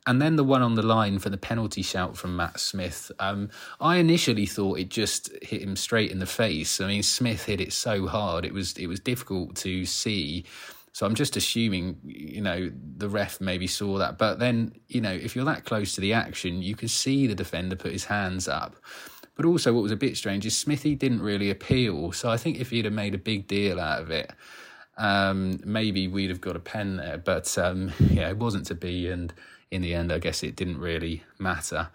And 0.08 0.20
then 0.20 0.38
the 0.38 0.44
one 0.44 0.64
on 0.64 0.74
the 0.74 0.82
line 0.82 1.20
for 1.20 1.30
the 1.30 1.38
penalty 1.38 1.84
shout 1.84 2.18
from 2.18 2.36
Matt 2.36 2.60
Smith. 2.60 3.12
Um, 3.20 3.50
I 3.80 3.98
initially 3.98 4.48
thought 4.48 4.80
it 4.80 4.90
just 4.90 5.30
hit 5.44 5.62
him 5.62 5.76
straight 5.76 6.10
in 6.10 6.18
the 6.18 6.26
face. 6.26 6.82
I 6.82 6.88
mean, 6.88 7.04
Smith 7.04 7.46
hit 7.46 7.62
it 7.62 7.74
so 7.74 8.08
hard 8.08 8.46
it 8.46 8.54
was 8.54 8.76
it 8.78 8.88
was 8.88 9.00
difficult 9.00 9.56
to 9.58 9.86
see. 9.86 10.46
So 10.92 11.06
I'm 11.06 11.16
just 11.16 11.38
assuming, 11.38 11.98
you 12.04 12.42
know, 12.42 12.72
the 12.98 13.10
ref 13.10 13.40
maybe 13.40 13.68
saw 13.68 13.98
that. 14.00 14.18
But 14.18 14.40
then, 14.40 14.74
you 14.88 15.02
know, 15.02 15.12
if 15.12 15.36
you're 15.36 15.46
that 15.46 15.66
close 15.66 15.94
to 15.96 16.02
the 16.02 16.14
action, 16.14 16.62
you 16.62 16.76
could 16.76 16.90
see 16.90 17.28
the 17.28 17.36
defender 17.36 17.76
put 17.76 17.92
his 17.92 18.06
hands 18.06 18.48
up. 18.48 18.76
But 19.36 19.46
also, 19.46 19.72
what 19.72 19.84
was 19.84 19.92
a 19.92 19.96
bit 19.96 20.18
strange 20.18 20.46
is 20.46 20.58
Smithy 20.58 20.96
didn't 20.96 21.22
really 21.22 21.50
appeal. 21.50 22.12
So 22.12 22.30
I 22.30 22.38
think 22.38 22.60
if 22.60 22.72
he'd 22.72 22.86
have 22.86 22.94
made 22.94 23.16
a 23.16 23.20
big 23.20 23.48
deal 23.48 23.80
out 23.80 24.02
of 24.02 24.12
it, 24.12 24.32
um, 24.98 25.62
maybe 25.64 26.08
we'd 26.10 26.30
have 26.30 26.42
got 26.42 26.58
a 26.58 26.60
pen 26.60 26.98
there. 26.98 27.18
But 27.18 27.58
um, 27.58 27.94
yeah, 28.00 28.30
it 28.30 28.38
wasn't 28.38 28.66
to 28.68 28.76
be. 28.76 29.08
And 29.08 29.34
in 29.72 29.82
the 29.82 29.94
end, 29.94 30.12
I 30.12 30.20
guess 30.20 30.44
it 30.44 30.56
didn't 30.58 30.80
really 30.80 31.24
matter. 31.38 31.88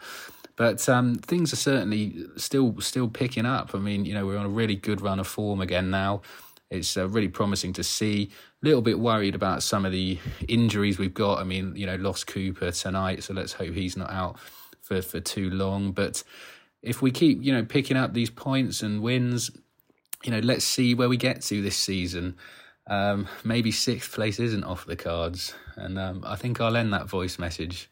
But 0.56 0.88
um, 0.88 1.16
things 1.16 1.52
are 1.52 1.56
certainly 1.56 2.26
still 2.36 2.80
still 2.80 3.08
picking 3.08 3.44
up. 3.44 3.74
I 3.74 3.78
mean, 3.78 4.04
you 4.04 4.14
know, 4.14 4.24
we're 4.24 4.38
on 4.38 4.46
a 4.46 4.50
really 4.50 4.76
good 4.76 5.00
run 5.00 5.18
of 5.18 5.26
form 5.26 5.60
again 5.60 5.90
now. 5.90 6.22
It's 6.70 6.96
uh, 6.96 7.08
really 7.08 7.28
promising 7.28 7.72
to 7.74 7.84
see. 7.84 8.30
Little 8.64 8.80
bit 8.80 8.98
worried 8.98 9.34
about 9.34 9.62
some 9.62 9.84
of 9.84 9.92
the 9.92 10.18
injuries 10.48 10.98
we've 10.98 11.12
got. 11.12 11.38
I 11.38 11.44
mean, 11.44 11.76
you 11.76 11.84
know, 11.84 11.96
lost 11.96 12.26
Cooper 12.26 12.70
tonight, 12.70 13.22
so 13.22 13.34
let's 13.34 13.52
hope 13.52 13.74
he's 13.74 13.94
not 13.94 14.10
out 14.10 14.38
for, 14.80 15.02
for 15.02 15.20
too 15.20 15.50
long. 15.50 15.92
But 15.92 16.24
if 16.80 17.02
we 17.02 17.10
keep, 17.10 17.42
you 17.42 17.52
know, 17.52 17.62
picking 17.62 17.98
up 17.98 18.14
these 18.14 18.30
points 18.30 18.82
and 18.82 19.02
wins, 19.02 19.50
you 20.24 20.30
know, 20.30 20.38
let's 20.38 20.64
see 20.64 20.94
where 20.94 21.10
we 21.10 21.18
get 21.18 21.42
to 21.42 21.60
this 21.60 21.76
season. 21.76 22.38
Um, 22.86 23.28
maybe 23.44 23.70
sixth 23.70 24.14
place 24.14 24.40
isn't 24.40 24.64
off 24.64 24.86
the 24.86 24.96
cards. 24.96 25.52
And 25.76 25.98
um, 25.98 26.24
I 26.26 26.36
think 26.36 26.58
I'll 26.58 26.74
end 26.74 26.94
that 26.94 27.06
voice 27.06 27.38
message 27.38 27.90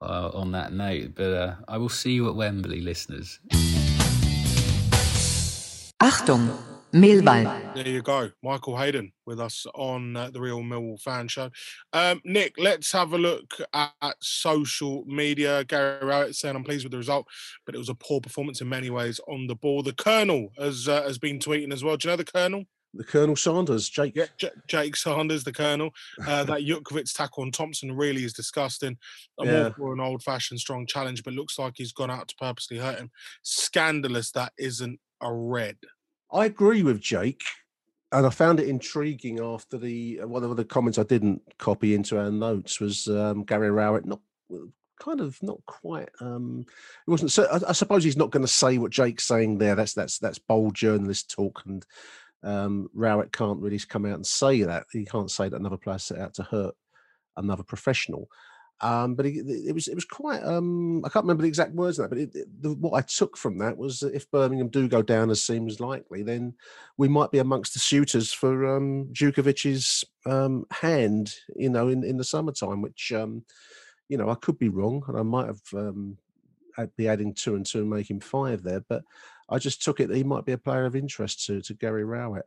uh, 0.00 0.30
on 0.32 0.52
that 0.52 0.72
note. 0.72 1.16
But 1.16 1.34
uh, 1.34 1.54
I 1.66 1.78
will 1.78 1.88
see 1.88 2.12
you 2.12 2.28
at 2.28 2.36
Wembley, 2.36 2.80
listeners. 2.80 3.40
Achtung, 6.00 6.56
Millwall. 6.92 7.74
There 7.74 7.88
you 7.88 8.02
go. 8.02 8.30
Michael 8.42 8.76
Hayden 8.76 9.12
with 9.26 9.40
us 9.40 9.66
on 9.74 10.16
uh, 10.16 10.30
the 10.30 10.40
Real 10.40 10.60
Millwall 10.60 11.00
Fan 11.00 11.28
Show. 11.28 11.50
Um, 11.92 12.20
Nick, 12.24 12.54
let's 12.58 12.92
have 12.92 13.12
a 13.12 13.18
look 13.18 13.52
at, 13.72 13.92
at 14.02 14.16
social 14.20 15.04
media. 15.06 15.64
Gary 15.64 16.04
Rowett 16.04 16.34
saying, 16.36 16.54
I'm 16.56 16.64
pleased 16.64 16.84
with 16.84 16.92
the 16.92 16.98
result, 16.98 17.26
but 17.66 17.74
it 17.74 17.78
was 17.78 17.88
a 17.88 17.94
poor 17.94 18.20
performance 18.20 18.60
in 18.60 18.68
many 18.68 18.90
ways 18.90 19.20
on 19.28 19.46
the 19.46 19.54
ball. 19.54 19.82
The 19.82 19.94
Colonel 19.94 20.48
has, 20.58 20.88
uh, 20.88 21.02
has 21.02 21.18
been 21.18 21.38
tweeting 21.38 21.72
as 21.72 21.82
well. 21.82 21.96
Do 21.96 22.08
you 22.08 22.12
know 22.12 22.16
the 22.16 22.24
Colonel? 22.24 22.64
the 22.94 23.04
Colonel 23.04 23.36
Sanders, 23.36 23.88
Jake. 23.88 24.12
Yeah, 24.14 24.26
J- 24.36 24.50
Jake 24.68 24.96
Sanders, 24.96 25.44
the 25.44 25.52
Colonel. 25.52 25.88
Uh, 26.26 26.44
that 26.44 26.60
Jutkiewicz 26.60 27.14
tackle 27.14 27.42
on 27.42 27.50
Thompson 27.50 27.90
really 27.96 28.22
is 28.22 28.34
disgusting. 28.34 28.98
I'm 29.40 29.48
Yeah. 29.48 29.64
all 29.64 29.70
for 29.70 29.92
an 29.94 30.00
old 30.00 30.22
fashioned 30.22 30.60
strong 30.60 30.86
challenge, 30.86 31.22
but 31.24 31.32
looks 31.32 31.58
like 31.58 31.72
he's 31.76 31.94
gone 31.94 32.10
out 32.10 32.28
to 32.28 32.34
purposely 32.38 32.76
hurt 32.76 32.98
him. 32.98 33.10
Scandalous 33.42 34.30
that 34.32 34.52
isn't 34.58 35.00
a 35.22 35.32
red. 35.32 35.76
I 36.32 36.46
agree 36.46 36.82
with 36.82 37.00
Jake, 37.00 37.42
and 38.10 38.26
I 38.26 38.30
found 38.30 38.60
it 38.60 38.68
intriguing 38.68 39.40
after 39.40 39.78
the 39.78 40.20
uh, 40.22 40.28
one 40.28 40.44
of 40.44 40.56
the 40.56 40.64
comments 40.64 40.98
I 40.98 41.02
didn't 41.02 41.42
copy 41.58 41.94
into 41.94 42.18
our 42.18 42.30
notes 42.30 42.80
was 42.80 43.06
um, 43.08 43.44
Gary 43.44 43.70
Rowett 43.70 44.06
not 44.06 44.20
kind 45.00 45.20
of 45.20 45.42
not 45.42 45.58
quite. 45.66 46.08
Um, 46.20 46.64
it 47.06 47.10
wasn't. 47.10 47.32
So 47.32 47.44
I, 47.44 47.70
I 47.70 47.72
suppose 47.72 48.04
he's 48.04 48.16
not 48.16 48.30
going 48.30 48.44
to 48.44 48.52
say 48.52 48.78
what 48.78 48.92
Jake's 48.92 49.24
saying 49.24 49.58
there. 49.58 49.74
That's 49.74 49.94
that's 49.94 50.18
that's 50.18 50.38
bold 50.38 50.74
journalist 50.74 51.30
talk, 51.30 51.62
and 51.66 51.84
um, 52.42 52.88
Rowett 52.94 53.32
can't 53.32 53.60
really 53.60 53.78
come 53.78 54.06
out 54.06 54.14
and 54.14 54.26
say 54.26 54.62
that. 54.62 54.86
He 54.92 55.04
can't 55.04 55.30
say 55.30 55.48
that 55.48 55.60
another 55.60 55.76
player 55.76 55.98
set 55.98 56.18
out 56.18 56.34
to 56.34 56.44
hurt 56.44 56.74
another 57.36 57.62
professional. 57.62 58.28
Um, 58.82 59.14
but 59.14 59.26
it 59.26 59.72
was 59.72 59.86
it 59.86 59.94
was 59.94 60.04
quite. 60.04 60.42
Um, 60.42 61.04
I 61.04 61.08
can't 61.08 61.24
remember 61.24 61.42
the 61.42 61.48
exact 61.48 61.72
words 61.72 61.98
of 61.98 62.04
that, 62.04 62.08
but 62.08 62.18
it, 62.18 62.34
it- 62.34 62.62
the, 62.62 62.74
what 62.74 62.98
I 62.98 63.02
took 63.02 63.36
from 63.36 63.58
that 63.58 63.76
was 63.78 64.00
that 64.00 64.14
if 64.14 64.28
Birmingham 64.30 64.68
do 64.68 64.88
go 64.88 65.02
down 65.02 65.30
as 65.30 65.42
seems 65.42 65.78
likely, 65.78 66.22
then 66.22 66.54
we 66.98 67.06
might 67.08 67.30
be 67.30 67.38
amongst 67.38 67.74
the 67.74 67.78
suitors 67.78 68.32
for 68.32 68.76
um, 68.76 69.12
um, 70.26 70.66
hand. 70.72 71.34
You 71.54 71.70
know, 71.70 71.88
in, 71.88 72.02
in 72.02 72.16
the 72.16 72.24
summertime, 72.24 72.82
which 72.82 73.12
um, 73.12 73.44
you 74.08 74.16
know 74.18 74.28
I 74.28 74.34
could 74.34 74.58
be 74.58 74.68
wrong, 74.68 75.04
and 75.06 75.16
I 75.16 75.22
might 75.22 75.46
have 75.46 75.62
um, 75.74 76.18
be 76.96 77.06
adding 77.06 77.34
two 77.34 77.54
and 77.54 77.64
two 77.64 77.80
and 77.80 77.90
making 77.90 78.20
five 78.20 78.64
there, 78.64 78.80
but 78.88 79.02
I 79.48 79.58
just 79.58 79.82
took 79.82 80.00
it 80.00 80.08
that 80.08 80.16
he 80.16 80.24
might 80.24 80.44
be 80.44 80.52
a 80.52 80.58
player 80.58 80.86
of 80.86 80.96
interest 80.96 81.46
to 81.46 81.62
to 81.62 81.74
Gary 81.74 82.04
Rowett. 82.04 82.46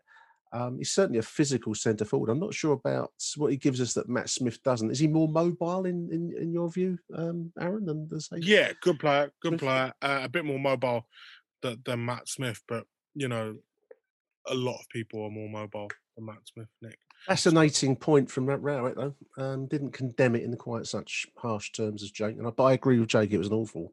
Um, 0.56 0.78
he's 0.78 0.92
certainly 0.92 1.20
a 1.20 1.24
physical 1.24 1.76
centre 1.76 2.06
forward. 2.06 2.30
I'm 2.30 2.40
not 2.40 2.54
sure 2.54 2.72
about 2.72 3.12
what 3.36 3.52
he 3.52 3.58
gives 3.58 3.82
us 3.82 3.94
that 3.96 4.08
Matt 4.08 4.30
Smith 4.30 4.64
doesn't. 4.64 4.90
Is 4.90 5.00
he 5.00 5.08
more 5.08 5.28
mobile 5.28 5.86
in 5.86 6.10
in, 6.10 6.34
in 6.42 6.54
your 6.54 6.70
view, 6.72 6.98
um, 7.14 7.52
Aaron? 7.60 7.86
Than 7.86 8.08
the 8.08 8.22
same? 8.22 8.40
Yeah, 8.42 8.72
good 8.82 8.98
player, 8.98 9.34
good 9.42 9.60
Smith? 9.60 9.62
player. 9.62 9.94
Uh, 10.02 10.22
a 10.24 10.30
bit 10.30 10.46
more 10.46 10.60
mobile 10.60 11.08
than, 11.62 11.82
than 11.84 12.06
Matt 12.06 12.30
Smith, 12.30 12.64
but 12.70 12.86
you 13.16 13.28
know, 13.28 13.58
a 14.48 14.54
lot 14.54 14.80
of 14.80 14.88
people 14.90 15.24
are 15.24 15.30
more 15.30 15.50
mobile 15.50 15.90
than 16.16 16.26
Matt 16.26 16.46
Smith. 16.46 16.70
Nick. 16.82 17.00
Fascinating 17.26 17.98
point 17.98 18.32
from 18.32 18.46
Matt 18.46 18.62
Rowett 18.62 18.96
though. 18.96 19.16
Um, 19.38 19.68
didn't 19.68 19.92
condemn 19.92 20.36
it 20.36 20.44
in 20.44 20.56
quite 20.56 20.86
such 20.86 21.28
harsh 21.38 21.74
terms 21.74 22.02
as 22.02 22.12
Jake. 22.12 22.38
And 22.38 22.48
I, 22.48 22.52
but 22.52 22.64
I 22.64 22.74
agree 22.74 23.00
with 23.00 23.10
Jake. 23.10 23.32
It 23.32 23.40
was 23.40 23.48
an 23.48 23.54
awful 23.54 23.92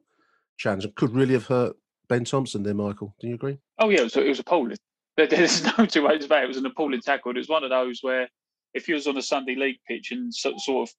challenge 0.57 0.85
and 0.85 0.95
could 0.95 1.13
really 1.13 1.33
have 1.33 1.47
hurt 1.47 1.75
Ben 2.07 2.23
Thompson 2.23 2.63
there. 2.63 2.73
Michael, 2.73 3.15
do 3.19 3.27
you 3.27 3.35
agree? 3.35 3.57
Oh 3.79 3.89
yeah, 3.89 3.99
it 3.99 4.03
was, 4.03 4.15
it 4.15 4.27
was 4.27 4.39
appalling. 4.39 4.69
There- 4.69 4.77
There's 5.29 5.63
no 5.77 5.85
two 5.85 6.07
ways 6.07 6.25
about 6.25 6.41
it. 6.41 6.45
It 6.45 6.47
was 6.47 6.57
an 6.57 6.65
appalling 6.65 7.01
tackle. 7.01 7.31
It 7.31 7.37
was 7.37 7.49
one 7.49 7.63
of 7.63 7.69
those 7.69 7.99
where 8.01 8.27
if 8.73 8.87
you 8.87 8.95
was 8.95 9.05
on 9.07 9.17
a 9.17 9.21
Sunday 9.21 9.55
league 9.55 9.77
pitch 9.87 10.11
and 10.11 10.33
so, 10.33 10.53
sort 10.57 10.89
of 10.89 10.95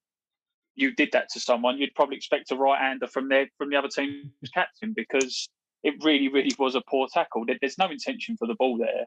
you 0.76 0.94
did 0.94 1.10
that 1.12 1.28
to 1.32 1.40
someone, 1.40 1.78
you'd 1.78 1.94
probably 1.94 2.16
expect 2.16 2.50
a 2.50 2.56
right 2.56 2.80
hander 2.80 3.06
from 3.08 3.28
their 3.28 3.48
from 3.58 3.70
the 3.70 3.76
other 3.76 3.88
team's 3.88 4.30
captain 4.52 4.92
because 4.96 5.48
it 5.82 5.94
really, 6.02 6.28
really 6.28 6.52
was 6.58 6.74
a 6.74 6.82
poor 6.88 7.06
tackle. 7.12 7.44
There's 7.60 7.78
no 7.78 7.88
intention 7.90 8.36
for 8.36 8.46
the 8.48 8.54
ball 8.54 8.78
there, 8.78 9.04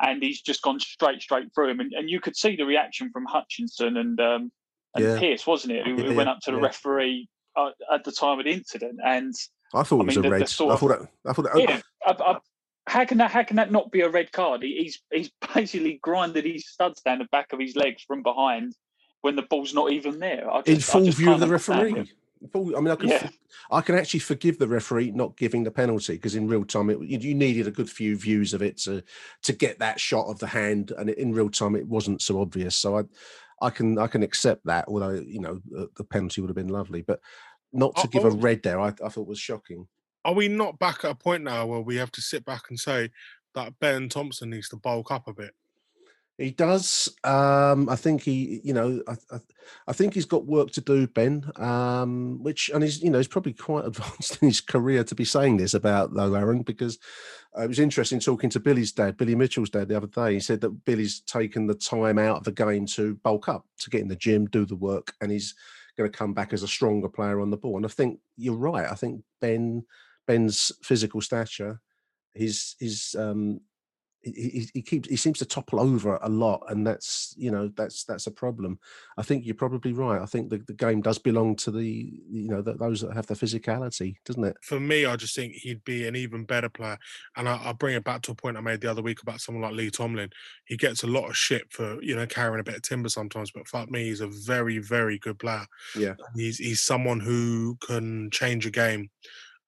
and 0.00 0.22
he's 0.22 0.40
just 0.42 0.60
gone 0.62 0.80
straight, 0.80 1.22
straight 1.22 1.46
through 1.54 1.68
him. 1.70 1.80
And, 1.80 1.92
and 1.92 2.10
you 2.10 2.20
could 2.20 2.36
see 2.36 2.56
the 2.56 2.64
reaction 2.64 3.10
from 3.12 3.24
Hutchinson 3.26 3.96
and 3.98 4.20
um, 4.20 4.52
and 4.94 5.04
Yeah. 5.04 5.18
Pearce, 5.20 5.46
wasn't 5.46 5.74
it, 5.74 5.86
who, 5.86 6.02
Yeah, 6.02 6.14
went 6.14 6.28
up 6.28 6.40
to 6.44 6.50
the 6.50 6.56
yeah. 6.56 6.64
referee 6.64 7.28
uh, 7.56 7.70
at 7.92 8.04
the 8.04 8.12
time 8.12 8.38
of 8.38 8.44
the 8.46 8.52
incident 8.52 8.98
and. 9.04 9.32
I 9.74 9.82
thought 9.82 9.98
I 10.00 10.02
it 10.02 10.06
was 10.06 10.16
mean, 10.16 10.18
a 10.18 10.28
the- 10.28 10.34
the 10.34 10.40
red. 10.40 10.48
sort 10.48 10.74
I 10.74 10.76
thought 10.78 10.88
that. 10.88 11.08
I 11.26 11.32
thought 11.32 11.42
that. 11.52 11.60
Yeah, 11.60 11.80
I, 12.06 12.10
I, 12.12 12.38
how 12.86 13.04
can 13.04 13.18
that 13.18 13.30
how 13.30 13.42
can 13.42 13.56
that 13.56 13.72
not 13.72 13.90
be 13.90 14.00
a 14.02 14.08
red 14.08 14.32
card? 14.32 14.62
He, 14.62 14.76
he's 14.76 15.02
he's 15.12 15.30
basically 15.54 15.98
grinded 16.02 16.44
his 16.44 16.68
studs 16.68 17.00
down 17.02 17.18
the 17.18 17.24
back 17.26 17.52
of 17.52 17.60
his 17.60 17.76
legs 17.76 18.02
from 18.02 18.22
behind 18.22 18.74
when 19.22 19.36
the 19.36 19.42
ball's 19.42 19.74
not 19.74 19.90
even 19.92 20.18
there. 20.18 20.50
I 20.50 20.62
just, 20.62 20.68
in 20.68 20.80
full 20.80 21.10
view 21.10 21.32
of 21.32 21.40
the 21.40 21.48
referee. 21.48 21.92
Full- 22.52 22.76
I 22.76 22.80
mean, 22.80 22.92
I 22.92 22.96
can, 22.96 23.08
Yeah. 23.08 23.28
I 23.70 23.80
can 23.80 23.96
actually 23.96 24.20
forgive 24.20 24.58
the 24.58 24.68
referee 24.68 25.10
not 25.10 25.36
giving 25.36 25.64
the 25.64 25.70
penalty 25.70 26.12
because 26.14 26.34
in 26.34 26.46
real 26.46 26.64
time, 26.64 26.90
it, 26.90 27.00
you, 27.00 27.18
you 27.18 27.34
needed 27.34 27.66
a 27.66 27.70
good 27.70 27.90
few 27.90 28.16
views 28.16 28.52
of 28.52 28.62
it 28.62 28.76
to 28.78 29.02
to 29.42 29.52
get 29.52 29.78
that 29.78 29.98
shot 29.98 30.26
of 30.26 30.38
the 30.38 30.46
hand, 30.46 30.92
and 30.96 31.10
in 31.10 31.32
real 31.32 31.50
time, 31.50 31.74
it 31.74 31.88
wasn't 31.88 32.22
so 32.22 32.40
obvious. 32.40 32.76
So 32.76 32.98
I, 32.98 33.04
I 33.62 33.70
can 33.70 33.98
I 33.98 34.06
can 34.06 34.22
accept 34.22 34.66
that. 34.66 34.84
Although 34.86 35.24
you 35.26 35.40
know 35.40 35.60
the, 35.68 36.04
penalty 36.04 36.40
would 36.40 36.50
have 36.50 36.56
been 36.56 36.68
lovely, 36.68 37.02
but 37.02 37.20
not 37.72 37.96
to 37.96 38.02
Oh, 38.04 38.08
give 38.08 38.24
a 38.24 38.30
red 38.30 38.62
there, 38.62 38.78
I, 38.78 38.88
I 39.04 39.08
thought 39.08 39.26
was 39.26 39.40
shocking. 39.40 39.88
Are 40.26 40.34
we 40.34 40.48
not 40.48 40.80
back 40.80 41.04
at 41.04 41.12
a 41.12 41.14
point 41.14 41.44
now 41.44 41.66
where 41.66 41.80
we 41.80 41.94
have 41.96 42.10
to 42.10 42.20
sit 42.20 42.44
back 42.44 42.64
and 42.68 42.78
say 42.78 43.10
that 43.54 43.78
Ben 43.78 44.08
Thompson 44.08 44.50
needs 44.50 44.68
to 44.70 44.76
bulk 44.76 45.12
up 45.12 45.28
a 45.28 45.32
bit? 45.32 45.52
He 46.36 46.50
does. 46.50 47.08
Um, 47.22 47.88
I 47.88 47.94
think 47.94 48.22
he, 48.22 48.60
you 48.64 48.74
know, 48.74 49.00
I, 49.06 49.12
I, 49.30 49.38
I 49.86 49.92
think 49.92 50.14
he's 50.14 50.24
got 50.24 50.44
work 50.44 50.72
to 50.72 50.80
do, 50.80 51.06
Ben. 51.06 51.48
Um, 51.54 52.42
which, 52.42 52.70
and 52.74 52.82
he's, 52.82 53.00
you 53.04 53.08
know, 53.08 53.18
he's 53.18 53.28
probably 53.28 53.52
quite 53.52 53.84
advanced 53.86 54.42
in 54.42 54.48
his 54.48 54.60
career 54.60 55.04
to 55.04 55.14
be 55.14 55.24
saying 55.24 55.58
this 55.58 55.74
about 55.74 56.12
though, 56.12 56.34
Aaron, 56.34 56.62
because 56.62 56.98
uh, 57.56 57.62
it 57.62 57.68
was 57.68 57.78
interesting 57.78 58.18
talking 58.18 58.50
to 58.50 58.58
Billy's 58.58 58.90
dad, 58.90 59.16
Billy 59.16 59.36
Mitchell's 59.36 59.70
dad, 59.70 59.86
the 59.88 59.96
other 59.96 60.08
day. 60.08 60.34
He 60.34 60.40
said 60.40 60.60
that 60.62 60.84
Billy's 60.84 61.20
taken 61.20 61.68
the 61.68 61.74
time 61.74 62.18
out 62.18 62.38
of 62.38 62.44
the 62.44 62.50
game 62.50 62.86
to 62.86 63.14
bulk 63.22 63.48
up, 63.48 63.64
to 63.78 63.90
get 63.90 64.00
in 64.00 64.08
the 64.08 64.16
gym, 64.16 64.46
do 64.46 64.66
the 64.66 64.74
work, 64.74 65.14
and 65.20 65.30
he's 65.30 65.54
going 65.96 66.10
to 66.10 66.18
come 66.18 66.34
back 66.34 66.52
as 66.52 66.64
a 66.64 66.68
stronger 66.68 67.08
player 67.08 67.40
on 67.40 67.50
the 67.50 67.56
ball. 67.56 67.76
And 67.76 67.86
I 67.86 67.90
think 67.90 68.18
you're 68.36 68.56
right. 68.56 68.90
I 68.90 68.96
think 68.96 69.22
Ben, 69.40 69.84
Ben's 70.26 70.72
physical 70.82 71.20
stature, 71.20 71.80
his 72.34 72.76
his 72.78 73.14
um, 73.18 73.60
he, 74.34 74.68
he 74.74 74.82
keeps 74.82 75.08
he 75.08 75.16
seems 75.16 75.38
to 75.38 75.44
topple 75.44 75.78
over 75.78 76.18
a 76.22 76.28
lot, 76.28 76.64
and 76.68 76.86
that's 76.86 77.34
you 77.36 77.50
know 77.50 77.70
that's 77.76 78.04
that's 78.04 78.26
a 78.26 78.30
problem. 78.30 78.78
I 79.16 79.22
think 79.22 79.44
you're 79.44 79.54
probably 79.54 79.92
right. 79.92 80.20
I 80.20 80.26
think 80.26 80.50
the, 80.50 80.58
the 80.66 80.74
game 80.74 81.00
does 81.00 81.18
belong 81.18 81.56
to 81.56 81.70
the 81.70 81.86
you 81.86 82.48
know 82.48 82.62
the, 82.62 82.74
those 82.74 83.00
that 83.02 83.14
have 83.14 83.26
the 83.26 83.34
physicality, 83.34 84.16
doesn't 84.24 84.44
it? 84.44 84.56
For 84.62 84.80
me, 84.80 85.06
I 85.06 85.16
just 85.16 85.36
think 85.36 85.54
he'd 85.54 85.84
be 85.84 86.06
an 86.06 86.16
even 86.16 86.44
better 86.44 86.68
player, 86.68 86.98
and 87.36 87.48
I, 87.48 87.66
will 87.66 87.74
bring 87.74 87.94
it 87.94 88.04
back 88.04 88.22
to 88.22 88.32
a 88.32 88.34
point 88.34 88.56
I 88.56 88.60
made 88.60 88.80
the 88.80 88.90
other 88.90 89.02
week 89.02 89.22
about 89.22 89.40
someone 89.40 89.62
like 89.62 89.74
Lee 89.74 89.90
Tomlin. 89.90 90.30
He 90.66 90.76
gets 90.76 91.02
a 91.02 91.08
lot 91.08 91.28
of 91.28 91.36
shit 91.36 91.70
for 91.70 92.02
you 92.02 92.16
know 92.16 92.26
carrying 92.26 92.60
a 92.60 92.64
bit 92.64 92.76
of 92.76 92.82
timber 92.82 93.08
sometimes, 93.08 93.50
but 93.52 93.68
fuck 93.68 93.90
me, 93.90 94.04
he's 94.04 94.20
a 94.20 94.28
very 94.28 94.78
very 94.78 95.18
good 95.18 95.38
player. 95.38 95.66
Yeah, 95.96 96.14
he's 96.34 96.58
he's 96.58 96.80
someone 96.80 97.20
who 97.20 97.76
can 97.86 98.30
change 98.30 98.66
a 98.66 98.70
game 98.70 99.10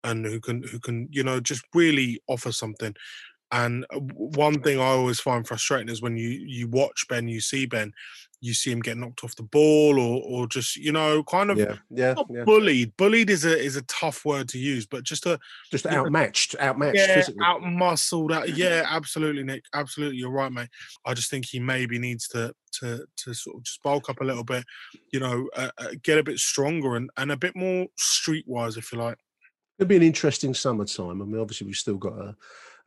and 0.04 0.24
who 0.24 0.40
can 0.40 0.62
who 0.62 0.78
can 0.78 1.08
you 1.10 1.22
know 1.22 1.40
just 1.40 1.64
really 1.74 2.20
offer 2.28 2.52
something 2.52 2.94
and 3.50 3.86
uh, 3.90 3.98
one 3.98 4.60
thing 4.62 4.78
I 4.78 4.84
always 4.84 5.20
find 5.20 5.46
frustrating 5.46 5.88
is 5.88 6.02
when 6.02 6.16
you 6.16 6.28
you 6.28 6.68
watch 6.68 7.06
Ben, 7.08 7.28
you 7.28 7.40
see 7.40 7.66
Ben, 7.66 7.92
you 8.40 8.54
see 8.54 8.70
him 8.70 8.80
get 8.80 8.96
knocked 8.96 9.24
off 9.24 9.34
the 9.36 9.42
ball 9.42 9.98
or 9.98 10.22
or 10.24 10.46
just 10.46 10.76
you 10.76 10.92
know 10.92 11.24
kind 11.24 11.50
of 11.50 11.58
yeah 11.58 11.76
yeah, 11.90 12.14
yeah. 12.30 12.44
bullied. 12.44 12.94
Bullied 12.96 13.30
is 13.30 13.44
a 13.44 13.58
is 13.58 13.76
a 13.76 13.82
tough 13.82 14.24
word 14.24 14.48
to 14.50 14.58
use, 14.58 14.86
but 14.86 15.02
just 15.02 15.24
a 15.24 15.38
just 15.70 15.86
outmatched, 15.86 16.56
outmatched, 16.60 16.96
yeah, 16.96 17.14
physically. 17.14 17.42
outmuscled. 17.42 18.32
Out, 18.32 18.48
yeah, 18.56 18.86
absolutely, 18.88 19.44
Nick. 19.44 19.64
Absolutely, 19.74 20.18
you're 20.18 20.30
right, 20.30 20.52
mate. 20.52 20.68
I 21.06 21.14
just 21.14 21.30
think 21.30 21.46
he 21.46 21.58
maybe 21.58 21.98
needs 21.98 22.28
to 22.28 22.52
to 22.80 23.06
to 23.16 23.34
sort 23.34 23.56
of 23.56 23.62
just 23.62 23.82
bulk 23.82 24.10
up 24.10 24.20
a 24.20 24.24
little 24.24 24.44
bit, 24.44 24.64
you 25.10 25.20
know, 25.20 25.48
uh, 25.56 25.70
uh, 25.78 25.88
get 26.02 26.18
a 26.18 26.22
bit 26.22 26.38
stronger 26.38 26.96
and 26.96 27.08
and 27.16 27.32
a 27.32 27.36
bit 27.36 27.56
more 27.56 27.86
streetwise, 27.98 28.76
if 28.76 28.92
you 28.92 28.98
like. 28.98 29.18
It'll 29.78 29.88
be 29.88 29.96
an 29.96 30.02
interesting 30.02 30.54
summertime. 30.54 31.22
I 31.22 31.24
mean, 31.24 31.40
obviously 31.40 31.66
we've 31.66 31.76
still 31.76 31.98
got 31.98 32.18
a 32.18 32.36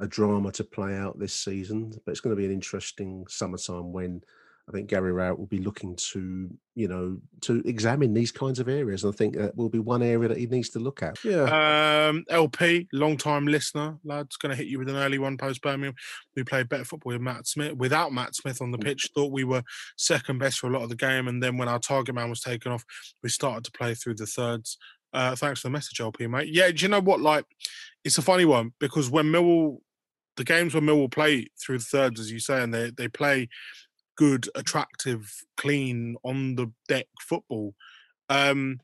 a 0.02 0.08
drama 0.08 0.52
to 0.52 0.64
play 0.64 0.98
out 0.98 1.18
this 1.18 1.34
season. 1.34 1.94
But 2.06 2.12
it's 2.12 2.20
going 2.20 2.36
to 2.36 2.40
be 2.40 2.46
an 2.46 2.52
interesting 2.52 3.26
summertime 3.30 3.94
when 3.94 4.22
I 4.68 4.72
think 4.72 4.90
Gary 4.90 5.12
Rowett 5.12 5.38
will 5.38 5.48
be 5.48 5.60
looking 5.60 5.96
to, 5.96 6.50
you 6.76 6.88
know, 6.88 7.18
to 7.42 7.62
examine 7.66 8.14
these 8.14 8.32
kinds 8.32 8.60
of 8.60 8.68
areas. 8.68 9.04
And 9.04 9.14
I 9.14 9.16
think 9.16 9.36
that 9.36 9.56
will 9.56 9.70
be 9.70 9.80
one 9.80 10.02
area 10.02 10.30
that 10.30 10.38
he 10.38 10.48
needs 10.48 10.70
to 10.70 10.80
look 10.80 11.04
at. 11.04 11.24
Yeah. 11.24 12.08
Um, 12.10 12.26
LP, 12.30 12.88
long 12.94 13.18
time 13.18 13.48
listener, 13.48 13.98
lads, 14.04 14.38
going 14.38 14.52
to 14.52 14.56
hit 14.56 14.68
you 14.68 14.80
with 14.80 14.90
an 14.90 14.96
early 14.96 15.20
one 15.20 15.38
post 15.38 15.62
Birmingham. 15.62 15.96
We 16.36 16.44
played 16.44 16.70
better 16.70 16.86
football 16.86 17.14
with 17.14 17.22
Matt 17.22 17.48
Smith, 17.48 17.74
without 17.74 18.14
Matt 18.14 18.36
Smith 18.36 18.62
on 18.62 18.72
the 18.72 18.78
mm. 18.78 18.84
pitch. 18.84 19.10
Thought 19.14 19.32
we 19.32 19.44
were 19.44 19.64
second 19.98 20.40
best 20.40 20.60
for 20.60 20.68
a 20.68 20.74
lot 20.74 20.84
of 20.84 20.90
the 20.90 20.96
game. 20.96 21.28
And 21.28 21.44
then 21.44 21.58
when 21.58 21.68
our 21.68 21.80
target 21.80 22.16
man 22.16 22.30
was 22.30 22.42
taken 22.42 22.72
off, 22.72 22.86
we 23.22 23.30
started 23.30 23.66
to 23.66 23.72
play 23.72 23.94
through 23.94 24.16
the 24.16 24.26
thirds. 24.26 24.78
Uh, 25.14 25.36
thanks 25.36 25.62
for 25.62 25.68
the 25.68 25.72
message, 25.72 26.00
LP, 26.00 26.28
mate. 26.28 26.50
Yeah, 26.50 26.72
do 26.72 26.78
you 26.78 26.88
know 26.88 27.02
what? 27.02 27.20
Like, 27.20 27.46
it's 28.04 28.18
a 28.18 28.22
funny 28.22 28.46
one 28.46 28.74
because 28.80 29.10
when 29.10 29.26
Millwall 29.26 29.80
the 30.38 30.44
games 30.44 30.74
where 30.74 30.82
Millwall 30.82 31.12
play 31.12 31.48
through 31.60 31.80
the 31.80 31.84
thirds, 31.84 32.20
as 32.20 32.32
you 32.32 32.40
say, 32.40 32.62
and 32.62 32.74
they 32.74 32.90
they 32.92 33.08
play 33.08 33.50
good, 34.18 34.48
attractive, 34.56 35.32
clean 35.58 36.16
on 36.24 36.56
the 36.56 36.72
deck 36.88 37.08
football. 37.20 37.76
Um, 38.30 38.80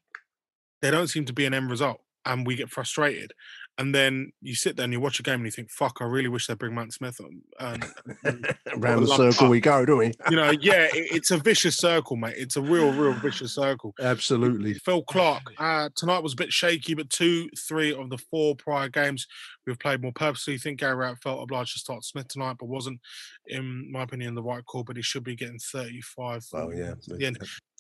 there 0.82 0.92
don't 0.92 1.08
seem 1.08 1.26
to 1.26 1.34
be 1.34 1.46
an 1.46 1.54
end 1.54 1.70
result, 1.70 2.02
and 2.26 2.46
we 2.46 2.56
get 2.56 2.70
frustrated. 2.70 3.34
And 3.80 3.94
then 3.94 4.32
you 4.42 4.56
sit 4.56 4.76
there 4.76 4.86
and 4.86 4.94
you 4.94 5.00
watch 5.00 5.20
a 5.20 5.24
game 5.24 5.36
and 5.36 5.46
you 5.46 5.52
think, 5.52 5.70
"Fuck! 5.70 5.98
I 6.02 6.06
really 6.06 6.30
wish 6.30 6.48
they'd 6.48 6.58
bring 6.58 6.74
Matt 6.74 6.94
Smith 6.94 7.20
on." 7.22 7.42
And, 7.60 7.86
and 8.24 8.56
Around 8.74 9.04
the 9.04 9.16
circle 9.16 9.50
we 9.50 9.60
go, 9.60 9.86
don't 9.86 10.00
we? 10.00 10.14
you 10.30 10.36
know, 10.36 10.52
yeah, 10.52 10.88
it, 10.94 11.08
it's 11.12 11.30
a 11.32 11.38
vicious 11.38 11.78
circle, 11.78 12.16
mate. 12.16 12.34
It's 12.38 12.56
a 12.56 12.62
real, 12.62 12.92
real 12.92 13.14
vicious 13.14 13.54
circle. 13.54 13.94
Absolutely. 14.02 14.74
Phil 14.76 15.04
Clark 15.04 15.44
uh, 15.60 15.90
tonight 15.96 16.24
was 16.24 16.34
a 16.34 16.38
bit 16.38 16.52
shaky, 16.52 16.96
but 16.96 17.10
two, 17.12 17.50
three 17.68 17.94
of 17.94 18.10
the 18.10 18.18
four 18.18 18.56
prior 18.56 18.90
games 18.90 19.28
we've 19.68 19.80
played 19.80 20.02
more 20.02 20.14
purposely. 20.14 20.56
I 20.56 20.58
think 20.58 20.80
Gary 20.80 20.96
Rowett 20.96 21.22
felt 21.22 21.44
obliged 21.44 21.74
to 21.74 21.80
start 21.80 22.04
Smith 22.04 22.28
tonight, 22.30 22.56
but 22.60 22.70
wasn't, 22.70 23.00
in 23.46 23.92
my 23.92 24.04
opinion, 24.04 24.34
the 24.34 24.42
right 24.42 24.66
call. 24.66 24.84
But 24.84 24.96
he 24.96 25.04
should 25.04 25.24
be 25.24 25.36
getting 25.36 25.60
thirty-five. 25.60 26.44
Oh 26.54 26.72
yeah. 26.72 26.96
The 27.08 27.26
end. 27.26 27.38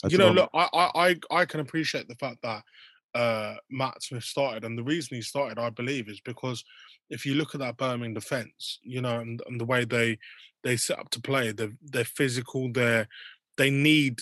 You 0.07 0.19
know, 0.19 0.29
look, 0.29 0.51
I, 0.53 0.69
I, 0.73 1.15
I 1.31 1.45
can 1.45 1.59
appreciate 1.59 2.07
the 2.07 2.15
fact 2.15 2.37
that 2.43 2.61
uh, 3.17 3.55
Matt 3.69 4.03
Smith 4.03 4.23
started. 4.23 4.63
And 4.63 4.77
the 4.77 4.83
reason 4.83 5.15
he 5.15 5.21
started, 5.21 5.57
I 5.57 5.69
believe, 5.71 6.07
is 6.07 6.21
because 6.21 6.63
if 7.09 7.25
you 7.25 7.33
look 7.35 7.55
at 7.55 7.61
that 7.61 7.77
Birmingham 7.77 8.13
defense, 8.13 8.79
you 8.83 9.01
know, 9.01 9.19
and, 9.19 9.41
and 9.47 9.59
the 9.59 9.65
way 9.65 9.85
they 9.85 10.19
they 10.63 10.77
set 10.77 10.99
up 10.99 11.09
to 11.11 11.21
play, 11.21 11.51
they're, 11.51 11.77
they're 11.81 12.03
physical, 12.03 12.71
they're, 12.71 13.07
they 13.57 13.69
need 13.69 14.19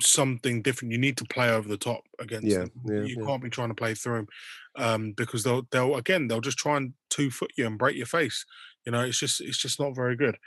something 0.00 0.62
different. 0.62 0.92
You 0.92 0.98
need 0.98 1.16
to 1.18 1.24
play 1.24 1.50
over 1.50 1.68
the 1.68 1.76
top 1.76 2.02
against 2.18 2.46
yeah, 2.46 2.58
them. 2.58 2.72
Yeah, 2.86 3.02
you 3.02 3.16
yeah. 3.20 3.26
can't 3.26 3.42
be 3.42 3.50
trying 3.50 3.68
to 3.68 3.74
play 3.74 3.94
through 3.94 4.16
them 4.16 4.28
um, 4.76 5.12
because 5.12 5.42
they'll 5.42 5.66
they'll 5.70 5.96
again 5.96 6.28
they'll 6.28 6.40
just 6.40 6.58
try 6.58 6.76
and 6.76 6.92
two 7.10 7.30
foot 7.30 7.52
you 7.56 7.66
and 7.66 7.78
break 7.78 7.96
your 7.96 8.06
face. 8.06 8.44
You 8.88 8.92
know, 8.92 9.02
it's 9.02 9.18
just 9.18 9.42
it's 9.42 9.58
just 9.58 9.78
not 9.78 9.94
very 9.94 10.16
good. 10.16 10.38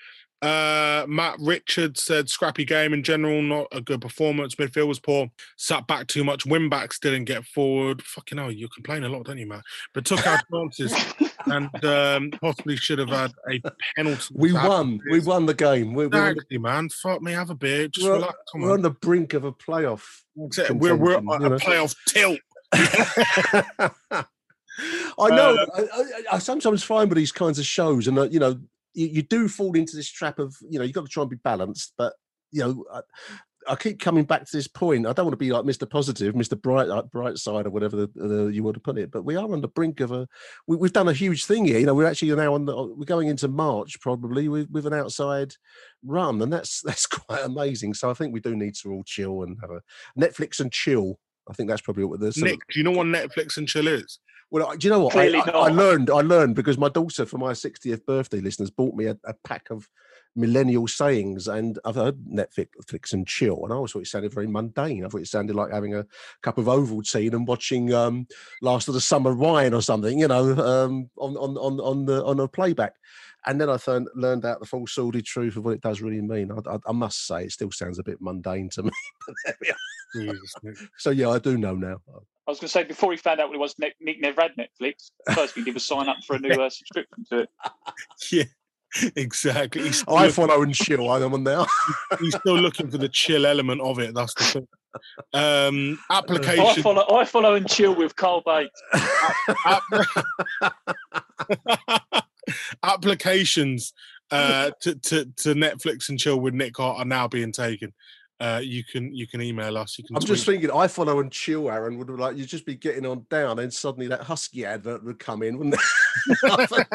Uh, 0.42 1.06
Matt 1.08 1.38
Richards 1.40 2.02
said 2.02 2.28
scrappy 2.28 2.66
game 2.66 2.92
in 2.92 3.04
general, 3.04 3.40
not 3.44 3.68
a 3.72 3.80
good 3.82 4.02
performance. 4.02 4.56
Midfield 4.56 4.88
was 4.88 5.00
poor, 5.00 5.30
sat 5.58 5.86
back 5.86 6.08
too 6.08 6.24
much. 6.24 6.48
Win 6.48 6.68
backs 6.68 6.98
didn't 6.98 7.26
get 7.26 7.46
forward. 7.46 8.02
Fucking 8.02 8.40
hell, 8.40 8.52
you 8.52 8.68
complain 8.70 9.04
a 9.04 9.10
lot, 9.10 9.26
don't 9.26 9.38
you, 9.38 9.46
Matt? 9.46 9.62
But 9.94 10.06
took 10.06 10.26
our 10.26 10.42
chances 10.52 10.92
and 11.46 11.70
um, 11.86 12.32
possibly 12.42 12.78
should 12.78 12.98
have 12.98 13.10
had 13.10 13.32
a 13.48 13.62
penalty. 13.96 14.34
We 14.34 14.54
won. 14.54 15.00
We 15.12 15.20
won 15.20 15.46
the 15.46 15.54
game. 15.54 15.94
We, 15.94 16.08
exactly, 16.08 16.58
we're 16.58 16.62
man. 16.62 16.90
Fuck 16.90 17.22
me, 17.22 17.34
have 17.34 17.52
a 17.52 17.56
beer. 17.56 17.90
Just 17.90 18.08
we're, 18.08 18.14
relax. 18.14 18.38
Come 18.52 18.62
we're 18.62 18.70
on. 18.70 18.78
on. 18.78 18.82
the 18.82 18.90
brink 18.90 19.36
of 19.36 19.44
a 19.44 19.52
playoff. 19.52 20.02
We're, 20.36 20.96
we're 20.96 21.14
a, 21.14 21.18
a 21.20 21.60
playoff 21.60 21.96
tilt. 22.08 22.40
I 25.20 25.30
know. 25.30 25.56
Uh, 25.56 25.86
I, 25.94 26.02
I, 26.02 26.36
I, 26.36 26.40
sometimes 26.40 26.84
find 26.84 27.10
with 27.10 27.18
these 27.18 27.32
kinds 27.32 27.60
of 27.60 27.66
shows, 27.66 28.08
and 28.08 28.18
uh, 28.18 28.30
you 28.30 28.40
know, 28.40 28.60
you, 28.94 29.08
you, 29.08 29.22
do 29.22 29.48
fall 29.48 29.74
into 29.74 29.96
this 29.96 30.10
trap 30.10 30.40
of 30.40 30.56
you 30.70 30.80
know 30.80 30.86
you've 30.86 30.96
got 30.96 31.06
to 31.06 31.12
try 31.12 31.22
and 31.22 31.30
be 31.30 31.38
balanced, 31.38 31.94
but 31.98 32.14
you 32.52 32.62
know. 32.62 32.86
I, 32.94 33.02
I 33.68 33.76
keep 33.76 34.00
coming 34.00 34.24
back 34.24 34.46
to 34.46 34.58
this 34.58 34.68
point. 34.68 35.06
I 35.06 35.14
don't 35.14 35.26
want 35.26 35.34
to 35.34 35.38
be 35.38 35.52
like 35.52 35.66
Mr. 35.66 35.90
Positive, 35.90 36.34
Mr. 36.34 36.60
Bright, 36.60 36.88
like 36.88 37.12
Bright 37.12 37.38
Side, 37.38 37.68
or 37.68 37.70
whatever 37.70 37.96
the, 37.96 38.10
the, 38.16 38.48
you 38.48 38.64
want 38.64 38.74
to 38.76 38.80
put 38.80 38.98
it. 38.98 39.12
But 39.12 39.24
we 39.24 39.36
are 39.36 39.52
on 39.52 39.62
the 39.62 39.68
brink 39.68 40.00
of 40.00 40.12
a. 40.12 40.28
We, 40.68 40.78
have 40.82 40.94
done 40.94 41.08
a 41.08 41.14
huge 41.14 41.46
thing 41.46 41.66
here. 41.66 41.80
You 41.80 41.86
know, 41.86 41.94
we're 41.94 42.08
actually 42.08 42.36
now 42.36 42.56
on 42.56 42.66
the. 42.66 42.76
We're 42.76 43.06
going 43.06 43.28
into 43.28 43.48
March 43.48 44.00
probably 44.02 44.48
with, 44.48 44.70
with 44.72 44.88
an 44.88 44.94
outside 44.94 45.54
run, 46.04 46.42
and 46.42 46.52
that's 46.52 46.82
that's 46.86 47.06
quite 47.06 47.44
amazing. 47.44 47.94
So 47.94 48.10
I 48.10 48.14
think 48.14 48.34
we 48.34 48.40
do 48.40 48.56
need 48.56 48.76
to 48.76 48.92
all 48.92 49.04
chill 49.04 49.44
and 49.44 49.58
have 49.62 49.72
a 49.72 49.82
Netflix 50.20 50.60
and 50.60 50.72
chill. 50.72 51.20
I 51.50 51.54
think 51.54 51.70
that's 51.70 51.82
probably 51.82 52.06
what 52.06 52.20
the. 52.20 52.34
Nick, 52.38 52.60
do 52.72 52.80
you 52.80 52.84
know 52.84 52.92
what 52.92 53.08
Netflix 53.08 53.58
and 53.58 53.68
chill 53.68 53.88
is? 53.88 54.20
Well, 54.52 54.76
do 54.76 54.86
you 54.86 54.92
know 54.92 55.00
what? 55.00 55.16
I, 55.16 55.30
I, 55.30 55.50
I, 55.50 55.70
learned. 55.70 56.10
I 56.10 56.20
learned 56.20 56.56
because 56.56 56.78
my 56.78 56.90
daughter, 56.90 57.26
for 57.26 57.38
my 57.38 57.54
60th 57.54 58.06
birthday, 58.06 58.42
listeners, 58.42 58.70
bought 58.70 58.96
me 58.96 59.06
a, 59.06 59.18
a, 59.24 59.34
pack 59.46 59.70
of 59.70 59.90
millennial 60.36 60.90
sayings, 60.90 61.48
and 61.48 61.80
I've 61.86 61.96
heard 61.96 62.18
Netflix 62.26 63.14
and 63.14 63.26
chill, 63.26 63.64
and 63.64 63.72
I 63.72 63.78
always 63.78 63.94
thought 63.94 64.02
it 64.02 64.08
sounded 64.08 64.34
very 64.34 64.48
mundane. 64.48 65.06
I 65.06 65.08
thought 65.08 65.22
it 65.22 65.28
sounded 65.28 65.56
like 65.56 65.72
having 65.72 65.96
a 65.96 66.06
cup 66.42 66.58
of 66.58 66.66
Ovaltine 66.66 67.34
and 67.34 67.48
watching 67.48 67.94
um, 67.94 68.28
Last 68.62 68.90
of 68.90 68.94
the 68.94 69.00
Summer 69.00 69.34
Wine 69.34 69.74
or 69.74 69.82
something, 69.82 70.20
you 70.20 70.28
know, 70.28 70.52
um, 70.52 71.10
on 71.16 71.38
on 71.38 71.58
on 71.58 71.80
on 71.80 72.06
the 72.06 72.24
on 72.26 72.42
a 72.42 72.48
playback. 72.50 72.96
And 73.46 73.60
then 73.60 73.70
I 73.70 73.78
th- 73.78 74.04
learned 74.16 74.46
out 74.46 74.60
the 74.60 74.68
full 74.68 74.86
sordid 74.86 75.26
truth 75.26 75.56
of 75.56 75.66
what 75.66 75.74
it 75.74 75.82
does 75.82 76.02
really 76.02 76.22
mean. 76.22 76.52
I, 76.52 76.58
I, 76.70 76.78
I 76.86 76.92
must 76.92 77.26
say, 77.26 77.46
it 77.46 77.52
still 77.54 77.72
sounds 77.72 77.98
a 78.00 78.04
bit 78.04 78.22
mundane 78.22 78.70
to 78.72 78.84
me. 78.84 78.92
Jesus, 80.16 80.54
so 80.98 81.10
yeah, 81.10 81.30
I 81.30 81.40
do 81.40 81.58
know 81.58 81.76
now. 81.76 81.98
I 82.48 82.52
was 82.52 82.60
going 82.60 82.68
to 82.68 82.72
say 82.72 82.84
before 82.84 83.12
he 83.12 83.18
found 83.18 83.40
out 83.40 83.48
what 83.50 83.56
it 83.56 83.60
was, 83.60 83.76
Nick, 83.78 83.96
Nick 84.02 84.20
never 84.20 84.42
had 84.42 84.52
Netflix. 84.58 85.12
First 85.34 85.54
thing 85.54 85.64
he 85.64 85.72
was 85.72 85.86
sign 85.86 86.10
up 86.10 86.18
for 86.26 86.36
a 86.36 86.40
new 86.40 86.50
uh, 86.50 86.70
subscription 86.70 87.26
to 87.32 87.40
it. 87.40 87.50
Yeah, 88.32 88.44
exactly. 89.16 89.84
He's 89.84 90.04
iFollow 90.04 90.64
and 90.64 90.76
chill. 90.76 91.10
I'm 91.10 91.34
on 91.34 91.44
now. 91.44 91.66
he's 92.20 92.36
still 92.36 92.58
looking 92.58 92.92
for 92.92 92.98
the 92.98 93.08
chill 93.08 93.46
element 93.46 93.80
of 93.80 94.00
it. 94.00 94.14
That's 94.14 94.34
the 94.34 94.44
thing. 94.44 94.68
Um, 95.34 95.98
application. 96.10 96.84
iFollow, 96.84 97.14
I 97.14 97.24
follow 97.24 97.56
and 97.56 97.70
chill 97.70 97.96
with 97.96 98.16
Carl 98.18 98.44
Bates. 98.46 98.82
Applications 102.84 103.94
uh, 104.30 104.72
to, 104.82 104.96
to, 104.96 105.26
to 105.38 105.54
Netflix 105.54 106.10
and 106.10 106.20
chill 106.20 106.42
with 106.42 106.54
Nick 106.54 106.80
are 106.80 107.06
now 107.06 107.30
being 107.30 107.54
taken 107.54 107.94
uh, 108.42 108.60
you 108.60 108.84
can 108.84 109.14
you 109.14 109.28
can 109.28 109.40
email 109.40 109.78
us. 109.78 110.00
You 110.00 110.04
can. 110.04 110.16
I'm 110.16 110.24
just 110.24 110.48
thinking, 110.48 110.72
iFollow 110.72 111.22
and 111.22 111.32
chill. 111.32 111.70
Aaron 111.70 112.00
would 112.00 112.10
like 112.10 112.36
you'd 112.36 112.48
just 112.48 112.66
be 112.66 112.74
getting 112.74 113.06
on 113.06 113.28
down, 113.30 113.60
and 113.60 113.72
suddenly 113.72 114.08
that 114.08 114.22
husky 114.22 114.66
advert 114.66 115.04
would 115.04 115.20
come 115.20 115.44
in, 115.44 115.60
wouldn't 115.60 115.76
it? 115.76 115.80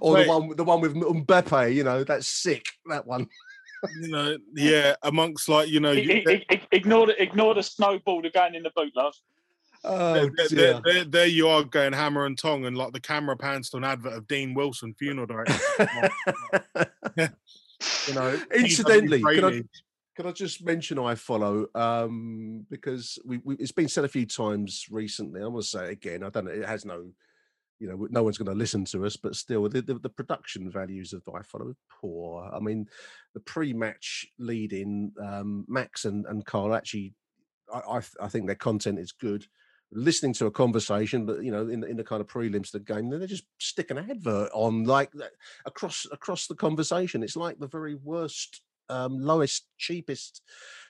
or 0.00 0.14
Wait. 0.14 0.24
the 0.24 0.28
one 0.28 0.56
the 0.56 0.64
one 0.64 0.80
with 0.80 0.94
Mbappe. 0.94 1.74
You 1.74 1.84
know, 1.84 2.04
that's 2.04 2.26
sick. 2.26 2.68
That 2.88 3.06
one. 3.06 3.28
you 4.00 4.08
know, 4.08 4.38
yeah. 4.54 4.94
Amongst 5.02 5.50
like 5.50 5.68
you 5.68 5.80
know, 5.80 5.92
you, 5.92 6.22
ignore 6.72 7.06
the 7.06 7.22
ignore 7.22 7.54
the 7.54 7.62
snowball 7.62 8.22
going 8.32 8.54
in 8.54 8.62
the 8.62 8.72
boot, 8.74 8.96
love. 8.96 9.14
Oh, 9.84 10.14
there, 10.14 10.30
there, 10.48 10.80
there, 10.84 11.04
there, 11.04 11.26
you 11.26 11.48
are 11.48 11.62
going 11.62 11.92
hammer 11.92 12.24
and 12.24 12.36
tong, 12.36 12.64
and 12.64 12.76
like 12.76 12.92
the 12.92 13.00
camera 13.00 13.36
pans 13.36 13.70
to 13.70 13.76
an 13.76 13.84
advert 13.84 14.14
of 14.14 14.26
Dean 14.26 14.54
Wilson, 14.54 14.94
funeral 14.98 15.26
director. 15.26 15.54
You 18.06 18.14
know, 18.14 18.40
incidentally, 18.54 19.22
can 19.22 19.44
I, 19.44 19.62
can 20.16 20.26
I 20.26 20.32
just 20.32 20.64
mention 20.64 20.98
iFollow 20.98 21.74
um, 21.76 22.66
because 22.70 23.18
we, 23.24 23.38
we, 23.44 23.56
it's 23.56 23.72
been 23.72 23.88
said 23.88 24.04
a 24.04 24.08
few 24.08 24.26
times 24.26 24.86
recently. 24.90 25.40
I'm 25.40 25.50
going 25.50 25.62
to 25.62 25.68
say 25.68 25.86
it 25.86 25.92
again. 25.92 26.22
I 26.22 26.30
don't 26.30 26.46
know. 26.46 26.50
It 26.50 26.66
has 26.66 26.84
no 26.84 27.10
you 27.80 27.88
know, 27.88 28.08
no 28.10 28.22
one's 28.22 28.38
going 28.38 28.50
to 28.50 28.58
listen 28.58 28.84
to 28.86 29.06
us, 29.06 29.16
but 29.16 29.36
still, 29.36 29.68
the, 29.68 29.80
the, 29.82 29.94
the 29.94 30.08
production 30.08 30.70
values 30.70 31.12
of 31.12 31.24
iFollow 31.24 31.70
are 31.70 31.76
poor. 32.00 32.50
I 32.52 32.58
mean, 32.58 32.86
the 33.34 33.40
pre-match 33.40 34.26
lead-in, 34.38 35.12
um, 35.22 35.64
Max 35.68 36.04
and, 36.04 36.26
and 36.26 36.44
Carl 36.44 36.74
actually, 36.74 37.14
I, 37.72 37.78
I, 37.78 38.00
I 38.20 38.28
think 38.28 38.46
their 38.46 38.56
content 38.56 38.98
is 38.98 39.12
good. 39.12 39.46
Listening 39.90 40.34
to 40.34 40.46
a 40.46 40.50
conversation, 40.50 41.24
but 41.24 41.42
you 41.42 41.50
know, 41.50 41.68
in 41.68 41.80
the, 41.80 41.86
in 41.86 41.96
the 41.96 42.04
kind 42.04 42.20
of 42.20 42.26
prelims 42.26 42.74
of 42.74 42.84
the 42.84 42.92
game, 42.94 43.08
then 43.08 43.20
they 43.20 43.26
just 43.26 43.44
stick 43.58 43.90
an 43.90 43.98
advert 43.98 44.50
on 44.52 44.84
like 44.84 45.10
across 45.64 46.06
across 46.12 46.46
the 46.46 46.54
conversation. 46.54 47.22
It's 47.22 47.36
like 47.36 47.58
the 47.58 47.68
very 47.68 47.94
worst, 47.94 48.60
um, 48.90 49.18
lowest, 49.18 49.66
cheapest 49.78 50.42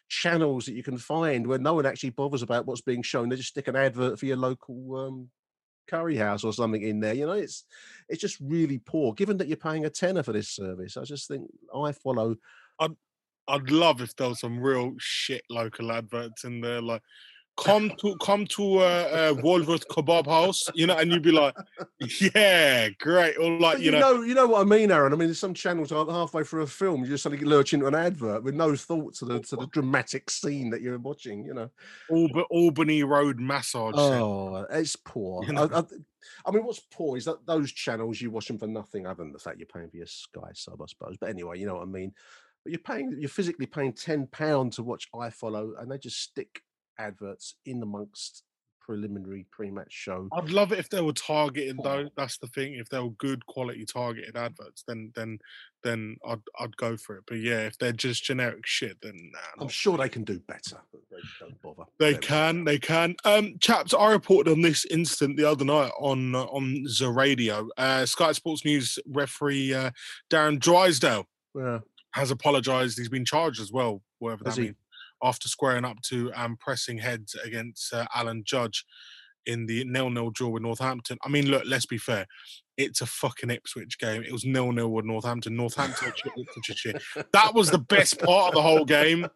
channels 0.09 0.65
that 0.65 0.73
you 0.73 0.83
can 0.83 0.99
find 0.99 1.47
where 1.47 1.59
no 1.59 1.75
one 1.75 1.87
actually 1.87 2.11
bothers 2.11 2.43
about 2.43 2.67
what's 2.67 2.81
being 2.81 3.03
shown. 3.03 3.29
They 3.29 3.37
just 3.37 3.51
stick 3.51 3.69
an 3.69 3.77
advert 3.77 4.19
for 4.19 4.27
your 4.27 4.37
local 4.37 4.97
um, 4.97 5.31
curry 5.89 6.17
house 6.17 6.45
or 6.45 6.53
something 6.53 6.83
in 6.83 7.01
there. 7.01 7.15
You 7.15 7.27
know, 7.27 7.33
it's 7.33 7.65
it's 8.09 8.21
just 8.21 8.39
really 8.41 8.79
poor. 8.79 9.15
Given 9.15 9.37
that 9.39 9.49
you're 9.49 9.57
paying 9.57 9.85
a 9.85 9.91
tenner 9.91 10.23
for 10.23 10.33
this 10.33 10.51
service, 10.51 10.97
I 10.97 11.05
just 11.05 11.29
think 11.29 11.49
iFollow. 11.75 12.37
I'd 12.81 12.97
I'd 13.49 13.71
love 13.71 14.01
if 14.01 14.15
there 14.17 14.29
was 14.29 14.41
some 14.41 14.61
real 14.61 14.93
shit 14.99 15.43
local 15.49 15.91
adverts 15.91 16.45
in 16.45 16.61
there, 16.61 16.83
like 16.83 17.03
come 17.59 17.91
to 17.99 18.17
come 18.17 18.47
to 18.47 18.79
uh, 18.79 18.83
uh 19.39 19.43
Walworth 19.43 19.87
Kebab 19.89 20.27
House, 20.27 20.69
you 20.75 20.87
know, 20.87 20.97
and 20.97 21.11
you'd 21.11 21.23
be 21.23 21.33
like, 21.33 21.55
yeah, 22.35 22.89
great. 23.01 23.37
Or 23.37 23.59
like, 23.59 23.79
you, 23.79 23.87
you, 23.87 23.91
know, 23.93 24.17
know, 24.17 24.23
you 24.23 24.35
know 24.35 24.47
what 24.47 24.61
I 24.61 24.65
mean, 24.65 24.91
Aaron. 24.91 25.13
I 25.13 25.17
mean, 25.17 25.35
some 25.35 25.55
channels 25.55 25.93
are 25.93 26.07
halfway 26.11 26.45
through 26.45 26.63
a 26.63 26.67
film, 26.67 27.03
you 27.03 27.11
just 27.11 27.23
suddenly 27.23 27.45
lurch 27.45 27.75
into 27.75 27.87
an 27.87 27.95
advert 27.95 28.45
with 28.45 28.55
no 28.55 28.75
thought 28.77 29.15
to 29.17 29.25
the 29.25 29.41
to 29.41 29.57
the 29.57 29.67
dramatic 29.67 30.31
scene 30.31 30.71
that 30.71 30.81
you're 30.81 30.99
watching. 30.99 31.45
You 31.45 31.55
know, 31.55 31.71
Alb- 32.11 32.47
Albany 32.51 33.03
Road 33.03 33.41
massage. 33.41 33.95
Oh, 33.97 34.67
it's 34.71 34.97
poor. 34.97 35.45
You 35.45 35.53
know? 35.53 35.69
I, 35.73 35.81
I, 35.81 35.83
I, 36.47 36.51
mean, 36.51 36.65
what's 36.65 36.81
poor 36.81 37.17
is 37.17 37.25
that 37.25 37.47
those 37.47 37.73
channels 37.73 38.21
you 38.21 38.31
watch 38.31 38.49
them 38.49 38.59
for 38.59 38.67
nothing 38.67 39.07
other 39.07 39.23
than 39.23 39.33
the 39.33 39.39
fact 39.39 39.59
you're 39.59 39.67
paying 39.67 39.91
for 39.91 39.97
your 39.97 40.07
Sky 40.07 40.51
sub, 40.55 40.81
I 40.81 40.87
suppose. 40.87 41.17
But 41.19 41.31
anyway, 41.31 41.59
you 41.59 41.67
know 41.67 41.75
what 41.75 41.83
I 41.83 41.87
mean. 41.87 42.13
But 42.65 42.73
you're 42.73 42.81
paying, 42.81 43.17
you're 43.19 43.29
physically 43.29 43.67
paying 43.67 43.93
ten 43.93 44.27
pound 44.27 44.75
to 44.75 44.83
watch 44.83 45.09
iFollow, 45.15 45.81
and 45.81 45.91
they 45.91 45.99
just 45.99 46.21
stick 46.21 46.63
adverts 46.99 47.55
in 47.65 47.83
amongst 47.83 48.43
preliminary 48.89 49.45
pre-match 49.51 49.93
show. 49.93 50.29
I'd 50.33 50.49
love 50.49 50.73
it 50.73 50.79
if 50.79 50.89
they 50.89 51.03
were 51.03 51.13
targeting 51.13 51.79
though. 51.85 52.09
That's 52.17 52.39
the 52.39 52.47
thing. 52.47 52.75
If 52.75 52.89
they 52.89 52.99
were 52.99 53.11
good 53.11 53.45
quality 53.45 53.85
targeted 53.85 54.35
adverts, 54.35 54.83
then 54.89 55.13
then 55.15 55.39
then 55.83 56.17
I'd 56.27 56.41
I'd 56.59 56.77
go 56.79 56.97
for 56.97 57.17
it. 57.17 57.25
But 57.27 57.41
yeah, 57.41 57.67
if 57.67 57.77
they're 57.77 57.93
just 57.93 58.25
generic 58.25 58.67
shit, 58.67 58.97
then 59.03 59.31
nah, 59.33 59.63
I'm 59.63 59.69
sure 59.69 59.99
they 59.99 60.09
can 60.09 60.25
do 60.25 60.41
better. 60.49 60.81
They 61.11 61.19
don't 61.39 61.61
bother. 61.61 61.85
They 61.99 62.15
can, 62.15 62.65
they 62.65 62.79
can. 62.79 63.15
Um, 63.27 63.57
chaps, 63.61 63.93
I 63.93 64.11
reported 64.11 64.51
on 64.51 64.63
this 64.63 64.87
incident 64.87 65.37
the 65.37 65.45
other 65.45 65.67
night 65.67 65.93
on 66.01 66.35
uh, 66.35 66.45
on 66.45 66.87
the 66.99 67.11
radio. 67.11 67.69
Uh, 67.77 68.07
Sky 68.07 68.33
Sports 68.33 68.65
News 68.65 68.99
referee 69.07 69.75
uh, 69.75 69.91
Darren 70.31 70.59
Drysdale 70.59 71.27
yeah. 71.55 71.81
has 72.13 72.31
apologised. 72.31 72.97
He's 72.97 73.11
been 73.11 73.27
charged 73.27 73.61
as 73.61 73.71
well, 73.71 74.01
whatever 74.19 74.45
Has 74.47 74.57
that 74.57 74.63
he? 74.63 74.69
means 74.69 74.77
after 75.23 75.49
squaring 75.49 75.85
up 75.85 76.01
to 76.03 76.33
and 76.33 76.59
pressing 76.59 76.99
heads 76.99 77.35
against 77.45 77.93
uh, 77.93 78.07
Alan 78.15 78.43
Judge 78.45 78.85
in 79.47 79.67
the 79.67 79.85
nil-nil 79.85 80.31
draw 80.31 80.49
with 80.49 80.63
Northampton. 80.63 81.19
I 81.25 81.29
mean, 81.29 81.51
look, 81.51 81.63
let's 81.67 81.87
be 81.87 81.99
fair. 81.99 82.27
It's 82.77 83.01
a 83.01 83.07
fucking 83.07 83.51
Ipswich 83.51 83.99
game. 83.99 84.23
It 84.23 84.33
was 84.33 84.45
nil-nil 84.45 84.91
with 84.91 85.05
Northampton. 85.05 85.57
Northampton, 85.57 86.09
Ipswich. 86.09 86.95
That 87.33 87.55
was 87.55 87.71
the 87.71 87.79
best 87.79 88.21
part 88.21 88.49
of 88.49 88.55
the 88.55 88.63
whole 88.63 88.85
game. 88.85 89.27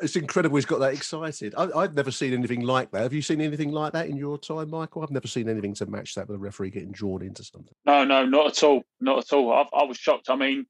It's 0.00 0.16
incredible 0.16 0.56
he's 0.56 0.64
got 0.64 0.80
that 0.80 0.94
excited. 0.94 1.54
I, 1.54 1.68
I've 1.76 1.94
never 1.94 2.10
seen 2.10 2.32
anything 2.32 2.62
like 2.62 2.90
that. 2.92 3.02
Have 3.02 3.12
you 3.12 3.20
seen 3.20 3.42
anything 3.42 3.72
like 3.72 3.92
that 3.92 4.08
in 4.08 4.16
your 4.16 4.38
time, 4.38 4.70
Michael? 4.70 5.02
I've 5.02 5.10
never 5.10 5.28
seen 5.28 5.50
anything 5.50 5.74
to 5.74 5.86
match 5.86 6.14
that 6.14 6.26
with 6.26 6.36
a 6.36 6.38
referee 6.40 6.70
getting 6.70 6.92
drawn 6.92 7.20
into 7.20 7.44
something. 7.44 7.74
No, 7.84 8.04
no, 8.04 8.24
not 8.24 8.46
at 8.46 8.62
all. 8.62 8.82
Not 9.00 9.18
at 9.18 9.32
all. 9.34 9.52
I, 9.52 9.66
I 9.76 9.84
was 9.84 9.98
shocked. 9.98 10.30
I 10.30 10.36
mean, 10.36 10.64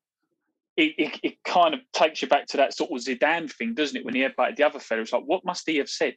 it, 0.80 0.94
it, 0.98 1.20
it, 1.22 1.44
kind 1.44 1.74
of 1.74 1.80
takes 1.92 2.22
you 2.22 2.28
back 2.28 2.46
to 2.46 2.56
that 2.56 2.74
sort 2.74 2.90
of 2.90 2.98
Zidane 2.98 3.52
thing, 3.52 3.74
doesn't 3.74 3.96
it? 3.96 4.04
When 4.04 4.14
he 4.14 4.22
headbutted 4.22 4.56
the 4.56 4.64
other 4.64 4.78
fella, 4.78 5.02
it's 5.02 5.12
like, 5.12 5.24
what 5.24 5.44
must 5.44 5.68
he 5.68 5.76
have 5.76 5.88
said? 5.88 6.14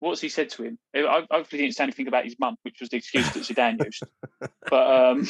What's 0.00 0.20
he 0.20 0.28
said 0.28 0.50
to 0.50 0.64
him? 0.64 0.78
I 0.94 1.26
hopefully 1.30 1.62
didn't 1.62 1.76
say 1.76 1.84
anything 1.84 2.08
about 2.08 2.24
his 2.24 2.36
mum, 2.38 2.56
which 2.62 2.76
was 2.80 2.90
the 2.90 2.98
excuse 2.98 3.30
that 3.32 3.42
Zidane 3.42 3.82
used. 3.82 4.02
But 4.70 5.10
um, 5.10 5.26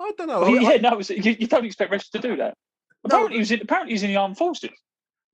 I 0.00 0.12
don't 0.16 0.28
know. 0.28 0.46
yeah, 0.46 0.70
I- 0.70 0.76
no, 0.78 0.96
was- 0.96 1.10
you, 1.10 1.36
you 1.38 1.46
don't 1.46 1.66
expect 1.66 1.92
refs 1.92 2.10
to 2.10 2.18
do 2.18 2.36
that. 2.36 2.54
Apparently, 3.04 3.34
he 3.34 3.38
was 3.40 3.50
in, 3.50 3.60
apparently 3.60 3.92
he's 3.94 4.02
in 4.02 4.10
the 4.10 4.16
armed 4.16 4.38
forces. 4.38 4.70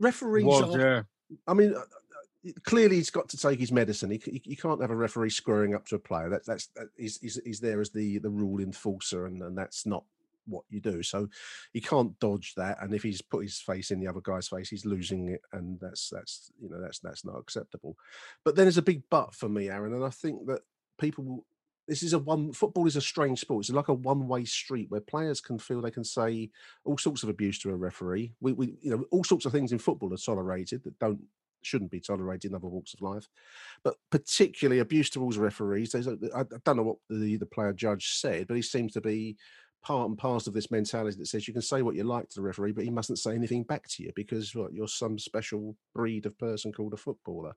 referees 0.01 0.45
Was, 0.45 0.75
are, 0.75 0.81
yeah. 0.81 1.03
I 1.47 1.55
mean, 1.55 1.75
uh, 1.75 1.79
uh, 1.81 2.51
clearly 2.65 2.97
he's 2.97 3.11
got 3.11 3.29
to 3.31 3.39
take 3.39 3.59
his 3.59 3.73
medicine. 3.73 4.11
He, 4.11 4.21
he, 4.25 4.43
you 4.45 4.57
can't 4.57 4.81
have 4.81 4.91
a 4.91 4.97
referee 4.97 5.31
squaring 5.31 5.75
up 5.75 5.87
to 5.87 5.97
a 5.97 5.99
player. 5.99 6.29
That's 6.29 6.47
that's 6.47 6.69
that, 6.77 6.89
he's, 6.97 7.19
he's 7.21 7.41
he's 7.45 7.61
there 7.61 7.81
as 7.81 7.91
the 7.91 8.19
the 8.19 8.31
rule 8.31 8.61
enforcer, 8.61 9.27
and, 9.27 9.41
and 9.43 9.57
that's 9.57 9.87
not 9.87 10.05
what 10.47 10.65
you 10.69 10.81
do. 10.81 11.03
So 11.03 11.29
he 11.73 11.81
can't 11.81 12.19
dodge 12.19 12.55
that. 12.57 12.79
And 12.81 12.95
if 12.95 13.03
he's 13.03 13.23
put 13.23 13.43
his 13.43 13.59
face 13.59 13.91
in 13.91 14.01
the 14.01 14.09
other 14.09 14.21
guy's 14.23 14.49
face, 14.49 14.69
he's 14.69 14.87
losing 14.87 15.29
it, 15.29 15.41
and 15.53 15.79
that's 15.81 16.11
that's 16.11 16.51
you 16.61 16.69
know 16.69 16.81
that's 16.81 16.99
that's 17.01 17.25
not 17.25 17.39
acceptable. 17.39 17.97
But 18.45 18.57
then 18.57 18.67
there's 18.67 18.79
a 18.79 18.83
big 18.83 19.03
but 19.11 19.35
for 19.35 19.49
me, 19.49 19.69
Aaron, 19.69 19.95
and 19.95 20.05
I 20.05 20.11
think 20.11 20.47
that 20.47 20.61
people. 20.99 21.45
This 21.87 22.03
is 22.03 22.15
a 22.15 22.19
one 22.19 22.55
football 22.55 22.87
is 22.87 22.97
a 22.97 23.03
strange 23.03 23.41
sport. 23.41 23.67
It's 23.67 23.71
like 23.71 23.89
a 23.89 23.93
one-way 23.93 24.47
street 24.47 24.87
where 24.89 25.03
players 25.03 25.43
can 25.43 25.59
feel 25.59 25.83
they 25.83 25.91
can 25.91 26.03
say 26.03 26.49
all 26.87 26.97
sorts 26.97 27.23
of 27.23 27.29
abuse 27.29 27.59
to 27.59 27.69
a 27.69 27.77
referee. 27.77 28.33
We, 28.41 28.55
we 28.55 28.75
you 28.81 28.91
know, 28.91 29.05
all 29.11 29.23
sorts 29.23 29.45
of 29.45 29.53
things 29.53 29.71
in 29.71 29.79
football 29.79 30.11
are 30.15 30.17
tolerated 30.17 30.83
that 30.85 30.99
don't 30.99 31.21
shouldn't 31.67 31.91
be 31.91 32.01
tolerated 32.01 32.51
in 32.51 32.55
other 32.55 32.69
walks 32.69 32.95
of 32.95 33.03
life. 33.03 33.29
But 33.83 33.97
particularly 34.11 34.81
abuse 34.81 35.11
towards 35.11 35.39
referees. 35.39 35.93
There's 35.93 36.09
I 36.09 36.45
don't 36.65 36.77
know 36.77 36.83
what 36.83 36.97
the, 37.09 37.37
the 37.37 37.47
player 37.47 37.73
judge 37.73 38.15
said, 38.15 38.47
but 38.47 38.57
he 38.57 38.63
seems 38.63 38.93
to 38.93 39.01
be 39.01 39.37
part 39.85 40.09
and 40.09 40.19
parcel 40.19 40.51
of 40.51 40.55
this 40.55 40.71
mentality 40.71 41.17
that 41.19 41.27
says 41.27 41.47
you 41.47 41.55
can 41.55 41.63
say 41.63 41.83
what 41.83 41.95
you 41.95 42.05
like 42.05 42.29
to 42.29 42.37
the 42.37 42.43
referee, 42.43 42.73
but 42.73 42.85
he 42.85 42.91
mustn't 42.91 43.19
say 43.19 43.35
anything 43.35 43.63
back 43.63 43.87
to 43.89 44.03
you 44.03 44.13
because 44.17 44.55
what, 44.55 44.73
you're 44.73 44.89
some 44.89 45.19
special 45.19 45.77
breed 45.95 46.27
of 46.27 46.37
person 46.39 46.73
called 46.73 46.95
a 46.95 46.97
footballer. 46.97 47.55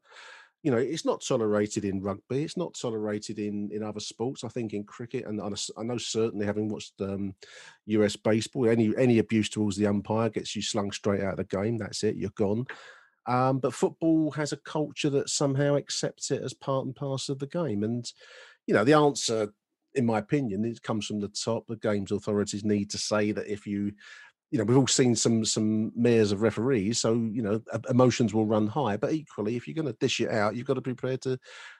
You 0.63 0.71
know, 0.71 0.77
it's 0.77 1.05
not 1.05 1.23
tolerated 1.25 1.85
in 1.85 2.01
rugby. 2.01 2.43
It's 2.43 2.57
not 2.57 2.73
tolerated 2.73 3.39
in 3.39 3.69
in 3.71 3.83
other 3.83 3.99
sports. 3.99 4.43
I 4.43 4.49
think 4.49 4.73
in 4.73 4.83
cricket, 4.83 5.25
and 5.25 5.39
I 5.41 5.83
know- 5.83 5.97
certainly 5.97 6.45
having 6.45 6.67
watched 6.67 6.93
um, 6.99 7.35
US 7.85 8.15
baseball, 8.15 8.67
any 8.67 8.93
any 8.97 9.19
abuse 9.19 9.49
towards 9.49 9.77
the 9.77 9.87
umpire 9.87 10.29
gets 10.29 10.55
you 10.55 10.61
slung 10.61 10.91
straight 10.91 11.21
out 11.21 11.37
of 11.39 11.47
the 11.47 11.57
game. 11.57 11.77
That's 11.77 12.03
it. 12.03 12.15
You're 12.15 12.31
gone. 12.31 12.65
Um, 13.27 13.59
but 13.59 13.73
football 13.73 14.31
has 14.31 14.53
a 14.53 14.57
culture 14.57 15.09
that 15.11 15.29
somehow 15.29 15.75
accepts 15.75 16.31
it 16.31 16.41
as 16.41 16.53
part 16.53 16.85
and 16.85 16.95
parcel 16.95 17.33
of 17.33 17.39
the 17.39 17.47
game. 17.47 17.83
And, 17.83 18.09
you 18.65 18.73
know, 18.73 18.85
the 18.85 18.93
answer, 18.93 19.53
in 19.97 20.05
my 20.05 20.19
opinion, 20.19 20.63
it 20.63 20.81
comes 20.81 21.05
from 21.05 21.19
the 21.19 21.27
top. 21.27 21.65
The 21.67 21.75
games 21.75 22.11
authorities 22.11 22.63
need 22.63 22.89
to 22.91 22.97
say 22.97 23.31
that 23.31 23.51
if 23.51 23.65
you, 23.65 23.91
you 24.51 24.57
know, 24.57 24.63
we've 24.63 24.77
all 24.77 24.87
seen 24.87 25.15
some 25.15 25.43
some 25.43 25.91
mayors 25.95 26.31
of 26.31 26.41
referees, 26.41 26.99
so 26.99 27.13
you 27.13 27.41
know 27.41 27.61
emotions 27.89 28.33
will 28.33 28.45
run 28.45 28.67
high. 28.67 28.95
But 28.95 29.13
equally, 29.13 29.55
if 29.55 29.67
you're 29.67 29.75
going 29.75 29.87
to 29.87 29.97
dish 29.99 30.21
it 30.21 30.29
out, 30.29 30.55
you've 30.55 30.67
got 30.67 30.75
to 30.75 30.81
be 30.81 30.93
prepared 30.93 31.21
to 31.23 31.39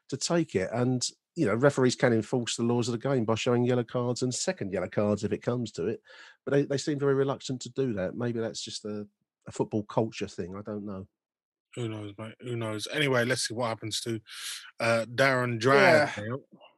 to 0.09 0.18
take 0.18 0.55
it. 0.55 0.70
And 0.74 1.07
you 1.36 1.45
know, 1.45 1.53
referees 1.53 1.95
can 1.95 2.13
enforce 2.13 2.55
the 2.55 2.63
laws 2.63 2.88
of 2.88 2.93
the 2.93 3.09
game 3.09 3.24
by 3.24 3.36
showing 3.36 3.63
yellow 3.63 3.84
cards 3.84 4.24
and 4.24 4.34
second 4.34 4.74
yellow 4.74 4.89
cards 4.89 5.24
if 5.24 5.32
it 5.32 5.43
comes 5.43 5.72
to 5.74 5.86
it. 5.86 6.01
But 6.43 6.53
they, 6.53 6.63
they 6.63 6.78
seem 6.78 6.97
very 6.97 7.13
reluctant 7.13 7.61
to 7.61 7.70
do 7.70 7.93
that. 7.93 8.18
Maybe 8.18 8.39
that's 8.39 8.63
just 8.63 8.84
a, 8.86 9.05
a 9.47 9.51
football 9.51 9.84
culture 9.84 10.28
thing. 10.28 10.55
I 10.57 10.63
don't 10.63 10.84
know. 10.84 11.05
Who 11.76 11.89
knows, 11.89 12.13
mate? 12.18 12.34
Who 12.41 12.55
knows? 12.55 12.88
Anyway, 12.91 13.24
let's 13.24 13.47
see 13.47 13.53
what 13.53 13.68
happens 13.68 14.01
to 14.01 14.20
uh, 14.80 15.05
Darren 15.13 15.59
Yeah. 15.63 16.09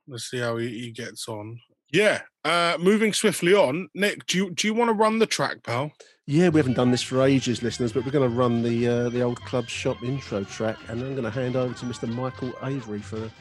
Drysdale. 0.09 0.11
Let's 0.11 0.29
see 0.29 0.39
how 0.39 0.57
he, 0.57 0.67
he 0.69 0.91
gets 0.91 1.27
on. 1.27 1.59
Yeah. 1.91 2.21
Uh, 2.45 2.77
moving 2.79 3.13
swiftly 3.13 3.53
on, 3.53 3.89
Nick, 3.93 4.25
do 4.27 4.37
you 4.37 4.51
do 4.51 4.67
you 4.67 4.73
want 4.73 4.89
to 4.89 4.93
run 4.93 5.19
the 5.19 5.25
track, 5.25 5.63
pal? 5.63 5.91
Yeah, 6.25 6.49
we 6.49 6.59
haven't 6.59 6.75
done 6.75 6.91
this 6.91 7.01
for 7.01 7.23
ages, 7.23 7.63
listeners, 7.63 7.91
but 7.91 8.05
we're 8.05 8.11
going 8.11 8.29
to 8.29 8.35
run 8.35 8.61
the 8.61 8.87
uh, 8.87 9.09
the 9.09 9.21
old 9.21 9.41
club 9.41 9.67
shop 9.67 10.01
intro 10.03 10.43
track, 10.43 10.77
and 10.87 11.01
I'm 11.01 11.11
going 11.11 11.23
to 11.23 11.31
hand 11.31 11.55
over 11.55 11.73
to 11.73 11.85
Mr. 11.85 12.07
Michael 12.07 12.53
Avery 12.63 12.99
for 12.99 13.31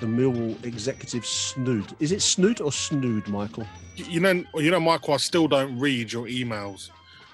the 0.00 0.06
Millwall 0.06 0.62
executive 0.64 1.26
snood. 1.26 1.94
Is 2.00 2.12
it 2.12 2.22
snood 2.22 2.60
or 2.60 2.72
snood, 2.72 3.28
Michael? 3.28 3.66
You 3.96 4.20
know, 4.20 4.42
you 4.54 4.70
know, 4.70 4.80
Michael. 4.80 5.14
I 5.14 5.18
still 5.18 5.46
don't 5.46 5.78
read 5.78 6.12
your 6.12 6.26
emails. 6.26 6.90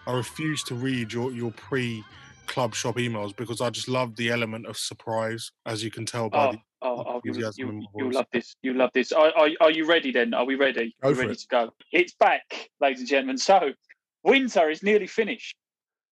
I 0.06 0.12
refuse 0.12 0.62
to 0.64 0.74
read 0.74 1.12
your 1.12 1.30
your 1.30 1.52
pre 1.52 2.02
club 2.46 2.74
shop 2.74 2.96
emails 2.96 3.36
because 3.36 3.60
I 3.60 3.70
just 3.70 3.88
love 3.88 4.16
the 4.16 4.30
element 4.30 4.66
of 4.66 4.76
surprise, 4.76 5.52
as 5.66 5.84
you 5.84 5.90
can 5.90 6.04
tell 6.06 6.28
by 6.30 6.48
Oh, 6.48 6.52
the 6.52 6.58
oh, 6.86 7.04
oh 7.06 7.20
you, 7.24 7.50
you, 7.56 7.86
you 7.96 8.10
love 8.10 8.26
this. 8.32 8.56
You 8.62 8.74
love 8.74 8.90
this. 8.94 9.12
Are, 9.12 9.32
are, 9.36 9.48
are 9.60 9.70
you 9.70 9.86
ready 9.86 10.12
then? 10.12 10.34
Are 10.34 10.44
we 10.44 10.54
ready? 10.54 10.94
Go 11.02 11.10
Are 11.10 11.14
ready 11.14 11.32
it. 11.32 11.38
to 11.40 11.46
go? 11.48 11.70
It's 11.92 12.14
back, 12.14 12.70
ladies 12.80 13.00
and 13.00 13.08
gentlemen. 13.08 13.38
So, 13.38 13.72
winter 14.24 14.70
is 14.70 14.82
nearly 14.82 15.06
finished. 15.06 15.56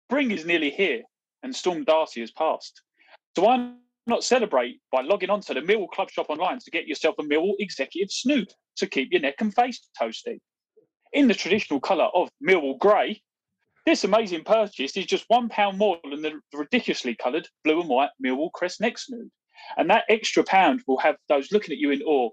Spring 0.10 0.32
is 0.32 0.46
nearly 0.46 0.70
here, 0.70 1.02
and 1.44 1.56
Storm 1.56 1.84
Darcy 1.84 2.22
has 2.22 2.32
passed. 2.32 2.82
So 3.36 3.44
why 3.44 3.74
not 4.06 4.24
celebrate 4.24 4.80
by 4.92 5.02
logging 5.02 5.30
on 5.30 5.42
to 5.42 5.54
the 5.54 5.62
Millwall 5.62 5.90
Club 5.90 6.10
Shop 6.10 6.28
online 6.30 6.60
to 6.60 6.72
get 6.72 6.88
yourself 6.88 7.16
a 7.20 7.24
Millwall 7.24 7.54
Executive 7.60 8.12
Snood 8.12 8.52
to 8.78 8.88
keep 8.88 9.12
your 9.12 9.22
neck 9.22 9.36
and 9.40 9.54
face 9.54 9.88
toasty. 10.00 10.40
In 11.14 11.28
the 11.28 11.34
traditional 11.34 11.80
colour 11.80 12.10
of 12.14 12.30
Millwall 12.46 12.78
Grey, 12.80 13.22
this 13.86 14.04
amazing 14.04 14.44
purchase 14.44 14.98
is 14.98 15.06
just 15.06 15.26
one 15.28 15.50
pound 15.50 15.78
more 15.78 15.98
than 16.10 16.22
the 16.22 16.40
ridiculously 16.54 17.16
coloured 17.16 17.48
blue 17.64 17.82
and 17.82 17.90
white 17.90 18.10
Millwall 18.24 18.52
Crest 18.52 18.82
Neck 18.82 18.98
Snood. 18.98 19.30
And 19.78 19.90
that 19.90 20.06
extra 20.10 20.44
pound 20.44 20.82
will 20.88 21.00
have 21.00 21.16
those 21.30 21.52
looking 21.52 21.74
at 21.74 21.80
you 21.80 21.92
in 21.92 22.02
awe 22.04 22.30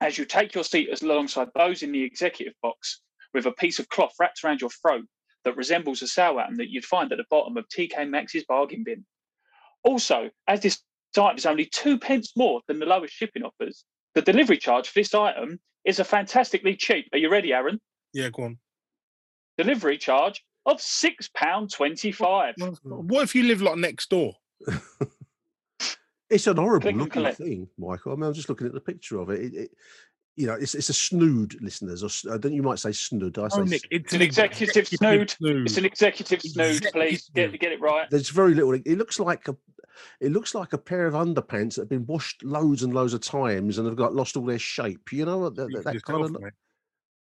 As 0.00 0.18
you 0.18 0.24
take 0.24 0.54
your 0.54 0.64
seat 0.64 0.88
as 0.90 1.02
alongside 1.02 1.48
those 1.54 1.82
in 1.82 1.92
the 1.92 2.02
executive 2.02 2.54
box 2.62 3.00
with 3.32 3.46
a 3.46 3.52
piece 3.52 3.78
of 3.78 3.88
cloth 3.88 4.14
wrapped 4.18 4.44
around 4.44 4.60
your 4.60 4.70
throat 4.70 5.04
that 5.44 5.56
resembles 5.56 6.02
a 6.02 6.08
sour 6.08 6.40
atom 6.40 6.56
that 6.56 6.70
you'd 6.70 6.84
find 6.84 7.12
at 7.12 7.18
the 7.18 7.24
bottom 7.30 7.56
of 7.56 7.68
TK 7.68 8.08
Maxx's 8.08 8.44
bargain 8.44 8.82
bin. 8.84 9.04
Also, 9.82 10.30
as 10.48 10.60
this 10.60 10.80
item 11.18 11.36
is 11.36 11.46
only 11.46 11.66
two 11.66 11.98
pence 11.98 12.32
more 12.36 12.60
than 12.66 12.78
the 12.78 12.86
lowest 12.86 13.14
shipping 13.14 13.42
offers, 13.42 13.84
the 14.14 14.22
delivery 14.22 14.56
charge 14.56 14.88
for 14.88 15.00
this 15.00 15.14
item 15.14 15.58
is 15.84 15.98
a 15.98 16.04
fantastically 16.04 16.76
cheap. 16.76 17.06
Are 17.12 17.18
you 17.18 17.30
ready, 17.30 17.52
Aaron? 17.52 17.80
Yeah, 18.12 18.30
go 18.30 18.44
on. 18.44 18.58
Delivery 19.58 19.98
charge 19.98 20.42
of 20.66 20.80
six 20.80 21.28
pound 21.28 21.70
twenty-five. 21.72 22.54
What 22.82 23.22
if 23.22 23.34
you 23.34 23.42
live 23.44 23.60
like 23.60 23.76
next 23.76 24.10
door? 24.10 24.34
It's 26.34 26.46
an 26.48 26.56
horrible 26.56 26.90
looking 26.92 27.32
thing, 27.32 27.68
Michael. 27.78 28.12
I 28.12 28.16
mean, 28.16 28.24
I'm 28.24 28.34
just 28.34 28.48
looking 28.48 28.66
at 28.66 28.72
the 28.72 28.80
picture 28.80 29.20
of 29.20 29.30
it. 29.30 29.40
it, 29.40 29.54
it 29.54 29.70
you 30.36 30.48
know, 30.48 30.54
it's 30.54 30.74
it's 30.74 30.88
a 30.88 30.94
snood, 30.94 31.56
listeners. 31.60 32.02
Or 32.02 32.06
s- 32.06 32.26
I 32.28 32.36
don't 32.38 32.52
you 32.52 32.62
might 32.62 32.80
say 32.80 32.90
snood. 32.90 33.38
I 33.38 33.42
oh, 33.42 33.48
say. 33.48 33.60
Oh, 33.60 33.64
Nick, 33.64 33.82
it's 33.90 34.06
It's 34.06 34.14
an 34.14 34.22
executive 34.22 34.88
snood. 34.88 35.34
It's 35.40 35.76
an 35.76 35.84
executive 35.84 36.42
snood. 36.42 36.86
Please 36.92 37.30
get 37.34 37.58
get 37.60 37.70
it 37.70 37.80
right. 37.80 38.10
There's 38.10 38.30
very 38.30 38.54
little. 38.54 38.72
It 38.72 38.98
looks 38.98 39.20
like 39.20 39.46
a. 39.46 39.56
It 40.20 40.32
looks 40.32 40.56
like 40.56 40.72
a 40.72 40.78
pair 40.78 41.06
of 41.06 41.14
underpants 41.14 41.76
that 41.76 41.82
have 41.82 41.88
been 41.88 42.06
washed 42.06 42.42
loads 42.42 42.82
and 42.82 42.92
loads 42.92 43.14
of 43.14 43.20
times 43.20 43.78
and 43.78 43.86
have 43.86 43.94
got 43.94 44.12
lost 44.12 44.36
all 44.36 44.44
their 44.44 44.58
shape. 44.58 45.12
You 45.12 45.24
know 45.24 45.48
that, 45.50 45.54
that, 45.54 45.84
that 45.84 46.02
kind 46.02 46.24
of. 46.24 46.36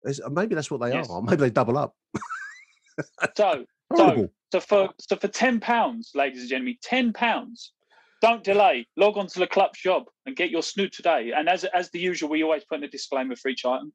is- 0.03 0.21
uh, 0.21 0.29
Maybe 0.29 0.53
that's 0.53 0.69
what 0.69 0.81
they 0.81 0.93
Yes. 0.93 1.09
are. 1.09 1.21
Maybe 1.23 1.37
they 1.37 1.49
double 1.49 1.79
up. 1.79 1.95
So, 3.35 3.65
so, 3.95 4.29
so 4.51 4.59
for 4.59 4.89
so 4.99 5.15
for 5.15 5.27
ten 5.29 5.59
pounds, 5.59 6.11
ladies 6.13 6.41
and 6.41 6.49
gentlemen, 6.49 6.77
ten 6.83 7.11
pounds. 7.11 7.71
Don't 8.21 8.43
delay. 8.43 8.85
Log 8.97 9.17
on 9.17 9.27
to 9.27 9.39
the 9.39 9.47
club 9.47 9.75
shop 9.75 10.05
and 10.25 10.35
get 10.35 10.49
your 10.49 10.63
snoot 10.63 10.91
today. 10.91 11.31
And 11.35 11.47
as 11.47 11.63
as 11.65 11.89
the 11.91 11.99
usual, 11.99 12.29
we 12.29 12.43
always 12.43 12.65
put 12.65 12.79
in 12.79 12.83
a 12.83 12.89
disclaimer 12.89 13.35
for 13.35 13.49
each 13.49 13.65
item. 13.65 13.93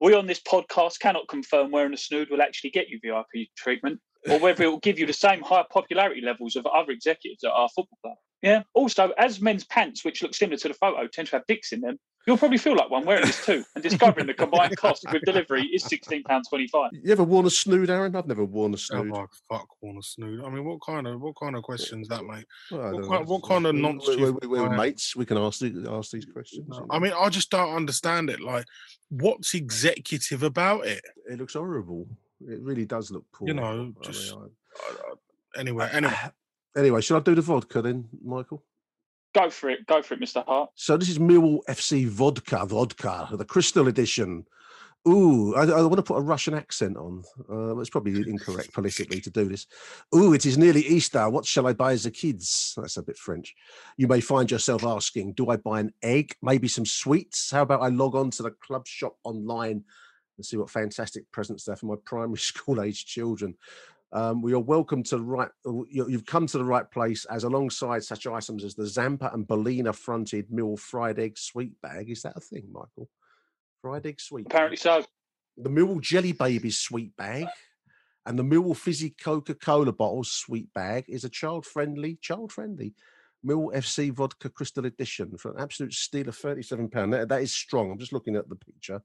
We 0.00 0.14
on 0.14 0.26
this 0.26 0.40
podcast 0.40 1.00
cannot 1.00 1.28
confirm 1.28 1.70
wearing 1.70 1.92
a 1.92 1.96
snood 1.96 2.28
will 2.30 2.40
actually 2.40 2.70
get 2.70 2.88
you 2.88 3.00
VIP 3.02 3.48
treatment, 3.56 4.00
or 4.30 4.38
whether 4.40 4.64
it 4.64 4.68
will 4.68 4.78
give 4.78 4.98
you 4.98 5.06
the 5.06 5.12
same 5.12 5.42
high 5.42 5.64
popularity 5.70 6.20
levels 6.20 6.56
of 6.56 6.66
other 6.66 6.92
executives 6.92 7.44
at 7.44 7.50
our 7.50 7.68
football 7.68 7.98
club. 8.02 8.16
Yeah. 8.42 8.62
Also, 8.74 9.10
as 9.18 9.40
men's 9.40 9.64
pants, 9.64 10.04
which 10.04 10.22
look 10.22 10.34
similar 10.34 10.56
to 10.58 10.68
the 10.68 10.74
photo, 10.74 11.06
tend 11.08 11.28
to 11.28 11.36
have 11.36 11.46
dicks 11.46 11.72
in 11.72 11.80
them, 11.80 11.98
you'll 12.28 12.36
probably 12.36 12.58
feel 12.58 12.76
like 12.76 12.90
one 12.90 13.04
wearing 13.06 13.24
this 13.24 13.44
too. 13.44 13.64
And 13.74 13.82
discovering 13.82 14.26
the 14.26 14.34
combined 14.34 14.76
cost 14.76 15.04
with 15.10 15.22
delivery 15.22 15.64
is 15.64 15.82
sixteen 15.82 16.22
pounds 16.22 16.48
twenty-five. 16.48 16.90
You 16.92 17.10
ever 17.10 17.24
worn 17.24 17.46
a 17.46 17.50
snood, 17.50 17.88
Aaron? 17.88 18.14
I've 18.14 18.26
never 18.26 18.44
worn 18.44 18.72
a 18.72 18.74
Oh 18.74 18.76
snood. 18.76 19.06
my 19.06 19.24
fuck, 19.50 19.66
want 19.80 19.98
a 19.98 20.02
snood? 20.02 20.44
I 20.44 20.50
mean, 20.50 20.64
what 20.64 20.80
kind 20.84 21.06
of 21.06 21.20
what 21.22 21.34
kind 21.40 21.56
of 21.56 21.62
questions 21.62 22.06
that, 22.08 22.24
mate? 22.24 22.44
Well, 22.70 22.92
what, 23.00 23.08
kind, 23.08 23.26
what 23.26 23.42
kind 23.42 23.66
of 23.66 23.74
We- 23.74 23.80
nonsense? 23.80 24.08
we- 24.08 24.14
do 24.16 24.20
you 24.20 24.32
we- 24.34 24.40
think 24.40 24.52
We're 24.52 24.76
mates. 24.76 25.16
We 25.16 25.24
can 25.24 25.38
ask 25.38 25.60
the, 25.60 25.88
ask 25.90 26.10
these 26.10 26.26
questions. 26.26 26.66
you 26.70 26.86
I 26.90 26.98
mean, 26.98 27.12
I 27.18 27.30
just 27.30 27.50
don't 27.50 27.74
understand 27.74 28.28
it. 28.30 28.40
Like, 28.40 28.66
what's 29.08 29.54
executive 29.54 30.42
about 30.42 30.86
it? 30.86 31.00
it 31.30 31.38
looks 31.38 31.54
horrible. 31.54 32.06
It 32.46 32.60
really 32.60 32.84
does 32.84 33.10
look 33.10 33.24
poor. 33.32 33.48
You 33.48 33.54
know, 33.54 33.64
I 33.64 33.74
mean, 33.76 33.96
just 34.02 34.34
I- 34.34 34.36
uh, 34.36 35.14
anyway. 35.56 35.88
Anyway, 35.92 36.14
Anyway, 36.76 37.00
should 37.00 37.16
I 37.16 37.20
do 37.20 37.34
the 37.34 37.42
vodka 37.42 37.82
then, 37.82 38.08
Michael? 38.22 38.62
Go 39.34 39.50
for 39.50 39.70
it. 39.70 39.86
Go 39.86 40.02
for 40.02 40.14
it, 40.14 40.20
Mr. 40.20 40.44
Hart. 40.44 40.70
So 40.74 40.96
this 40.96 41.08
is 41.08 41.18
Millwall 41.18 41.60
FC 41.68 42.06
vodka, 42.06 42.64
vodka, 42.66 43.28
the 43.32 43.44
crystal 43.44 43.88
edition. 43.88 44.46
Ooh, 45.06 45.54
I, 45.54 45.62
I 45.62 45.82
want 45.82 45.96
to 45.96 46.02
put 46.02 46.18
a 46.18 46.22
Russian 46.22 46.54
accent 46.54 46.96
on. 46.96 47.22
Uh, 47.48 47.78
it's 47.78 47.90
probably 47.90 48.12
incorrect 48.28 48.72
politically 48.72 49.20
to 49.20 49.30
do 49.30 49.44
this. 49.44 49.66
Ooh, 50.14 50.32
it 50.32 50.44
is 50.44 50.58
nearly 50.58 50.82
Easter. 50.82 51.28
What 51.30 51.46
shall 51.46 51.66
I 51.66 51.72
buy 51.72 51.92
as 51.92 52.02
the 52.02 52.10
kids? 52.10 52.74
That's 52.76 52.96
a 52.96 53.02
bit 53.02 53.16
French. 53.16 53.54
You 53.96 54.08
may 54.08 54.20
find 54.20 54.50
yourself 54.50 54.84
asking, 54.84 55.34
do 55.34 55.50
I 55.50 55.56
buy 55.56 55.80
an 55.80 55.92
egg? 56.02 56.34
Maybe 56.42 56.68
some 56.68 56.84
sweets? 56.84 57.50
How 57.50 57.62
about 57.62 57.82
I 57.82 57.88
log 57.88 58.16
on 58.16 58.30
to 58.32 58.42
the 58.42 58.50
club 58.50 58.86
shop 58.86 59.16
online 59.24 59.84
and 60.36 60.44
see 60.44 60.56
what 60.56 60.70
fantastic 60.70 61.30
presents 61.32 61.64
there 61.64 61.76
for 61.76 61.86
my 61.86 61.96
primary 62.04 62.38
school 62.38 62.82
age 62.82 63.06
children? 63.06 63.54
Um, 64.12 64.40
we 64.40 64.54
are 64.54 64.58
welcome 64.58 65.02
to 65.04 65.16
the 65.18 65.22
right. 65.22 65.50
uh, 65.66 65.82
you- 65.90 66.08
You've 66.08 66.24
come 66.24 66.46
to 66.46 66.58
the 66.58 66.64
right 66.64 66.90
place, 66.90 67.24
as 67.26 67.44
alongside 67.44 68.02
such 68.04 68.26
items 68.26 68.64
as 68.64 68.74
the 68.74 68.86
Zampa 68.86 69.30
and 69.34 69.46
Bellina 69.46 69.94
fronted 69.94 70.50
Mill 70.50 70.76
fried 70.76 71.18
egg 71.18 71.36
sweet 71.36 71.78
bag. 71.82 72.10
Is 72.10 72.22
that 72.22 72.36
a 72.36 72.40
thing, 72.40 72.68
Michael? 72.72 73.08
Fried 73.82 74.06
egg 74.06 74.20
sweet. 74.20 74.48
bag? 74.48 74.52
Apparently 74.54 74.76
so. 74.78 75.04
The 75.58 75.68
Millwall 75.70 76.00
Jelly 76.00 76.32
Babies 76.32 76.78
sweet 76.78 77.14
bag 77.16 77.46
and 78.24 78.38
the 78.38 78.44
Millwall 78.44 78.76
Fizzy 78.76 79.10
Coca 79.10 79.54
Cola 79.54 79.92
bottles 79.92 80.30
sweet 80.30 80.72
bag 80.72 81.04
is 81.08 81.24
a 81.24 81.28
child 81.28 81.66
friendly, 81.66 82.16
child 82.22 82.52
friendly 82.52 82.94
Millwall 83.44 83.74
FC 83.74 84.10
Vodka 84.12 84.48
Crystal 84.50 84.86
Edition 84.86 85.36
for 85.36 85.50
an 85.52 85.60
absolute 85.60 85.92
steal 85.92 86.28
of 86.28 86.36
£37. 86.38 87.10
That, 87.10 87.28
that 87.28 87.42
is 87.42 87.52
strong. 87.52 87.90
I'm 87.90 87.98
just 87.98 88.12
looking 88.12 88.36
at 88.36 88.48
the 88.48 88.56
picture, 88.56 89.02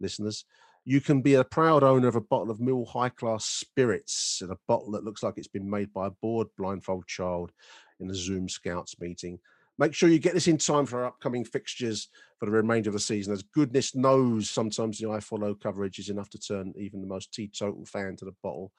listeners. 0.00 0.44
You 0.84 1.00
can 1.00 1.22
be 1.22 1.34
a 1.34 1.44
proud 1.44 1.84
owner 1.84 2.08
of 2.08 2.16
a 2.16 2.20
bottle 2.20 2.50
of 2.50 2.58
Mill 2.58 2.84
High 2.84 3.10
Class 3.10 3.44
Spirits 3.44 4.40
in 4.42 4.50
a 4.50 4.58
bottle 4.66 4.90
that 4.92 5.04
looks 5.04 5.22
like 5.22 5.34
it's 5.36 5.46
been 5.46 5.70
made 5.70 5.92
by 5.92 6.08
a 6.08 6.10
bored 6.10 6.48
blindfold 6.58 7.06
child 7.06 7.52
in 8.00 8.10
a 8.10 8.14
Zoom 8.14 8.48
Scouts 8.48 9.00
meeting. 9.00 9.38
Make 9.78 9.94
sure 9.94 10.08
you 10.08 10.18
get 10.18 10.34
this 10.34 10.48
in 10.48 10.58
time 10.58 10.84
for 10.84 11.00
our 11.00 11.06
upcoming 11.06 11.44
fixtures 11.44 12.08
for 12.38 12.46
the 12.46 12.52
remainder 12.52 12.90
of 12.90 12.94
the 12.94 13.00
season, 13.00 13.32
as 13.32 13.44
goodness 13.44 13.94
knows 13.94 14.50
sometimes 14.50 14.98
the 14.98 15.06
iFollow 15.06 15.58
coverage 15.58 16.00
is 16.00 16.08
enough 16.08 16.28
to 16.30 16.38
turn 16.38 16.74
even 16.76 17.00
the 17.00 17.06
most 17.06 17.32
teetotal 17.32 17.86
fan 17.86 18.16
to 18.16 18.24
the 18.24 18.34
bottle. 18.42 18.72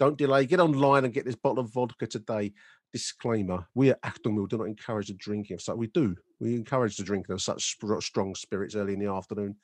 Don't 0.00 0.18
delay, 0.18 0.46
get 0.46 0.58
online 0.58 1.04
and 1.04 1.14
get 1.14 1.24
this 1.24 1.36
bottle 1.36 1.62
of 1.62 1.72
vodka 1.72 2.08
today. 2.08 2.52
Disclaimer 2.92 3.66
We 3.74 3.90
at 3.90 4.00
Acton 4.02 4.34
Mill 4.34 4.46
do 4.46 4.58
not 4.58 4.66
encourage 4.66 5.06
the 5.06 5.14
drinking 5.14 5.54
of 5.54 5.62
such. 5.62 5.76
We 5.76 5.86
do. 5.86 6.16
We 6.40 6.56
encourage 6.56 6.96
the 6.96 7.04
drinking 7.04 7.32
of 7.32 7.42
such 7.42 7.76
strong 8.00 8.34
spirits 8.34 8.74
early 8.74 8.94
in 8.94 9.00
the 9.00 9.10
afternoon, 9.10 9.56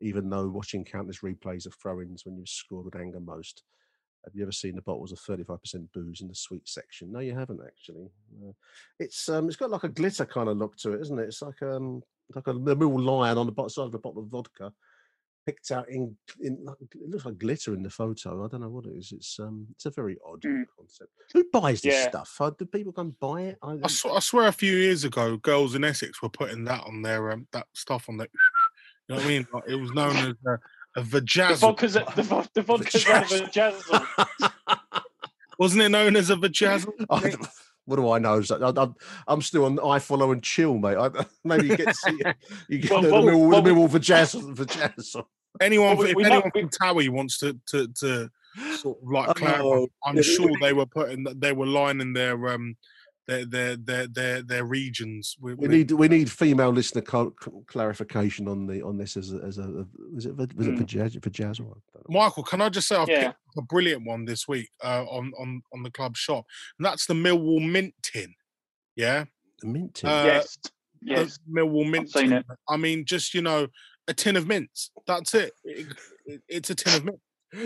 even 0.00 0.28
though 0.30 0.48
watching 0.48 0.84
countless 0.84 1.20
replays 1.20 1.66
of 1.66 1.74
throw 1.74 2.00
ins 2.00 2.24
when 2.24 2.36
you've 2.36 2.48
scored 2.48 2.84
with 2.84 2.96
anger 2.96 3.20
most. 3.20 3.62
Have 4.24 4.34
you 4.34 4.42
ever 4.42 4.52
seen 4.52 4.74
the 4.74 4.82
bottles 4.82 5.12
of 5.12 5.18
35% 5.20 5.58
booze 5.94 6.20
in 6.20 6.28
the 6.28 6.34
sweet 6.34 6.68
section? 6.68 7.10
No, 7.12 7.20
you 7.20 7.34
haven't 7.34 7.60
actually. 7.66 8.10
No. 8.38 8.54
It's 8.98 9.28
um, 9.28 9.46
it's 9.46 9.56
got 9.56 9.70
like 9.70 9.84
a 9.84 9.88
glitter 9.88 10.26
kind 10.26 10.48
of 10.48 10.56
look 10.58 10.76
to 10.78 10.92
it, 10.92 11.00
isn't 11.02 11.18
it? 11.18 11.28
It's 11.28 11.40
like 11.40 11.62
um, 11.62 12.02
like 12.34 12.46
a 12.48 12.52
little 12.52 13.00
lion 13.00 13.38
on 13.38 13.46
the 13.46 13.68
side 13.68 13.86
of 13.86 13.94
a 13.94 13.98
bottle 13.98 14.22
of 14.22 14.28
vodka, 14.28 14.72
picked 15.46 15.70
out 15.70 15.88
in 15.88 16.14
in 16.40 16.58
like, 16.64 16.76
it 16.80 17.08
looks 17.08 17.24
like 17.24 17.38
glitter 17.38 17.72
in 17.74 17.82
the 17.82 17.88
photo. 17.88 18.44
I 18.44 18.48
don't 18.48 18.60
know 18.60 18.68
what 18.68 18.86
it 18.86 18.96
is. 18.98 19.12
It's 19.12 19.38
um, 19.38 19.66
it's 19.70 19.86
a 19.86 19.90
very 19.90 20.18
odd 20.26 20.42
concept. 20.76 21.10
Who 21.32 21.44
buys 21.52 21.80
this 21.80 21.94
Yeah. 21.94 22.08
stuff? 22.10 22.36
Uh, 22.40 22.50
Do 22.50 22.66
people 22.66 22.92
go 22.92 23.02
and 23.02 23.18
buy 23.20 23.42
it? 23.42 23.58
I, 23.62 23.78
I, 23.84 23.88
sw- 23.88 24.06
I 24.06 24.18
swear, 24.20 24.48
a 24.48 24.52
few 24.52 24.76
years 24.76 25.04
ago, 25.04 25.36
girls 25.38 25.74
in 25.76 25.84
Essex 25.84 26.20
were 26.20 26.28
putting 26.28 26.64
that 26.64 26.82
on 26.84 27.02
their 27.02 27.30
um, 27.30 27.46
that 27.52 27.66
stuff 27.72 28.08
on 28.08 28.16
their. 28.18 28.28
You 29.08 29.14
know 29.14 29.16
what 29.16 29.24
I 29.24 29.28
mean? 29.28 29.46
Like, 29.52 29.62
it 29.68 29.74
was 29.76 29.90
known 29.92 30.16
as 30.16 30.34
a, 30.46 31.00
a 31.00 31.02
vajazzle. 31.02 31.48
The 31.48 31.56
vodka's 31.66 31.96
a, 31.96 32.04
the, 32.14 32.22
vo- 32.22 32.44
the 32.54 32.62
vodka's 32.62 33.04
one 33.08 33.22
of 33.24 33.30
a 33.32 33.50
jazzle. 33.50 34.06
Wasn't 35.58 35.82
it 35.82 35.88
known 35.88 36.14
as 36.16 36.30
a 36.30 36.36
vajazzle? 36.36 36.92
I 37.10 37.34
what 37.86 37.96
do 37.96 38.10
I 38.10 38.18
know? 38.18 38.42
I, 38.50 38.72
I'm, 38.82 38.94
I'm 39.26 39.40
still 39.40 39.64
on 39.64 39.78
iFollow 39.78 40.30
and 40.32 40.42
chill, 40.42 40.76
mate. 40.76 40.98
I, 40.98 41.08
maybe 41.44 41.68
you 41.68 41.76
get 41.76 41.88
to 41.88 41.94
see 41.94 42.20
you 42.68 42.78
get 42.78 42.90
Well, 42.90 43.02
the, 43.02 43.10
well, 43.10 43.22
Mill- 43.22 43.40
well, 43.48 43.62
the 43.62 43.74
we- 43.74 43.80
Millwall 43.80 43.90
for 43.90 43.98
jazz 43.98 44.32
for. 44.32 45.24
Anyone, 45.60 45.96
Well, 45.96 46.04
we- 46.04 46.10
if 46.10 46.16
we 46.16 46.22
know- 46.24 46.28
anyone 46.42 46.50
from 46.52 46.68
Towie 46.68 47.08
wants 47.08 47.38
to 47.38 47.58
to 47.68 47.88
to 48.00 48.30
sort 48.76 48.98
of 49.02 49.08
like 49.10 49.34
clarify, 49.36 49.62
Oh, 49.62 49.88
I'm 50.04 50.16
yeah, 50.16 50.22
sure 50.22 50.50
they 50.60 50.72
were 50.74 50.84
putting 50.86 51.24
that 51.24 51.40
they 51.40 51.52
were 51.52 51.66
lining 51.66 52.12
their 52.12 52.48
um 52.50 52.76
their 53.28 53.44
their 53.44 53.76
their 53.76 54.06
their, 54.08 54.42
their 54.42 54.64
regions. 54.64 55.36
With, 55.38 55.58
We 55.58 55.68
with- 55.68 55.70
need 55.76 55.90
we 55.92 56.08
need 56.08 56.30
female 56.30 56.70
listener 56.70 57.02
co- 57.02 57.34
cl- 57.40 57.62
clarification 57.68 58.48
on 58.48 58.66
the 58.66 58.82
on 58.82 58.96
this 58.96 59.16
as 59.16 59.32
a, 59.32 59.36
as 59.44 59.58
a 59.58 59.86
was 60.12 60.26
it 60.26 60.34
was 60.36 60.66
it 60.66 60.74
Mm. 60.74 60.78
for 60.78 60.84
jazz 60.84 61.16
for 61.22 61.30
jazz 61.30 61.60
or 61.60 61.76
Michael, 62.08 62.42
can 62.42 62.60
I 62.62 62.68
just 62.70 62.88
say 62.88 62.96
I've 62.96 63.08
Yeah. 63.08 63.28
picked 63.28 63.38
a 63.58 63.62
brilliant 63.62 64.04
one 64.06 64.24
this 64.24 64.48
week 64.48 64.70
uh, 64.82 65.04
on 65.08 65.32
on 65.38 65.62
on 65.72 65.82
the 65.82 65.90
club 65.90 66.16
shop, 66.16 66.44
and 66.78 66.86
that's 66.86 67.06
the 67.06 67.14
Millwall 67.14 67.70
Mint 67.70 67.94
tin. 68.02 68.34
Yeah, 68.96 69.26
the 69.60 69.68
mint 69.68 69.94
tin? 69.94 70.08
Uh, 70.10 70.24
yes. 70.24 70.58
Yes. 71.02 71.38
Millwall 71.48 71.88
Mint. 71.88 72.10
seen 72.10 72.42
I 72.68 72.76
mean, 72.76 73.04
just 73.04 73.34
you 73.34 73.42
know, 73.42 73.68
a 74.08 74.14
tin 74.14 74.36
of 74.36 74.46
mints. 74.48 74.90
That's 75.06 75.34
it. 75.34 75.52
It- 75.64 75.86
it- 76.26 76.42
it's 76.48 76.70
a 76.70 76.74
tin 76.74 76.94
of 76.96 77.04
mint, 77.04 77.20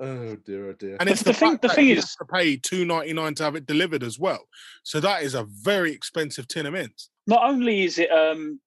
Oh 0.00 0.36
dear, 0.46 0.68
oh 0.68 0.72
dear. 0.74 0.96
and 1.00 1.08
it's 1.08 1.22
the 1.24 1.32
the, 1.32 1.34
thing- 1.34 1.58
the 1.60 1.68
thing 1.70 1.88
is- 1.88 2.14
to 2.16 2.24
pay 2.32 2.56
two 2.56 2.84
ninety 2.84 3.12
nine 3.12 3.34
to 3.34 3.42
have 3.44 3.56
it 3.56 3.66
delivered 3.66 4.04
as 4.04 4.16
well. 4.18 4.44
So 4.84 5.00
that 5.00 5.22
is 5.24 5.34
a 5.34 5.44
very 5.62 5.92
expensive 5.92 6.46
tin 6.46 6.66
of 6.66 6.72
mints. 6.74 7.10
Not 7.26 7.42
only 7.42 7.84
is 7.84 7.98
it 7.98 8.10
um, 8.12 8.60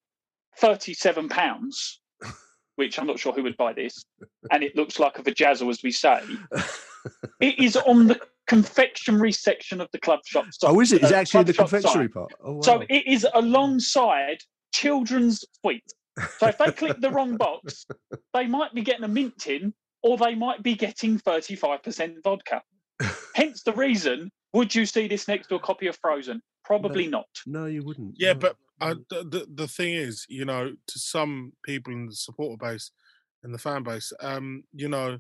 thirty-seven 0.58 1.30
pounds, 1.30 2.02
which 2.76 3.00
I'm 3.00 3.08
not 3.08 3.18
sure 3.18 3.32
who 3.32 3.44
would 3.44 3.56
buy 3.56 3.72
this, 3.72 4.04
and 4.52 4.62
it 4.62 4.76
looks 4.76 5.00
like 5.00 5.18
a 5.20 5.24
vajazzle, 5.24 5.70
as 5.70 5.82
we 5.84 5.92
say. 5.92 6.22
It 7.40 7.58
is 7.58 7.76
on 7.76 8.06
the 8.06 8.20
confectionery 8.46 9.32
section 9.32 9.82
of 9.82 9.88
the 9.92 9.98
club 10.00 10.20
shop. 10.24 10.46
oh, 10.64 10.80
is 10.82 10.92
it? 10.94 11.02
Is 11.02 11.12
uh, 11.12 11.16
actually 11.16 11.46
the 11.46 11.54
confectionery 11.54 12.06
site. 12.06 12.14
part? 12.14 12.34
Oh, 12.44 12.54
wow. 12.54 12.62
So 12.62 12.84
it 12.90 13.08
is 13.08 13.26
alongside 13.34 14.38
children's 14.72 15.44
sweets. 15.60 15.94
So 16.38 16.48
if 16.50 16.60
they 16.60 16.72
click 16.72 17.00
the 17.02 17.10
wrong 17.10 17.38
box, 17.38 17.88
they 18.36 18.46
might 18.46 18.76
be 18.76 18.82
getting 18.84 19.04
a 19.04 19.08
mint 19.08 19.36
tin 19.40 19.74
or 20.04 20.18
they 20.18 20.36
might 20.36 20.64
be 20.64 20.76
getting 20.76 21.20
35% 21.20 22.24
vodka. 22.24 22.62
Hence 23.36 23.64
the 23.64 23.74
reason, 23.74 24.32
would 24.54 24.74
you 24.74 24.86
see 24.86 25.08
this 25.08 25.28
next 25.28 25.48
to 25.48 25.56
a 25.56 25.60
copy 25.60 25.88
of 25.88 25.98
Frozen? 25.98 26.42
Probably 26.64 27.08
not. 27.08 27.28
no, 27.46 27.66
you 27.66 27.84
wouldn't. 27.84 28.16
Yeah, 28.18 28.34
no. 28.34 28.40
but 28.40 28.56
I, 28.80 28.94
the, 29.10 29.24
the 29.24 29.48
the 29.54 29.68
thing 29.68 29.94
is, 29.94 30.26
you 30.30 30.46
know, 30.46 30.70
to 30.70 31.00
some 31.00 31.54
people 31.66 31.94
in 31.94 32.08
the 32.08 32.16
supporter 32.16 32.58
base 32.58 32.92
and 33.44 33.54
the 33.54 33.58
fan 33.58 33.84
base, 33.84 34.14
um, 34.22 34.64
you 34.74 34.88
know, 34.88 35.18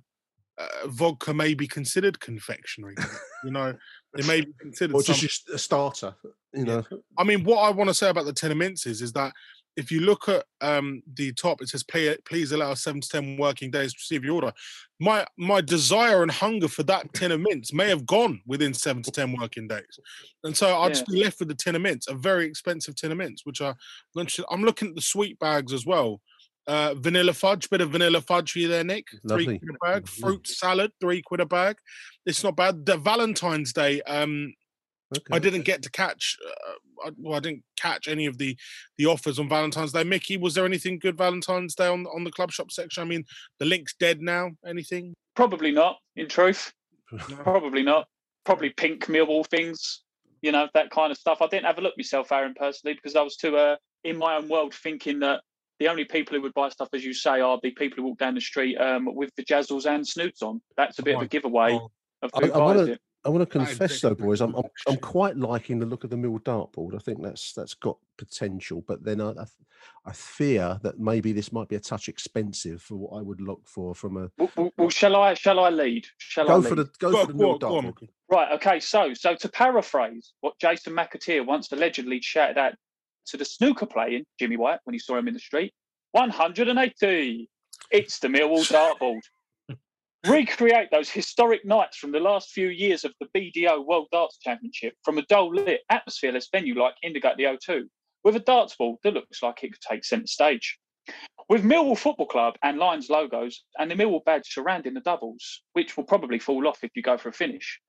uh, 0.57 0.88
vodka 0.88 1.34
may 1.34 1.53
be 1.53 1.67
considered 1.67 2.19
confectionery. 2.19 2.95
you 3.43 3.51
know, 3.51 3.75
it 4.17 4.27
may 4.27 4.41
be 4.41 4.53
considered. 4.59 4.95
Or 4.95 5.01
just 5.01 5.47
some- 5.47 5.55
a 5.55 5.57
starter, 5.57 6.15
you 6.53 6.65
know. 6.65 6.84
I 7.17 7.23
mean, 7.23 7.43
what 7.43 7.59
I 7.59 7.69
want 7.71 7.89
to 7.89 7.93
say 7.93 8.09
about 8.09 8.25
the 8.25 8.34
tenements 8.34 8.86
is, 8.86 9.01
is 9.01 9.13
that 9.13 9.34
if 9.78 9.91
you 9.91 10.01
look 10.01 10.28
at 10.28 10.45
um, 10.59 11.01
the 11.15 11.32
top, 11.34 11.61
it 11.61 11.69
says, 11.69 11.84
"Play, 11.84 12.15
"Please 12.26 12.51
allow 12.51 12.74
seven 12.74 13.01
to 13.01 13.07
ten 13.07 13.38
working 13.38 13.72
days 13.72 13.93
to 13.93 13.97
receive 13.97 14.24
your 14.24 14.36
order." 14.36 14.53
My 14.99 15.26
my 15.38 15.61
desire 15.61 16.22
and 16.22 16.32
hunger 16.32 16.67
for 16.67 16.84
that 16.84 17.13
tin 17.13 17.32
of 17.32 17.39
mints 17.39 17.74
may 17.74 17.89
have 17.89 18.05
gone 18.05 18.41
within 18.45 18.74
seven 18.74 19.01
to 19.03 19.11
ten 19.11 19.36
working 19.39 19.67
days, 19.67 19.99
and 20.43 20.55
so 20.55 20.67
I'll 20.69 20.89
just 20.89 21.07
be 21.07 21.24
left 21.24 21.39
with 21.39 21.47
the 21.47 21.55
tin 21.55 21.76
of 21.76 21.82
mints, 21.82 22.07
a 22.07 22.13
very 22.13 22.45
expensive 22.45 22.95
tin 22.95 23.11
of 23.11 23.17
mints, 23.17 23.45
which 23.45 23.61
are. 23.61 23.76
I'm 24.49 24.63
looking 24.63 24.89
at 24.89 24.95
the 24.95 25.01
sweet 25.01 25.39
bags 25.39 25.74
as 25.74 25.86
well. 25.86 26.22
Uh, 26.67 26.93
vanilla 26.95 27.34
fudge, 27.34 27.69
bit 27.69 27.82
of 27.82 27.89
vanilla 27.89 28.22
fudge 28.22 28.51
for 28.51 28.59
you 28.59 28.67
there, 28.67 28.84
Nick. 28.84 29.07
Lovely. 29.24 29.45
Three 29.45 29.59
quid 29.59 29.76
a 29.76 29.86
bag. 29.86 30.07
Fruit 30.07 30.47
salad, 30.47 30.91
three 31.01 31.22
quid 31.22 31.39
a 31.39 31.45
bag. 31.45 31.78
It's 32.26 32.43
not 32.43 32.55
bad. 32.55 32.86
The 32.86 32.97
Valentine's 32.97 33.74
Day, 33.74 34.01
um, 34.03 34.53
I 35.32 35.39
didn't 35.39 35.64
get 35.64 35.82
to 35.84 35.91
catch. 35.91 36.38
Uh, 36.45 37.07
I, 37.07 37.12
well, 37.18 37.36
I 37.36 37.39
didn't 37.39 37.64
catch 37.78 38.07
any 38.07 38.26
of 38.26 38.38
the 38.38 38.57
the 38.97 39.05
offers 39.05 39.39
on 39.39 39.49
Valentine's 39.49 39.91
Day. 39.91 40.03
Mickey, 40.03 40.38
was 40.38 40.53
there 40.53 40.66
anything 40.66 40.99
good 40.99 41.18
Valentine's 41.18 41.76
Day 41.76 41.88
on 41.88 42.05
on 42.07 42.24
the 42.24 42.32
club 42.32 42.51
shop 42.51 42.72
section? 42.72 43.01
I 43.01 43.05
mean, 43.05 43.26
the 43.59 43.66
link's 43.66 43.93
dead 43.95 44.22
now. 44.22 44.51
Anything? 44.66 45.14
Probably 45.36 45.72
not. 45.72 45.97
In 46.16 46.28
truth, 46.28 46.72
probably 47.43 47.84
not. 47.84 48.07
Probably 48.45 48.70
pink 48.72 49.05
Millwall 49.05 49.45
things. 49.47 50.03
You 50.41 50.51
know 50.51 50.68
that 50.74 50.89
kind 50.91 51.12
of 51.12 51.18
stuff. 51.18 51.41
I 51.41 51.47
didn't 51.47 51.66
have 51.66 51.78
a 51.78 51.82
look 51.82 51.97
myself, 51.97 52.32
Aaron, 52.32 52.55
personally, 52.57 52.95
because 52.95 53.16
I 53.16 53.22
was 53.22 53.36
too 53.36 53.57
uh, 53.57 53.76
in 54.03 54.18
my 54.18 54.36
own 54.36 54.49
world, 54.49 54.74
thinking 54.74 55.20
that 55.20 55.41
the 55.80 55.88
only 55.88 56.05
people 56.05 56.36
who 56.36 56.41
would 56.43 56.53
buy 56.53 56.70
stuff, 56.70 56.89
as 56.93 57.03
you 57.03 57.14
say, 57.14 57.41
are 57.41 57.59
the 57.64 57.72
people 57.72 57.97
who 57.97 58.03
walk 58.03 58.20
down 58.20 58.36
the 58.36 58.41
street 58.41 58.78
um, 58.78 59.07
with 59.16 59.32
the 59.36 59.43
jazzles 59.43 59.88
and 59.88 60.07
snoots 60.07 60.41
on. 60.43 60.62
That's 60.78 60.99
a 60.99 61.03
bit 61.03 61.16
of 61.16 61.24
a 61.24 61.28
giveaway 61.28 61.80
of 62.22 62.32
I, 62.36 62.39
who 62.39 62.45
I 62.45 62.57
buys 62.57 62.59
want 62.59 62.78
to. 62.88 62.93
it. 62.93 63.01
I 63.24 63.30
want 63.30 63.41
to 63.41 63.45
confess 63.59 64.01
though, 64.01 64.15
boys, 64.15 64.41
I'm, 64.41 64.55
I'm 64.55 64.63
I'm 64.88 64.97
quite 64.97 65.38
liking 65.38 65.78
the 65.78 65.86
look 65.86 66.03
of 66.03 66.09
the 66.09 66.17
mill 66.17 66.39
dartboard. 66.39 66.95
I 66.95 66.97
think 66.97 67.22
that's 67.22 67.53
that's 67.53 67.76
got 67.76 67.97
potential, 68.17 68.84
but 68.88 69.03
then 69.03 69.22
I 69.22 69.32
I, 69.32 69.45
I 70.05 70.11
fear 70.11 70.80
that 70.82 70.99
maybe 70.99 71.32
this 71.32 71.51
might 71.51 71.69
be 71.69 71.76
a 71.76 71.80
touch 71.80 72.09
expensive 72.09 72.82
for 72.82 72.95
what 72.95 73.19
I 73.19 73.22
would 73.22 73.39
look 73.39 73.67
for 73.67 73.93
from 73.93 74.17
a 74.17 74.32
Well, 74.39 74.51
well, 74.57 74.72
well, 74.78 74.89
shall 74.89 75.15
I? 75.15 75.36
Shall 75.36 75.59
I 75.59 75.69
lead? 75.69 76.07
Shall 76.17 76.45
I 76.45 76.47
go 76.47 76.57
lead? 76.57 76.69
for 76.69 76.76
the 76.76 76.89
go, 76.97 77.11
Go 77.11 77.22
for 77.22 77.28
the 77.28 77.34
mill 77.38 77.57
go 77.59 77.67
on, 77.67 77.84
go 77.84 77.88
on, 77.88 77.93
dartboard. 77.93 78.09
Right. 78.30 78.51
Okay. 78.53 78.80
So, 78.80 79.13
so 79.13 79.36
to 79.36 79.49
paraphrase 79.49 80.34
what 80.41 80.57
Jason 80.59 80.93
McAteer 80.93 81.45
once 81.45 81.72
allegedly 81.72 82.22
shouted 82.22 82.57
out 82.57 82.74
to 83.28 83.38
the 83.38 83.45
snooker 83.45 83.86
playing 83.86 84.26
Jimmy 84.39 84.57
White 84.57 84.80
when 84.86 84.93
he 84.93 84.99
saw 84.99 85.17
him 85.17 85.28
in 85.28 85.36
the 85.36 85.39
street, 85.39 85.74
180. 86.13 87.49
It's 87.91 88.19
the 88.19 88.28
Millwall 88.28 88.65
dartboard. 88.67 89.22
Recreate 90.28 90.89
those 90.91 91.09
historic 91.09 91.65
nights 91.65 91.97
from 91.97 92.11
the 92.11 92.19
last 92.19 92.51
few 92.51 92.67
years 92.67 93.03
of 93.03 93.13
the 93.19 93.28
BDO 93.36 93.86
World 93.86 94.07
Darts 94.11 94.38
Championship 94.38 94.93
from 95.03 95.17
a 95.17 95.24
dull 95.24 95.53
lit, 95.53 95.82
atmosphereless 95.91 96.45
venue 96.51 96.80
like 96.80 96.93
Indigo 97.01 97.30
at 97.30 97.38
the 97.38 97.45
O2 97.45 97.86
with 98.24 98.36
a 98.36 98.39
darts 98.39 98.76
ball 98.76 98.99
that 99.03 99.13
looks 99.13 99.41
like 99.41 99.63
it 99.63 99.72
could 99.72 99.82
take 99.82 100.05
centre 100.05 100.28
stage. 100.28 100.78
With 101.49 101.63
Millwall 101.63 101.97
Football 101.97 102.28
Club 102.28 102.55
and 102.63 102.78
Lions 102.78 103.09
logos 103.09 103.63
and 103.80 103.89
the 103.89 103.95
Millwall 103.95 104.24
badge 104.24 104.45
surrounding 104.45 104.93
the 104.93 105.01
doubles, 105.01 105.63
which 105.74 105.97
will 105.97 106.03
probably 106.03 106.39
fall 106.39 106.67
off 106.67 106.84
if 106.84 106.91
you 106.95 107.01
go 107.01 107.17
for 107.17 107.30
a 107.30 107.34
finish. 107.34 107.80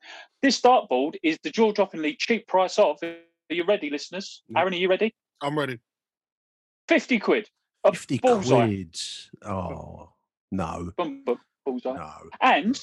This 0.41 0.61
dartboard 0.61 1.16
is 1.22 1.39
the 1.43 1.51
jaw-droppingly 1.51 2.16
cheap 2.18 2.47
price 2.49 2.78
of. 2.78 2.97
Are 3.03 3.14
you 3.51 3.64
ready, 3.64 3.91
listeners? 3.91 4.43
Mm. 4.51 4.59
Aaron, 4.61 4.74
are 4.74 4.76
you 4.78 4.89
ready? 4.89 5.14
I'm 5.43 5.59
ready. 5.59 5.78
Fifty 6.89 7.18
quid. 7.18 7.49
50 7.85 8.18
bullseye. 8.18 8.66
quid. 8.66 8.97
Oh, 9.45 10.11
no, 10.53 10.93
Boom, 10.97 11.22
boom, 11.24 11.39
bullseye. 11.65 11.95
no. 11.95 12.13
And 12.41 12.81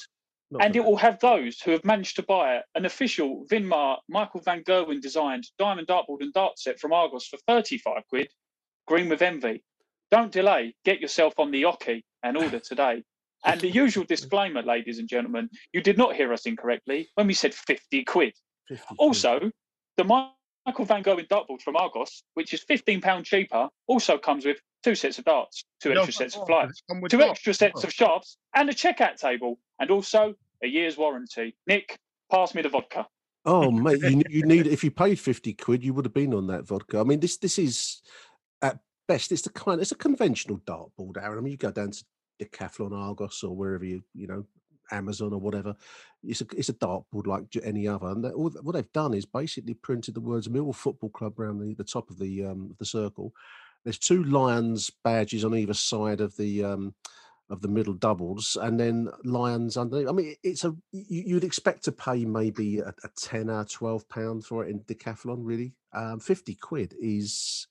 not 0.51 0.65
and 0.65 0.75
it 0.75 0.83
will 0.83 0.97
have 0.97 1.19
those 1.19 1.61
who 1.61 1.71
have 1.71 1.85
managed 1.85 2.15
to 2.15 2.23
buy 2.23 2.55
it. 2.57 2.63
an 2.73 2.85
official 2.85 3.45
Winmau 3.51 3.97
Michael 4.07 4.41
Van 4.41 4.63
Gerwen 4.63 5.01
designed 5.01 5.45
diamond 5.59 5.87
dartboard 5.87 6.21
and 6.21 6.33
dart 6.33 6.57
set 6.57 6.79
from 6.79 6.91
Argos 6.91 7.27
for 7.27 7.37
35 7.47 8.03
quid, 8.09 8.31
green 8.87 9.09
with 9.09 9.21
envy. 9.21 9.63
Don't 10.09 10.31
delay, 10.31 10.73
get 10.85 10.99
yourself 10.99 11.33
on 11.37 11.51
the 11.51 11.63
oche 11.63 12.01
and 12.23 12.35
order 12.35 12.59
today. 12.59 13.03
And 13.45 13.61
the 13.61 13.69
usual 13.69 14.03
disclaimer, 14.07 14.63
ladies 14.63 14.97
and 14.97 15.07
gentlemen, 15.07 15.49
you 15.71 15.81
did 15.81 15.97
not 15.97 16.15
hear 16.15 16.33
us 16.33 16.47
incorrectly 16.47 17.09
when 17.13 17.27
we 17.27 17.33
said 17.33 17.53
50 17.53 18.03
quid. 18.05 18.33
50 18.67 18.83
quid. 18.87 18.95
Also, 18.97 19.51
the 19.97 20.03
Michael 20.03 20.85
Van 20.85 21.03
Gerwen 21.03 21.27
dartboard 21.27 21.61
from 21.61 21.75
Argos, 21.75 22.23
which 22.33 22.53
is 22.55 22.65
£15 22.65 23.23
cheaper, 23.23 23.69
also 23.87 24.17
comes 24.17 24.45
with 24.45 24.57
two 24.83 24.95
sets 24.95 25.19
of 25.19 25.25
darts, 25.25 25.65
two 25.81 25.93
No, 25.93 26.01
extra 26.03 26.13
sets 26.13 26.35
of 26.35 26.43
oh, 26.43 26.45
flights, 26.45 26.81
two 27.09 27.17
darts. 27.17 27.31
extra 27.31 27.53
sets 27.53 27.83
of 27.83 27.91
shafts, 27.91 28.37
and 28.55 28.69
a 28.69 28.73
checkout 28.73 29.17
table, 29.17 29.59
and 29.79 29.91
also 29.91 30.33
a 30.63 30.67
year's 30.67 30.97
warranty. 30.97 31.55
Nick, 31.67 31.97
pass 32.31 32.53
me 32.55 32.61
the 32.61 32.69
vodka. 32.69 33.07
Oh 33.45 33.71
mate, 33.71 34.01
you, 34.01 34.23
you 34.29 34.43
need 34.43 34.67
if 34.67 34.83
you 34.83 34.91
paid 34.91 35.19
fifty 35.19 35.53
quid, 35.53 35.83
you 35.83 35.93
would 35.93 36.05
have 36.05 36.13
been 36.13 36.33
on 36.33 36.47
that 36.47 36.67
vodka. 36.67 36.99
I 36.99 37.03
mean, 37.03 37.19
this 37.19 37.37
this 37.37 37.59
is 37.59 38.01
at 38.61 38.79
best, 39.07 39.31
it's 39.31 39.41
the 39.41 39.49
kind, 39.49 39.81
it's 39.81 39.91
a 39.91 39.95
conventional 39.95 40.59
dartboard, 40.59 41.17
Aaron. 41.21 41.39
I 41.39 41.41
mean, 41.41 41.51
you 41.51 41.57
go 41.57 41.71
down 41.71 41.91
to 41.91 42.03
Decathlon, 42.41 42.93
Argos, 42.93 43.43
or 43.43 43.55
wherever 43.55 43.83
you 43.83 44.03
you 44.13 44.27
know, 44.27 44.45
Amazon 44.91 45.33
or 45.33 45.39
whatever. 45.39 45.75
It's 46.23 46.41
a 46.41 46.45
it's 46.55 46.69
a 46.69 46.73
dartboard 46.73 47.27
like 47.27 47.45
any 47.63 47.87
other, 47.87 48.07
and 48.07 48.23
they, 48.23 48.29
all, 48.29 48.51
what 48.61 48.73
they've 48.73 48.91
done 48.93 49.13
is 49.13 49.25
basically 49.25 49.73
printed 49.73 50.15
the 50.15 50.21
words 50.21 50.47
Millwall 50.47 50.75
Football 50.75 51.09
Club 51.09 51.39
around 51.39 51.59
the, 51.59 51.73
the 51.73 51.83
top 51.83 52.09
of 52.09 52.19
the 52.19 52.45
um 52.45 52.75
the 52.79 52.85
circle. 52.85 53.33
There's 53.83 53.99
two 53.99 54.23
lions 54.23 54.91
badges 55.03 55.45
on 55.45 55.55
either 55.55 55.73
side 55.73 56.21
of 56.21 56.35
the 56.37 56.63
um 56.63 56.93
of 57.49 57.61
the 57.61 57.67
middle 57.67 57.95
doubles 57.95 58.57
and 58.61 58.79
then 58.79 59.09
lions 59.23 59.75
underneath. 59.75 60.07
I 60.07 60.11
mean, 60.11 60.35
it's 60.43 60.63
a 60.63 60.75
you, 60.91 61.23
you'd 61.27 61.43
expect 61.43 61.83
to 61.85 61.91
pay 61.91 62.25
maybe 62.25 62.79
a, 62.79 62.93
a 63.03 63.49
or 63.49 63.65
twelve 63.65 64.07
pound 64.09 64.45
for 64.45 64.65
it 64.65 64.69
in 64.69 64.81
decathlon. 64.81 65.39
Really, 65.41 65.73
um, 65.93 66.19
fifty 66.19 66.55
quid 66.55 66.93
is 67.01 67.67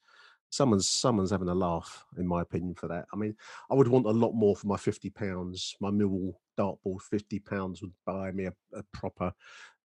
someone's 0.50 0.88
someone's 0.88 1.30
having 1.30 1.48
a 1.48 1.54
laugh, 1.54 2.04
in 2.16 2.26
my 2.26 2.42
opinion, 2.42 2.74
for 2.74 2.88
that. 2.88 3.06
I 3.12 3.16
mean, 3.16 3.34
I 3.70 3.74
would 3.74 3.88
want 3.88 4.06
a 4.06 4.10
lot 4.10 4.32
more 4.32 4.56
for 4.56 4.66
my 4.66 4.76
fifty 4.76 5.10
pounds. 5.10 5.74
My 5.80 5.90
Millwall 5.90 6.34
dartboard, 6.58 7.02
fifty 7.02 7.38
pounds 7.38 7.82
would 7.82 7.92
buy 8.06 8.30
me 8.32 8.46
a, 8.46 8.52
a 8.74 8.82
proper 8.92 9.32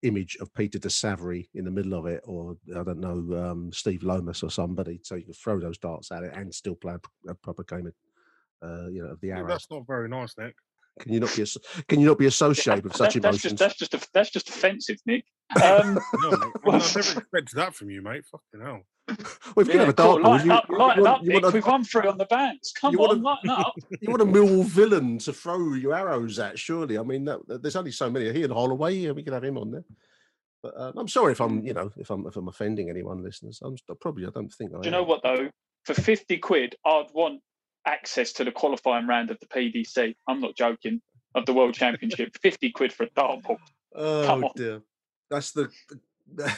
image 0.04 0.36
of 0.42 0.54
Peter 0.54 0.80
de 0.80 0.90
Savary 0.90 1.50
in 1.54 1.64
the 1.66 1.72
middle 1.72 1.94
of 1.94 2.06
it, 2.06 2.22
or 2.26 2.58
I 2.76 2.84
don't 2.84 3.00
know, 3.00 3.38
um, 3.52 3.72
Steve 3.72 4.04
Lomas 4.04 4.44
or 4.44 4.52
somebody, 4.52 5.00
so 5.04 5.16
you 5.16 5.24
can 5.24 5.34
throw 5.34 5.60
those 5.60 5.78
darts 5.78 6.12
at 6.12 6.24
it 6.24 6.34
and 6.36 6.54
still 6.54 6.76
play 6.76 6.96
a 7.28 7.34
proper 7.36 7.64
game 7.64 7.88
of, 7.88 7.94
uh, 8.62 8.90
you 8.90 9.02
know, 9.02 9.12
of 9.12 9.22
the 9.22 9.30
Yeah, 9.30 9.44
that's 9.44 9.72
not 9.72 9.88
very 9.88 10.10
nice, 10.10 10.38
Nick. 10.38 10.56
Can 11.00 11.14
you 11.14 11.20
not 11.20 11.36
be 11.36 11.46
can 11.88 12.00
you 12.00 12.08
not 12.08 12.20
be 12.20 12.28
associated 12.28 12.84
with 12.84 12.96
such 12.98 13.14
That- 13.16 13.22
that's 13.24 13.44
emotions? 13.46 13.60
just 13.60 13.80
that's 13.80 13.92
just 13.92 14.14
that's 14.14 14.30
just 14.30 14.50
offensive, 14.50 14.98
Nick. 15.06 15.26
Um, 15.64 15.98
No, 16.22 16.32
mate. 16.32 16.40
Mean, 16.40 16.52
I 16.66 16.78
never 16.78 17.00
expected 17.00 17.56
that 17.56 17.74
from 17.74 17.90
you, 17.90 18.02
mate. 18.02 18.26
Fucking 18.26 18.66
hell. 18.66 18.82
Well, 19.08 19.18
if 19.58 19.68
you 19.68 19.74
yeah, 19.74 19.80
have 19.82 19.90
a 19.90 19.94
cool. 19.94 20.22
Lighten 20.22 20.48
you, 20.48 20.54
up, 20.54 20.66
you, 20.70 20.78
want, 20.78 21.08
up, 21.08 21.22
you, 21.24 21.30
Nick. 21.30 21.44
want 21.44 21.54
We've 21.54 21.66
run 21.66 21.84
through 21.84 22.10
on 22.10 22.18
the 22.18 22.26
bands. 22.26 22.72
Come 22.80 22.96
on, 22.96 23.18
a- 23.18 23.22
lighten 23.22 23.50
up. 23.50 23.74
you 24.02 24.10
want 24.10 24.22
a 24.22 24.26
Millwall 24.26 24.66
villain 24.66 25.18
to 25.20 25.34
throw 25.34 25.74
your 25.74 25.94
arrows 25.94 26.40
at. 26.40 26.58
Surely, 26.58 26.98
I 26.98 27.04
mean, 27.04 27.26
that, 27.26 27.40
there's 27.62 27.76
only 27.76 27.92
so 27.92 28.10
many. 28.10 28.26
Ian 28.28 28.52
Holloway, 28.52 28.96
yeah, 28.96 29.12
we 29.12 29.22
could 29.24 29.34
have 29.34 29.44
him 29.44 29.58
on 29.58 29.72
there. 29.72 29.84
But 30.64 30.74
uh, 30.78 30.94
I'm 30.96 31.10
sorry 31.10 31.34
if 31.34 31.42
I'm, 31.42 31.66
you 31.66 31.74
know, 31.74 31.92
if 31.98 32.10
I'm 32.10 32.26
if 32.26 32.38
I'm 32.38 32.48
offending 32.48 32.90
anyone, 32.90 33.22
listeners. 33.22 33.60
I'm 33.62 33.76
probably 34.00 34.26
I 34.26 34.30
don't 34.30 34.52
think 34.54 34.72
I. 34.74 34.80
Do 34.80 34.88
you 34.88 34.92
know 34.92 35.04
what 35.04 35.22
though? 35.22 35.50
For 35.84 35.94
fifty 35.94 36.38
quid, 36.38 36.76
I'd 36.86 37.08
want 37.14 37.42
access 37.86 38.32
to 38.34 38.46
the 38.46 38.52
qualifying 38.52 39.06
round 39.06 39.30
of 39.30 39.38
the 39.42 39.48
PDC. 39.48 40.16
I'm 40.30 40.40
not 40.40 40.56
joking. 40.56 41.02
Of 41.36 41.46
the 41.46 41.54
World 41.54 41.74
Championship, 41.74 42.38
fifty 42.42 42.72
quid 42.72 42.94
for 42.94 43.04
a 43.04 43.10
dartboard. 43.10 43.58
Oh 43.94 44.50
dear, 44.56 44.82
that's 45.30 45.52
the. 45.52 45.70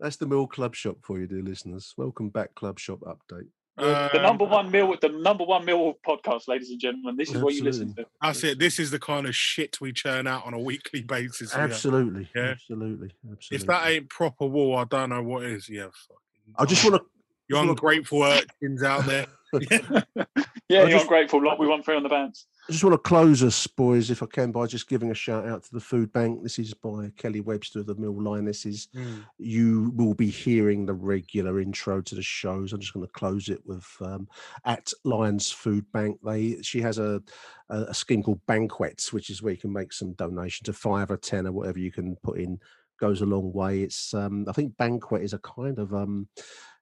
That's 0.00 0.16
the 0.16 0.26
Mill 0.26 0.46
Club 0.46 0.74
Shop 0.74 0.96
for 1.02 1.18
you, 1.18 1.26
dear 1.26 1.42
listeners. 1.42 1.94
Welcome 1.96 2.28
back, 2.30 2.54
Club 2.54 2.78
Shop 2.78 3.00
update. 3.00 3.48
The 3.76 4.16
Um, 4.16 4.22
number 4.22 4.44
one 4.44 4.70
mill, 4.72 4.88
with 4.88 5.00
the 5.00 5.08
number 5.08 5.44
one 5.44 5.64
mill 5.64 5.94
podcast, 6.04 6.48
ladies 6.48 6.70
and 6.70 6.80
gentlemen. 6.80 7.16
This 7.16 7.32
is 7.32 7.40
what 7.40 7.54
you 7.54 7.62
listen 7.62 7.94
to. 7.94 8.06
That's 8.20 8.42
it. 8.42 8.58
This 8.58 8.80
is 8.80 8.90
the 8.90 8.98
kind 8.98 9.26
of 9.26 9.36
shit 9.36 9.80
we 9.80 9.92
churn 9.92 10.26
out 10.26 10.44
on 10.46 10.52
a 10.54 10.58
weekly 10.58 11.02
basis. 11.02 11.54
Absolutely, 11.54 12.28
Yeah. 12.34 12.42
absolutely, 12.50 13.12
absolutely. 13.30 13.56
If 13.56 13.66
that 13.66 13.88
ain't 13.88 14.08
proper 14.10 14.46
war, 14.46 14.80
I 14.80 14.84
don't 14.84 15.10
know 15.10 15.22
what 15.22 15.44
is. 15.44 15.68
Yeah. 15.68 15.88
I 16.58 16.64
just 16.64 16.82
want 16.84 16.96
to. 16.96 17.06
You're 17.48 17.62
ungrateful 17.62 18.22
urchins 18.24 18.82
out 18.82 19.06
there. 19.06 19.26
Yeah, 20.70 20.80
I 20.80 20.82
you're 20.82 20.90
just- 20.90 21.04
ungrateful 21.04 21.42
lot. 21.42 21.58
We 21.58 21.66
won 21.66 21.82
three 21.82 21.96
on 21.96 22.02
the 22.02 22.10
bands. 22.10 22.46
I 22.68 22.72
just 22.72 22.84
want 22.84 22.92
to 22.92 22.98
close 22.98 23.42
us, 23.42 23.66
boys, 23.66 24.10
if 24.10 24.22
I 24.22 24.26
can, 24.26 24.52
by 24.52 24.66
just 24.66 24.90
giving 24.90 25.10
a 25.10 25.14
shout 25.14 25.48
out 25.48 25.62
to 25.62 25.72
the 25.72 25.80
food 25.80 26.12
bank. 26.12 26.42
This 26.42 26.58
is 26.58 26.74
by 26.74 27.10
Kelly 27.16 27.40
Webster 27.40 27.80
of 27.80 27.86
the 27.86 27.94
Mill 27.94 28.22
Lionesses. 28.22 28.88
Mm. 28.94 29.24
You 29.38 29.90
will 29.96 30.12
be 30.12 30.28
hearing 30.28 30.84
the 30.84 30.92
regular 30.92 31.60
intro 31.60 32.02
to 32.02 32.14
the 32.14 32.22
shows. 32.22 32.74
I'm 32.74 32.80
just 32.80 32.92
going 32.92 33.06
to 33.06 33.12
close 33.12 33.48
it 33.48 33.62
with 33.64 33.86
um, 34.02 34.28
at 34.66 34.92
Lions 35.04 35.50
Food 35.50 35.86
Bank. 35.92 36.18
They 36.22 36.60
she 36.60 36.82
has 36.82 36.98
a, 36.98 37.22
a 37.70 37.84
a 37.84 37.94
scheme 37.94 38.22
called 38.22 38.44
Bankuets, 38.46 39.14
which 39.14 39.30
is 39.30 39.42
where 39.42 39.54
you 39.54 39.58
can 39.58 39.72
make 39.72 39.94
some 39.94 40.12
donation 40.12 40.66
to 40.66 40.74
five 40.74 41.10
or 41.10 41.16
ten 41.16 41.46
or 41.46 41.52
whatever 41.52 41.78
you 41.78 41.90
can 41.90 42.16
put 42.16 42.38
in 42.38 42.60
goes 42.98 43.22
a 43.22 43.26
long 43.26 43.52
way. 43.52 43.80
It's 43.80 44.12
um, 44.12 44.44
I 44.46 44.52
think 44.52 44.76
Banquet 44.76 45.22
is 45.22 45.32
a 45.32 45.38
kind 45.38 45.78
of 45.78 45.94
um, 45.94 46.28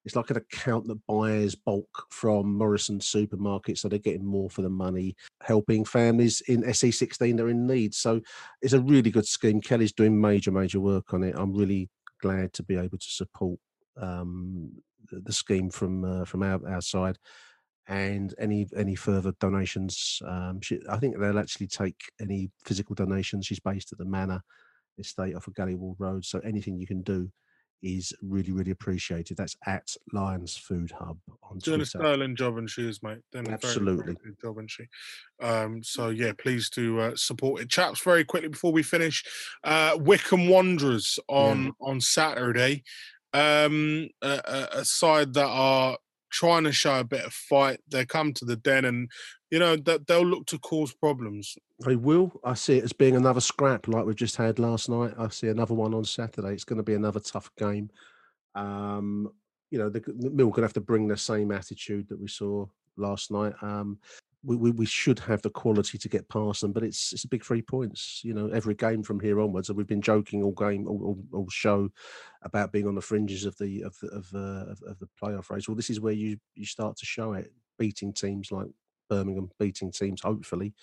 it's 0.07 0.15
like 0.15 0.31
an 0.31 0.37
account 0.37 0.87
that 0.87 1.05
buys 1.09 1.57
bulk 1.57 2.07
from 2.11 2.57
Morrison 2.57 3.01
supermarkets, 3.01 3.79
so 3.79 3.89
they're 3.89 3.99
getting 3.99 4.25
more 4.25 4.49
for 4.49 4.63
the 4.63 4.71
money, 4.71 5.17
helping 5.43 5.85
families 5.85 6.41
in 6.43 6.63
SE16 6.63 7.37
that 7.37 7.43
are 7.43 7.49
in 7.49 7.67
need. 7.67 7.93
So 7.93 8.21
it's 8.63 8.73
a 8.73 8.81
really 8.81 9.11
good 9.11 9.27
scheme. 9.27 9.61
Kelly's 9.61 9.93
doing 9.93 10.19
major, 10.19 10.53
major 10.53 10.79
work 10.79 11.13
on 11.13 11.25
it. 11.25 11.35
I'm 11.37 11.53
really 11.53 11.91
glad 12.23 12.53
to 12.53 12.63
be 12.63 12.77
able 12.77 12.99
to 12.99 13.07
support 13.11 13.59
um, 14.01 14.71
the, 15.11 15.33
scheme 15.33 15.71
from 15.71 16.05
uh, 16.05 16.25
from 16.25 16.45
our, 16.45 16.61
our 16.69 16.81
side 16.81 17.19
and 17.89 18.33
any 18.39 18.69
any 18.77 18.95
further 18.95 19.33
donations. 19.41 20.23
Um, 20.25 20.61
she, 20.63 20.79
I 20.89 20.99
think 20.99 21.19
they'll 21.19 21.41
actually 21.41 21.67
take 21.67 22.01
any 22.21 22.53
physical 22.65 22.95
donations. 22.95 23.47
She's 23.47 23.59
based 23.59 23.91
at 23.91 23.99
the 23.99 24.05
Manor 24.05 24.41
Estate 25.01 25.35
off 25.35 25.49
of 25.49 25.55
Galleywall 25.55 25.97
Road, 25.99 26.25
so 26.25 26.39
anything 26.41 26.79
you 26.79 26.87
can 26.87 27.03
do 27.03 27.29
is 27.83 28.13
really 28.23 28.53
really 28.53 28.71
appreciated. 28.71 29.37
That's 29.37 29.57
at 29.67 29.89
Lions 30.13 30.57
Food 30.57 30.93
Hub 30.99 31.19
on 31.43 31.59
Doing 31.59 31.79
Twitter. 31.79 31.83
a 31.83 31.87
sterling 31.87 32.37
job 32.37 32.57
and 32.59 32.69
shoes, 32.69 33.03
mate. 33.03 33.19
Doing 33.33 33.49
Absolutely. 33.49 34.17
job 34.41 34.59
and 34.59 34.71
she. 34.71 34.85
Um, 35.41 35.83
so 35.83 36.09
yeah, 36.09 36.33
please 36.39 36.71
do 36.71 36.99
uh, 37.01 37.13
support 37.17 37.63
it. 37.63 37.69
Chaps, 37.71 38.01
very 38.03 38.25
quickly 38.25 38.49
before 38.49 38.73
we 38.73 38.83
finish, 38.83 39.25
uh, 39.65 39.97
Wycombe 40.01 40.49
Wanderers 40.49 41.19
on 41.29 41.73
on 41.81 42.01
Saturday. 42.01 42.83
Um, 43.33 44.09
a- 44.23 44.69
a 44.73 44.85
side 44.85 45.35
that 45.35 45.47
are 45.49 45.99
trying 46.33 46.65
to 46.65 46.73
show 46.73 46.99
a 47.01 47.05
bit 47.05 47.25
of 47.25 47.33
fight. 47.33 47.81
They 47.89 48.05
come 48.07 48.33
to 48.35 48.45
the 48.45 48.57
den 48.57 48.85
and 48.85 49.11
you 49.51 49.59
know 49.59 49.77
that 49.77 50.07
they'll 50.07 50.27
look 50.27 50.47
to 50.47 50.59
cause 50.59 50.93
problems. 50.93 51.57
They 51.85 51.97
will. 51.97 52.33
I 52.45 52.55
see 52.55 52.79
it 52.79 52.85
as 52.85 52.93
being 52.93 53.17
another 53.17 53.41
scrap 53.41 53.89
like 53.89 54.05
we've 54.05 54.17
just 54.17 54.37
had 54.37 54.59
last 54.59 54.89
night. 54.89 55.15
I 55.19 55.29
see 55.29 55.49
another 55.49 55.75
one 55.75 55.95
on 55.95 56.05
Saturday. 56.05 56.53
It's 56.53 56.65
going 56.65 56.79
to 56.79 56.83
be 56.83 56.95
another 56.95 57.21
tough 57.21 57.51
game. 57.57 57.91
Um, 58.55 59.31
you 59.71 59.79
know, 59.79 59.89
the, 59.89 60.01
the 60.01 60.31
Mill 60.31 60.49
going 60.49 60.63
to 60.63 60.63
have 60.63 60.73
to 60.75 60.81
bring 60.81 61.07
the 61.07 61.17
same 61.17 61.53
attitude 61.53 62.09
that 62.09 62.21
we 62.21 62.29
saw 62.29 62.67
last 62.97 63.31
night. 63.31 63.53
Um, 63.63 63.99
we, 64.43 64.57
we, 64.57 64.71
we 64.71 64.87
should 64.87 65.19
have 65.21 65.43
the 65.43 65.51
quality 65.51 65.99
to 65.99 66.09
get 66.09 66.29
past 66.29 66.61
them, 66.61 66.73
but 66.73 66.85
it's 66.85 67.13
it's 67.13 67.25
a 67.25 67.29
big 67.29 67.45
three 67.45 67.63
points. 67.63 68.21
You 68.25 68.33
know, 68.35 68.49
every 68.49 68.75
game 68.75 69.03
from 69.03 69.21
here 69.21 69.41
onwards, 69.41 69.69
and 69.69 69.77
we've 69.77 69.87
been 69.87 70.03
joking 70.03 70.43
all 70.43 70.53
game, 70.53 70.87
all, 70.87 71.03
all, 71.03 71.19
all 71.33 71.49
show 71.51 71.89
about 72.43 72.73
being 72.73 72.87
on 72.87 72.95
the 72.95 73.01
fringes 73.01 73.45
of 73.45 73.57
the 73.59 73.83
of 73.83 73.97
the, 74.01 74.09
of, 74.09 74.29
uh, 74.35 74.71
of 74.71 74.83
of 74.89 74.99
the 74.99 75.09
playoff 75.21 75.51
race. 75.51 75.69
Well, 75.69 75.77
this 75.77 75.91
is 75.91 76.01
where 76.01 76.13
you 76.13 76.39
you 76.55 76.65
start 76.65 76.97
to 76.99 77.07
show 77.07 77.33
it, 77.33 77.53
beating 77.79 78.13
teams 78.13 78.53
like 78.53 78.69
Birmingham, 79.09 79.51
beating 79.59 79.93
teams 79.93 80.23
hopefully 80.23 80.75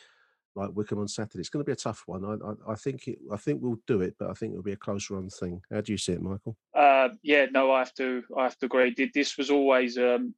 like 0.55 0.71
Wycombe 0.73 0.99
on 0.99 1.07
Saturday. 1.07 1.39
It's 1.39 1.49
going 1.49 1.63
to 1.63 1.67
be 1.67 1.73
a 1.73 1.75
tough 1.75 2.03
one. 2.05 2.23
I, 2.23 2.71
I, 2.71 2.73
I 2.73 2.75
think 2.75 3.07
it. 3.07 3.19
I 3.31 3.37
think 3.37 3.61
we'll 3.61 3.79
do 3.87 4.01
it, 4.01 4.15
but 4.19 4.29
I 4.29 4.33
think 4.33 4.51
it'll 4.51 4.63
be 4.63 4.73
a 4.73 4.77
close 4.77 5.09
run 5.09 5.29
thing. 5.29 5.61
How 5.71 5.81
do 5.81 5.91
you 5.91 5.97
see 5.97 6.13
it, 6.13 6.21
Michael? 6.21 6.55
Uh, 6.75 7.09
yeah, 7.23 7.45
no, 7.51 7.71
I 7.71 7.79
have 7.79 7.93
to. 7.95 8.23
I 8.37 8.43
have 8.43 8.57
to 8.59 8.65
agree. 8.67 8.95
This 9.13 9.37
was 9.37 9.49
always 9.49 9.97
um, 9.97 10.33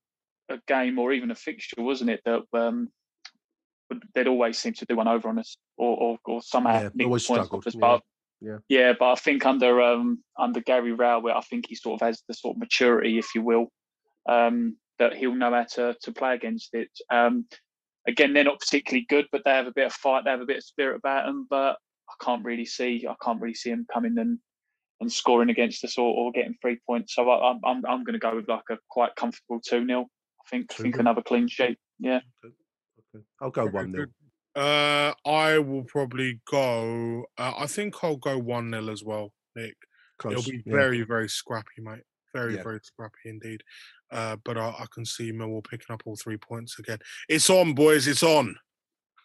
a 0.49 0.57
game 0.67 0.99
or 0.99 1.11
even 1.13 1.31
a 1.31 1.35
fixture, 1.35 1.81
wasn't 1.81 2.11
it? 2.11 2.21
That 2.25 2.43
um, 2.53 2.89
they'd 4.13 4.27
always 4.27 4.57
seem 4.57 4.73
to 4.73 4.85
do 4.85 4.95
one 4.95 5.07
over 5.07 5.27
on 5.29 5.39
us, 5.39 5.57
or 5.77 5.97
or, 5.97 6.17
or 6.25 6.41
somehow 6.41 6.83
Yeah, 6.83 6.89
nick 6.93 7.07
always 7.07 7.25
points 7.25 7.49
off 7.51 7.63
struggled, 7.63 7.67
us. 7.67 7.75
But 7.75 8.01
yeah. 8.41 8.57
yeah, 8.69 8.93
but 8.97 9.11
I 9.11 9.15
think 9.15 9.45
under 9.45 9.81
um, 9.81 10.23
under 10.37 10.61
Gary 10.61 10.93
Rowett, 10.93 11.35
I 11.35 11.41
think 11.41 11.65
he 11.67 11.75
sort 11.75 12.01
of 12.01 12.07
has 12.07 12.23
the 12.27 12.33
sort 12.33 12.55
of 12.55 12.59
maturity, 12.59 13.17
if 13.17 13.27
you 13.35 13.41
will, 13.41 13.67
um, 14.29 14.77
that 14.99 15.13
he'll 15.13 15.35
know 15.35 15.51
how 15.51 15.65
to 15.73 15.95
to 16.01 16.11
play 16.13 16.35
against 16.35 16.69
it. 16.73 16.89
Um, 17.11 17.45
again, 18.07 18.33
they're 18.33 18.43
not 18.43 18.59
particularly 18.59 19.05
good, 19.09 19.25
but 19.31 19.41
they 19.45 19.51
have 19.51 19.67
a 19.67 19.73
bit 19.73 19.87
of 19.87 19.93
fight, 19.93 20.23
they 20.23 20.31
have 20.31 20.41
a 20.41 20.45
bit 20.45 20.57
of 20.57 20.63
spirit 20.63 20.97
about 20.97 21.25
them. 21.25 21.47
But 21.49 21.77
I 22.09 22.23
can't 22.23 22.45
really 22.45 22.65
see, 22.65 23.05
I 23.09 23.15
can't 23.23 23.41
really 23.41 23.55
see 23.55 23.71
them 23.71 23.85
coming 23.91 24.17
and 24.17 24.39
and 25.01 25.11
scoring 25.11 25.49
against 25.49 25.83
us 25.83 25.97
or, 25.97 26.15
or 26.15 26.31
getting 26.31 26.55
three 26.61 26.79
points. 26.87 27.15
So 27.15 27.29
I, 27.29 27.51
I'm 27.51 27.59
I'm 27.65 27.85
I'm 27.85 28.03
going 28.03 28.13
to 28.13 28.19
go 28.19 28.35
with 28.35 28.47
like 28.47 28.63
a 28.71 28.77
quite 28.89 29.15
comfortable 29.15 29.59
two 29.59 29.85
0 29.85 30.01
I 30.01 30.49
think 30.49 30.71
I 30.71 30.83
think 30.83 30.97
another 30.97 31.21
clean 31.21 31.47
sheet. 31.47 31.77
Yeah. 31.99 32.19
I'll 33.41 33.51
go 33.51 33.65
one 33.67 33.91
0 33.91 34.07
Uh, 34.55 35.13
I 35.25 35.57
will 35.59 35.83
probably 35.83 36.41
go. 36.49 37.25
Uh, 37.37 37.53
I 37.57 37.67
think 37.67 37.95
I'll 38.03 38.17
go 38.17 38.37
one 38.37 38.71
0 38.71 38.91
as 38.91 39.03
well, 39.03 39.33
Nick. 39.55 39.75
Close, 40.17 40.33
It'll 40.33 40.51
be 40.51 40.63
yeah. 40.65 40.73
very, 40.73 41.01
very 41.01 41.27
scrappy, 41.27 41.81
mate. 41.81 42.03
Very, 42.35 42.55
Yeah. 42.55 42.63
very 42.63 42.79
scrappy 42.83 43.29
indeed. 43.29 43.63
Uh, 44.11 44.35
but 44.43 44.57
I, 44.57 44.67
I 44.67 44.85
can 44.93 45.05
see 45.05 45.31
Millwall 45.31 45.63
picking 45.63 45.93
up 45.93 46.03
all 46.05 46.17
three 46.17 46.37
points 46.37 46.77
again. 46.79 46.99
It's 47.29 47.49
on, 47.49 47.73
boys. 47.73 48.07
It's 48.07 48.23
on. 48.23 48.55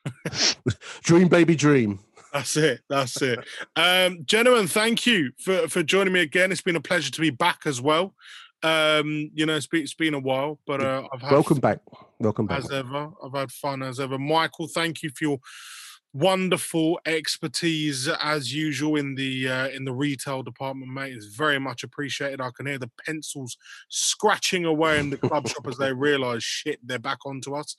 Dream, 1.02 1.28
baby, 1.28 1.56
dream. 1.56 1.98
That's 2.32 2.56
it. 2.56 2.80
That's 2.88 3.20
it. 3.20 3.40
Um, 3.76 4.18
gentlemen, 4.24 4.68
thank 4.68 5.06
you 5.06 5.32
for, 5.42 5.66
for 5.68 5.82
joining 5.82 6.12
me 6.12 6.20
again. 6.20 6.52
It's 6.52 6.60
been 6.62 6.76
a 6.76 6.80
pleasure 6.80 7.10
to 7.10 7.20
be 7.20 7.30
back 7.30 7.60
as 7.66 7.80
well. 7.80 8.14
Um, 8.62 9.30
you 9.34 9.46
know, 9.46 9.56
it's 9.56 9.66
been, 9.66 9.82
it's 9.82 9.94
been 9.94 10.14
a 10.14 10.18
while, 10.18 10.58
but 10.66 10.82
uh, 10.82 11.02
I've 11.12 11.22
had 11.22 11.32
Welcome 11.32 11.58
back. 11.60 11.78
Welcome 12.18 12.46
back. 12.46 12.58
as 12.58 12.70
ever. 12.70 13.08
I've 13.24 13.32
had 13.34 13.50
fun 13.50 13.82
as 13.82 13.98
ever. 13.98 14.18
Michael, 14.18 14.68
thank 14.68 15.02
you 15.02 15.10
for 15.10 15.24
your 15.24 15.38
wonderful 16.12 16.98
expertise 17.06 18.08
as 18.20 18.52
usual 18.52 18.96
in 18.96 19.14
the 19.14 19.48
uh, 19.48 19.68
in 19.68 19.84
the 19.84 19.92
retail 19.92 20.42
department, 20.42 20.92
mate. 20.92 21.14
It's 21.14 21.26
very 21.26 21.58
much 21.58 21.84
appreciated. 21.84 22.40
I 22.40 22.50
can 22.56 22.66
hear 22.66 22.78
the 22.78 22.90
pencils 23.06 23.56
scratching 23.88 24.64
away 24.64 24.98
in 24.98 25.10
the 25.10 25.16
club 25.16 25.48
shop 25.48 25.66
as 25.66 25.76
they 25.76 25.92
realise 26.00 26.42
shit, 26.42 26.78
they're 26.82 26.98
back 26.98 27.18
onto 27.24 27.54
us. 27.54 27.76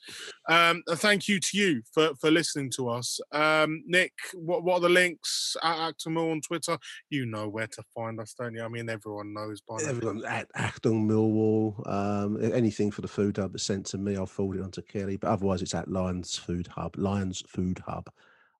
Um, 0.48 0.82
and 0.86 0.98
thank 0.98 1.28
you 1.28 1.40
to 1.40 1.58
you 1.58 1.82
for 1.92 2.14
for 2.20 2.30
listening 2.30 2.70
to 2.76 2.88
us, 2.88 3.20
um, 3.32 3.82
Nick. 3.86 4.12
What 4.34 4.64
what 4.64 4.74
are 4.76 4.80
the 4.80 4.88
links 4.88 5.56
at 5.62 5.88
Acton 5.88 6.14
Mill 6.14 6.30
on 6.30 6.40
Twitter? 6.40 6.78
You 7.10 7.26
know 7.26 7.48
where 7.48 7.66
to 7.66 7.82
find 7.94 8.20
us, 8.20 8.34
don't 8.38 8.54
you? 8.54 8.62
I 8.62 8.68
mean, 8.68 8.88
everyone 8.88 9.34
knows 9.34 9.60
by 9.60 9.76
now. 9.82 9.90
Everyone 9.90 10.24
at 10.24 10.48
Acton 10.54 11.08
Millwall. 11.08 11.86
Um, 11.88 12.38
anything 12.52 12.90
for 12.90 13.02
the 13.02 13.08
food 13.08 13.36
hub 13.36 13.52
that's 13.52 13.64
sent 13.64 13.86
to 13.86 13.98
me, 13.98 14.16
I'll 14.16 14.26
forward 14.26 14.58
it 14.58 14.62
on 14.62 14.70
to 14.72 14.82
Kelly. 14.82 15.16
But 15.16 15.30
otherwise, 15.30 15.62
it's 15.62 15.74
at 15.74 15.88
Lions 15.88 16.38
Food 16.38 16.66
Hub. 16.68 16.96
Lions 16.96 17.42
Food 17.46 17.80
Hub 17.86 18.08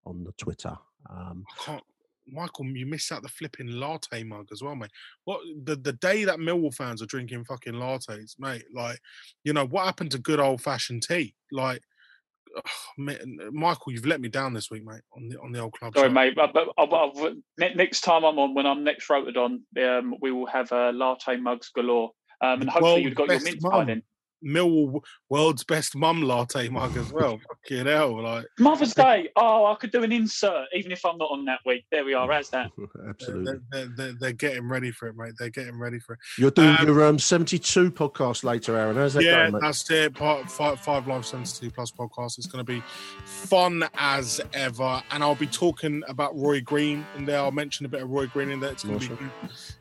on 0.04 0.24
the 0.24 0.32
Twitter. 0.32 0.76
Um, 1.10 1.44
I 1.50 1.64
can't. 1.64 1.84
Michael, 2.28 2.66
you 2.66 2.86
missed 2.86 3.10
out 3.10 3.22
the 3.22 3.28
flipping 3.28 3.66
latte 3.66 4.22
mug 4.22 4.46
as 4.52 4.62
well, 4.62 4.76
mate. 4.76 4.92
What 5.24 5.40
the 5.64 5.74
the 5.74 5.94
day 5.94 6.24
that 6.24 6.38
Millwall 6.38 6.72
fans 6.72 7.02
are 7.02 7.06
drinking 7.06 7.44
fucking 7.44 7.74
lattes, 7.74 8.38
mate? 8.38 8.64
Like, 8.72 9.00
you 9.42 9.52
know 9.52 9.66
what 9.66 9.86
happened 9.86 10.12
to 10.12 10.18
good 10.18 10.38
old 10.38 10.60
fashioned 10.62 11.02
tea? 11.02 11.34
Like, 11.50 11.82
ugh, 12.56 12.62
man, 12.96 13.38
Michael, 13.50 13.92
you've 13.92 14.06
let 14.06 14.20
me 14.20 14.28
down 14.28 14.54
this 14.54 14.70
week, 14.70 14.84
mate. 14.84 15.02
On 15.16 15.28
the 15.28 15.40
on 15.40 15.50
the 15.50 15.58
old 15.58 15.72
club. 15.72 15.94
Sorry, 15.96 16.08
show. 16.08 16.14
mate. 16.14 16.34
But, 16.36 16.52
but 16.54 16.68
I'll, 16.78 16.94
I'll, 16.94 17.34
next 17.58 18.02
time 18.02 18.24
I'm 18.24 18.38
on, 18.38 18.54
when 18.54 18.66
I'm 18.66 18.84
next 18.84 19.10
rotated 19.10 19.36
on, 19.36 19.62
um, 19.82 20.14
we 20.20 20.30
will 20.30 20.46
have 20.46 20.70
uh, 20.70 20.92
latte 20.94 21.36
mugs 21.38 21.70
galore, 21.70 22.12
um, 22.40 22.60
and 22.60 22.70
hopefully 22.70 22.92
World's 22.92 23.04
you've 23.04 23.14
got 23.16 23.28
your 23.28 23.36
best 23.36 23.44
mince 23.46 23.64
pie 23.64 23.84
then. 23.84 24.02
Millwall 24.44 25.00
world's 25.28 25.62
best 25.62 25.94
mum 25.94 26.22
latte 26.22 26.68
mug 26.68 26.96
as 26.96 27.12
well. 27.12 27.40
Fucking 27.62 27.86
hell, 27.86 28.22
like 28.22 28.46
Mother's 28.58 28.94
Day. 28.94 29.28
Oh, 29.36 29.66
I 29.66 29.74
could 29.76 29.90
do 29.92 30.02
an 30.02 30.12
insert 30.12 30.66
even 30.74 30.92
if 30.92 31.04
I'm 31.04 31.18
not 31.18 31.30
on 31.30 31.44
that 31.46 31.60
week. 31.66 31.84
There 31.90 32.04
we 32.04 32.14
are. 32.14 32.30
As 32.32 32.50
that? 32.50 32.70
absolutely. 33.08 33.44
they're, 33.44 33.60
they're, 33.86 33.94
they're, 33.96 34.12
they're 34.20 34.32
getting 34.32 34.68
ready 34.68 34.90
for 34.90 35.08
it, 35.08 35.16
mate. 35.16 35.34
They're 35.38 35.50
getting 35.50 35.78
ready 35.78 35.98
for 35.98 36.14
it. 36.14 36.18
You're 36.38 36.50
doing 36.50 36.76
Um, 36.78 36.86
your 36.86 37.04
um, 37.06 37.18
72 37.18 37.90
podcast 37.90 38.44
later, 38.44 38.76
Aaron. 38.76 38.96
How's 38.96 39.14
that 39.14 39.24
yeah, 39.24 39.42
going, 39.42 39.52
mate? 39.54 39.62
that's 39.62 39.90
it. 39.90 40.14
Part 40.14 40.50
five, 40.50 40.80
five 40.80 41.06
live 41.06 41.24
72 41.26 41.70
plus 41.70 41.90
podcast. 41.90 42.38
It's 42.38 42.46
going 42.46 42.64
to 42.64 42.72
be 42.72 42.82
fun 43.24 43.84
as 43.94 44.40
ever, 44.52 45.02
and 45.10 45.22
I'll 45.22 45.34
be 45.34 45.46
talking 45.46 46.02
about 46.08 46.36
Roy 46.36 46.60
Green 46.60 47.04
in 47.16 47.24
there. 47.24 47.38
I'll 47.38 47.50
mention 47.52 47.86
a 47.86 47.88
bit 47.88 48.02
of 48.02 48.10
Roy 48.10 48.26
Green 48.26 48.50
in 48.50 48.60
there. 48.60 48.72
It's 48.72 48.84
going 48.84 48.98
to 48.98 49.08
be 49.10 49.14
good. 49.16 49.30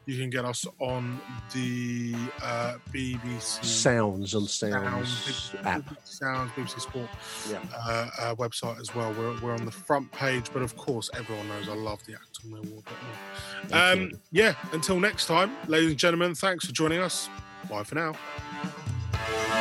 You 0.05 0.17
can 0.17 0.29
get 0.29 0.45
us 0.45 0.65
on 0.79 1.21
the 1.53 2.13
uh, 2.43 2.75
BBC 2.93 3.63
Sounds 3.63 4.35
on 4.35 4.47
Sounds, 4.47 4.73
Sounds 4.73 5.51
BBC 5.53 5.65
app. 5.65 5.97
Sounds, 6.03 6.51
BBC 6.51 6.81
Sport 6.81 7.09
Yeah. 7.49 7.59
Uh, 7.75 8.09
uh, 8.19 8.35
website 8.35 8.79
as 8.79 8.93
well. 8.93 9.13
We're, 9.13 9.39
we're 9.41 9.53
on 9.53 9.65
the 9.65 9.71
front 9.71 10.11
page, 10.11 10.47
but 10.53 10.61
of 10.61 10.75
course, 10.77 11.09
everyone 11.15 11.47
knows 11.47 11.69
I 11.69 11.73
love 11.73 12.03
the 12.05 12.13
Acton 12.13 12.51
Millwall. 12.51 12.83
bit 12.83 13.71
more. 13.71 13.81
Um, 13.81 14.11
yeah, 14.31 14.55
until 14.73 14.99
next 14.99 15.25
time, 15.25 15.55
ladies 15.67 15.91
and 15.91 15.99
gentlemen, 15.99 16.35
thanks 16.35 16.65
for 16.65 16.71
joining 16.73 16.99
us. 16.99 17.29
Bye 17.69 17.83
for 17.83 17.95
now. 17.95 18.13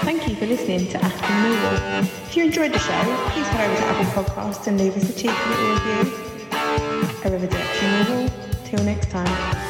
Thank 0.02 0.26
you 0.28 0.34
for 0.36 0.46
listening 0.46 0.88
to 0.88 1.04
Acton 1.04 1.20
Millwall. 1.20 2.02
If 2.02 2.36
you 2.36 2.44
enjoyed 2.44 2.72
the 2.72 2.78
show, 2.78 3.28
please 3.30 3.46
head 3.48 3.70
over 3.70 3.80
to 3.80 3.86
Apple 3.86 4.24
Podcasts 4.24 4.66
and 4.66 4.78
leave 4.78 4.96
us 4.96 5.11
a 5.11 5.12
cheeky 5.12 5.48
little 5.48 5.74
review. 5.74 6.12
Arrivederci 7.22 8.04
Millwall. 8.04 8.50
Till 8.64 8.84
next 8.84 9.11
time. 9.11 9.70